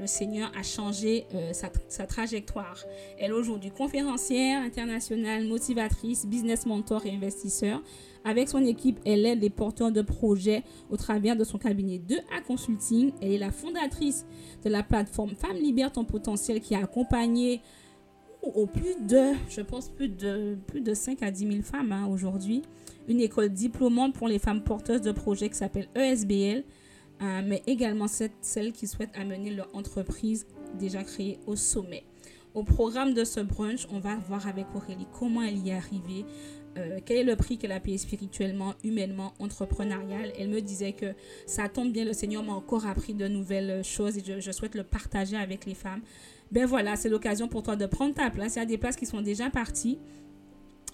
le 0.00 0.06
Seigneur 0.06 0.50
a 0.58 0.62
changé 0.62 1.26
euh, 1.34 1.52
sa, 1.52 2.06
trajectoire. 2.06 2.82
Elle 3.18 3.30
est 3.30 3.34
aujourd'hui 3.34 3.70
conférencière 3.70 4.62
internationale, 4.62 5.46
motivatrice, 5.46 6.26
business 6.26 6.64
mentor 6.64 7.04
et 7.04 7.10
investisseur. 7.10 7.82
Avec 8.24 8.48
son 8.48 8.64
équipe, 8.64 8.98
elle 9.04 9.26
aide 9.26 9.42
les 9.42 9.50
porteurs 9.50 9.92
de 9.92 10.00
projets 10.00 10.62
au 10.88 10.96
travers 10.96 11.36
de 11.36 11.44
son 11.44 11.58
cabinet 11.58 11.98
de 11.98 12.16
A 12.34 12.40
Consulting. 12.40 13.12
Elle 13.20 13.32
est 13.32 13.38
la 13.38 13.50
fondatrice 13.50 14.26
de 14.64 14.70
la 14.70 14.82
plateforme 14.82 15.34
Femmes 15.36 15.56
Libère 15.56 15.92
ton 15.92 16.04
potentiel 16.04 16.60
qui 16.60 16.74
a 16.74 16.78
accompagné 16.78 17.60
au 18.42 18.66
plus 18.66 18.96
de, 19.06 19.34
je 19.50 19.60
pense, 19.60 19.90
plus 19.90 20.08
de, 20.08 20.56
plus 20.66 20.80
de 20.80 20.94
5 20.94 21.22
à 21.22 21.30
10 21.30 21.46
000 21.46 21.62
femmes 21.62 21.92
hein, 21.92 22.06
aujourd'hui. 22.10 22.62
Une 23.06 23.20
école 23.20 23.50
diplômante 23.50 24.14
pour 24.14 24.28
les 24.28 24.38
femmes 24.38 24.62
porteuses 24.62 25.02
de 25.02 25.12
projets 25.12 25.50
qui 25.50 25.56
s'appelle 25.56 25.88
ESBL. 25.94 26.64
Euh, 27.22 27.42
mais 27.44 27.62
également 27.66 28.06
celles 28.08 28.72
qui 28.72 28.86
souhaitent 28.86 29.16
amener 29.16 29.50
leur 29.50 29.68
entreprise 29.74 30.46
déjà 30.78 31.02
créée 31.02 31.38
au 31.46 31.56
sommet. 31.56 32.04
Au 32.54 32.64
programme 32.64 33.14
de 33.14 33.24
ce 33.24 33.40
brunch, 33.40 33.86
on 33.92 34.00
va 34.00 34.16
voir 34.28 34.48
avec 34.48 34.66
Aurélie 34.74 35.06
comment 35.18 35.42
elle 35.42 35.58
y 35.58 35.70
est 35.70 35.74
arrivée, 35.74 36.24
euh, 36.78 36.98
quel 37.04 37.18
est 37.18 37.24
le 37.24 37.36
prix 37.36 37.58
qu'elle 37.58 37.72
a 37.72 37.80
payé 37.80 37.98
spirituellement, 37.98 38.74
humainement, 38.82 39.34
entrepreneurial. 39.38 40.32
Elle 40.38 40.48
me 40.48 40.60
disait 40.60 40.92
que 40.92 41.14
ça 41.46 41.68
tombe 41.68 41.92
bien, 41.92 42.04
le 42.04 42.12
Seigneur 42.12 42.42
m'a 42.42 42.52
encore 42.52 42.86
appris 42.86 43.14
de 43.14 43.28
nouvelles 43.28 43.84
choses 43.84 44.16
et 44.18 44.22
je, 44.24 44.40
je, 44.40 44.52
souhaite 44.52 44.74
le 44.74 44.82
partager 44.82 45.36
avec 45.36 45.66
les 45.66 45.74
femmes. 45.74 46.00
Ben 46.50 46.66
voilà, 46.66 46.96
c'est 46.96 47.08
l'occasion 47.08 47.48
pour 47.48 47.62
toi 47.62 47.76
de 47.76 47.86
prendre 47.86 48.14
ta 48.14 48.30
place. 48.30 48.56
Il 48.56 48.60
y 48.60 48.62
a 48.62 48.66
des 48.66 48.78
places 48.78 48.96
qui 48.96 49.06
sont 49.06 49.20
déjà 49.20 49.50
parties. 49.50 49.98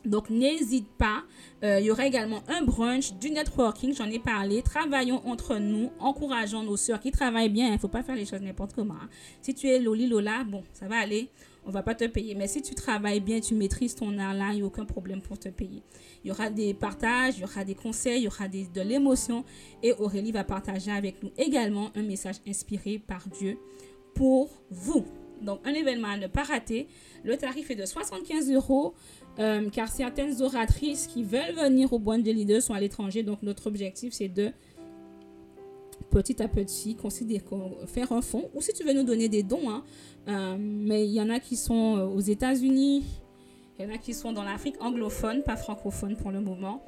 Donc 0.07 0.31
n'hésite 0.31 0.89
pas. 0.99 1.25
Euh, 1.63 1.81
il 1.81 1.87
y 1.87 1.91
aura 1.91 2.07
également 2.07 2.43
un 2.49 2.63
brunch, 2.63 3.15
du 3.15 3.31
networking, 3.31 3.95
j'en 3.95 4.07
ai 4.07 4.19
parlé. 4.19 4.63
Travaillons 4.63 5.27
entre 5.27 5.57
nous, 5.57 5.91
encourageons 5.99 6.63
nos 6.63 6.77
soeurs 6.77 7.01
qui 7.01 7.11
travaillent 7.11 7.51
bien. 7.51 7.67
Il 7.69 7.73
ne 7.73 7.79
faut 7.79 7.89
pas 7.89 8.03
faire 8.03 8.15
les 8.15 8.25
choses 8.25 8.41
n'importe 8.41 8.73
comment. 8.75 8.95
Hein. 8.95 9.09
Si 9.43 9.55
tu 9.55 9.69
es 9.69 9.79
Loli 9.79 10.07
Lola, 10.07 10.45
bon, 10.45 10.63
ça 10.73 10.87
va 10.87 10.97
aller. 10.99 11.29
On 11.69 11.71
va 11.71 11.83
pas 11.83 11.97
te 11.97 12.05
payer. 12.05 12.37
Mais 12.37 12.47
si 12.47 12.63
tu 12.63 12.77
travailles 12.77 13.21
bien, 13.21 13.41
tu 13.41 13.55
maîtrises 13.55 13.97
ton 13.97 14.17
art 14.19 14.35
là, 14.35 14.51
il 14.53 14.57
n'y 14.57 14.63
a 14.63 14.67
aucun 14.67 14.85
problème 14.85 15.21
pour 15.21 15.37
te 15.39 15.49
payer. 15.49 15.83
Il 16.23 16.29
y 16.29 16.31
aura 16.31 16.49
des 16.49 16.75
partages, 16.75 17.39
il 17.39 17.41
y 17.41 17.45
aura 17.45 17.65
des 17.65 17.75
conseils, 17.75 18.21
il 18.21 18.25
y 18.25 18.29
aura 18.29 18.47
de 18.47 18.81
l'émotion. 18.83 19.45
Et 19.83 19.93
Aurélie 19.95 20.31
va 20.31 20.45
partager 20.45 20.93
avec 20.93 21.23
nous 21.25 21.31
également 21.37 21.91
un 21.97 22.03
message 22.03 22.37
inspiré 22.47 22.99
par 22.99 23.27
Dieu 23.29 23.59
pour 24.15 24.49
vous. 24.71 25.05
Donc, 25.43 25.61
un 25.65 25.75
événement 25.75 26.09
à 26.09 26.17
ne 26.17 26.27
pas 26.29 26.45
rater. 26.45 26.89
Le 27.25 27.37
tarif 27.37 27.71
est 27.71 27.75
de 27.75 27.85
75 27.85 28.51
euros. 28.53 28.95
Euh, 29.39 29.69
car 29.71 29.89
certaines 29.89 30.41
oratrices 30.41 31.07
qui 31.07 31.23
veulent 31.23 31.55
venir 31.55 31.93
au 31.93 31.99
Bois 31.99 32.17
de 32.17 32.31
Leaders 32.31 32.63
sont 32.63 32.75
à 32.75 32.81
l'étranger. 32.81 33.23
Donc, 33.23 33.43
notre 33.43 33.67
objectif, 33.67 34.15
c'est 34.15 34.29
de 34.29 34.51
petit 36.11 36.43
à 36.43 36.49
petit 36.49 36.95
considérer, 36.95 37.45
faire 37.87 38.13
un 38.13 38.23
fonds. 38.23 38.49
Ou 38.55 38.63
si 38.63 38.73
tu 38.73 38.85
veux 38.85 38.93
nous 38.93 39.03
donner 39.03 39.29
des 39.29 39.43
dons, 39.43 39.69
hein, 39.69 39.83
euh, 40.29 40.57
mais 40.59 41.07
il 41.07 41.13
y 41.13 41.21
en 41.21 41.29
a 41.29 41.39
qui 41.41 41.57
sont 41.57 41.97
euh, 41.97 42.07
aux 42.07 42.21
États-Unis, 42.21 43.05
il 43.79 43.85
y 43.85 43.89
en 43.89 43.95
a 43.95 43.99
qui 43.99 44.15
sont 44.15 44.33
dans 44.33 44.43
l'Afrique 44.43 44.77
anglophone, 44.81 45.43
pas 45.43 45.57
francophone 45.57 46.17
pour 46.17 46.31
le 46.31 46.41
moment, 46.41 46.83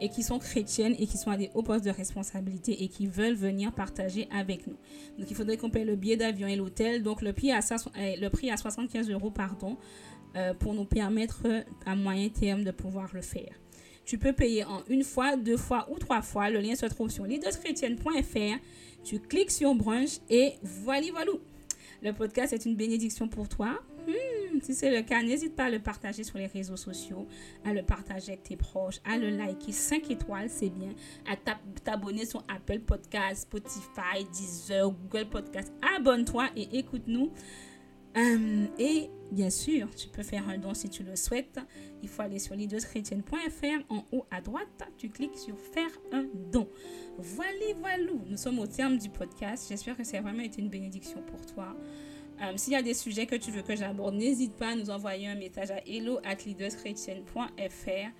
et 0.00 0.10
qui 0.10 0.22
sont 0.22 0.38
chrétiennes 0.38 0.94
et 0.98 1.06
qui 1.06 1.16
sont 1.16 1.30
à 1.30 1.38
des 1.38 1.50
hauts 1.54 1.62
postes 1.62 1.84
de 1.84 1.90
responsabilité 1.90 2.82
et 2.82 2.88
qui 2.88 3.06
veulent 3.06 3.34
venir 3.34 3.72
partager 3.72 4.28
avec 4.30 4.66
nous. 4.66 4.76
Donc, 5.18 5.30
il 5.30 5.34
faudrait 5.34 5.56
qu'on 5.56 5.70
paye 5.70 5.84
le 5.84 5.96
billet 5.96 6.18
d'avion 6.18 6.46
et 6.46 6.56
l'hôtel. 6.56 7.02
Donc, 7.02 7.22
le 7.22 7.32
prix, 7.32 7.52
à, 7.52 7.60
le 7.96 8.28
prix 8.28 8.50
à 8.50 8.58
75 8.58 9.08
euros, 9.10 9.30
pardon. 9.30 9.78
Euh, 10.36 10.52
pour 10.52 10.74
nous 10.74 10.84
permettre 10.84 11.46
à 11.86 11.96
moyen 11.96 12.28
terme 12.28 12.62
de 12.62 12.70
pouvoir 12.70 13.08
le 13.14 13.22
faire. 13.22 13.54
Tu 14.04 14.18
peux 14.18 14.34
payer 14.34 14.64
en 14.64 14.82
une 14.88 15.02
fois, 15.02 15.34
deux 15.36 15.56
fois 15.56 15.88
ou 15.90 15.98
trois 15.98 16.20
fois. 16.20 16.50
Le 16.50 16.60
lien 16.60 16.74
se 16.74 16.84
trouve 16.84 17.08
sur 17.08 17.24
leaderschrétienne.fr. 17.24 18.60
Tu 19.02 19.18
cliques 19.18 19.50
sur 19.50 19.74
brunch 19.74 20.18
et 20.28 20.52
voilà, 20.62 21.06
voilà. 21.10 21.32
Le 22.02 22.12
podcast 22.12 22.52
est 22.52 22.66
une 22.66 22.76
bénédiction 22.76 23.28
pour 23.28 23.48
toi. 23.48 23.80
Hmm, 24.06 24.60
si 24.60 24.74
c'est 24.74 24.94
le 24.94 25.02
cas, 25.02 25.22
n'hésite 25.22 25.56
pas 25.56 25.64
à 25.64 25.70
le 25.70 25.78
partager 25.78 26.22
sur 26.22 26.36
les 26.36 26.46
réseaux 26.46 26.76
sociaux, 26.76 27.26
à 27.64 27.72
le 27.72 27.82
partager 27.82 28.32
avec 28.32 28.42
tes 28.42 28.56
proches, 28.56 29.00
à 29.04 29.16
le 29.16 29.30
liker 29.30 29.72
5 29.72 30.10
étoiles, 30.10 30.50
c'est 30.50 30.68
bien, 30.68 30.90
à 31.26 31.36
t'abonner 31.82 32.26
sur 32.26 32.44
Apple 32.54 32.80
Podcast, 32.80 33.42
Spotify, 33.42 34.24
Deezer, 34.32 34.90
Google 34.90 35.30
Podcast. 35.30 35.72
Abonne-toi 35.96 36.48
et 36.56 36.78
écoute-nous. 36.78 37.32
Euh, 38.16 38.66
et 38.78 39.10
bien 39.30 39.50
sûr, 39.50 39.94
tu 39.94 40.08
peux 40.08 40.22
faire 40.22 40.48
un 40.48 40.58
don 40.58 40.72
si 40.74 40.88
tu 40.88 41.02
le 41.02 41.16
souhaites. 41.16 41.58
Il 42.02 42.08
faut 42.08 42.22
aller 42.22 42.38
sur 42.38 42.54
leaderschrétienne.fr. 42.54 43.84
En 43.90 44.04
haut 44.12 44.24
à 44.30 44.40
droite, 44.40 44.82
tu 44.96 45.08
cliques 45.10 45.36
sur 45.36 45.58
faire 45.58 45.90
un 46.12 46.24
don. 46.50 46.68
Voilà, 47.18 47.50
voilà. 47.78 48.12
Nous 48.26 48.36
sommes 48.36 48.58
au 48.58 48.66
terme 48.66 48.98
du 48.98 49.10
podcast. 49.10 49.66
J'espère 49.68 49.96
que 49.96 50.04
ça 50.04 50.18
a 50.18 50.20
vraiment 50.22 50.42
été 50.42 50.62
une 50.62 50.70
bénédiction 50.70 51.22
pour 51.22 51.44
toi. 51.44 51.76
Euh, 52.42 52.52
S'il 52.56 52.72
y 52.74 52.76
a 52.76 52.82
des 52.82 52.94
sujets 52.94 53.26
que 53.26 53.36
tu 53.36 53.50
veux 53.50 53.62
que 53.62 53.76
j'aborde, 53.76 54.14
n'hésite 54.14 54.54
pas 54.54 54.68
à 54.68 54.74
nous 54.74 54.90
envoyer 54.90 55.26
un 55.26 55.34
message 55.36 55.70
à 55.70 55.78
hello 55.86 56.18
at 56.24 56.36
leaderschrétienne.fr. 56.44 58.10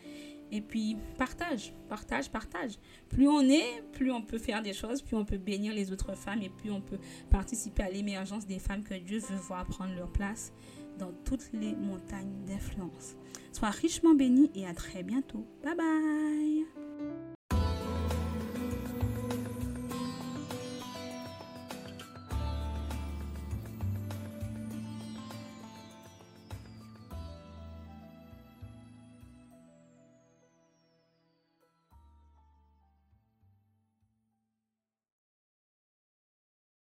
Et 0.52 0.60
puis, 0.60 0.96
partage, 1.18 1.74
partage, 1.88 2.30
partage. 2.30 2.72
Plus 3.08 3.28
on 3.28 3.40
est, 3.40 3.82
plus 3.92 4.12
on 4.12 4.22
peut 4.22 4.38
faire 4.38 4.62
des 4.62 4.72
choses, 4.72 5.02
plus 5.02 5.16
on 5.16 5.24
peut 5.24 5.38
bénir 5.38 5.74
les 5.74 5.92
autres 5.92 6.14
femmes 6.14 6.42
et 6.42 6.48
plus 6.48 6.70
on 6.70 6.80
peut 6.80 6.98
participer 7.30 7.82
à 7.82 7.90
l'émergence 7.90 8.46
des 8.46 8.58
femmes 8.58 8.84
que 8.84 8.94
Dieu 8.94 9.18
veut 9.18 9.36
voir 9.36 9.66
prendre 9.66 9.94
leur 9.94 10.10
place 10.10 10.52
dans 10.98 11.12
toutes 11.24 11.50
les 11.52 11.74
montagnes 11.74 12.44
d'influence. 12.46 13.16
Sois 13.52 13.70
richement 13.70 14.14
béni 14.14 14.50
et 14.54 14.66
à 14.66 14.74
très 14.74 15.02
bientôt. 15.02 15.46
Bye 15.62 15.76
bye 15.76 17.25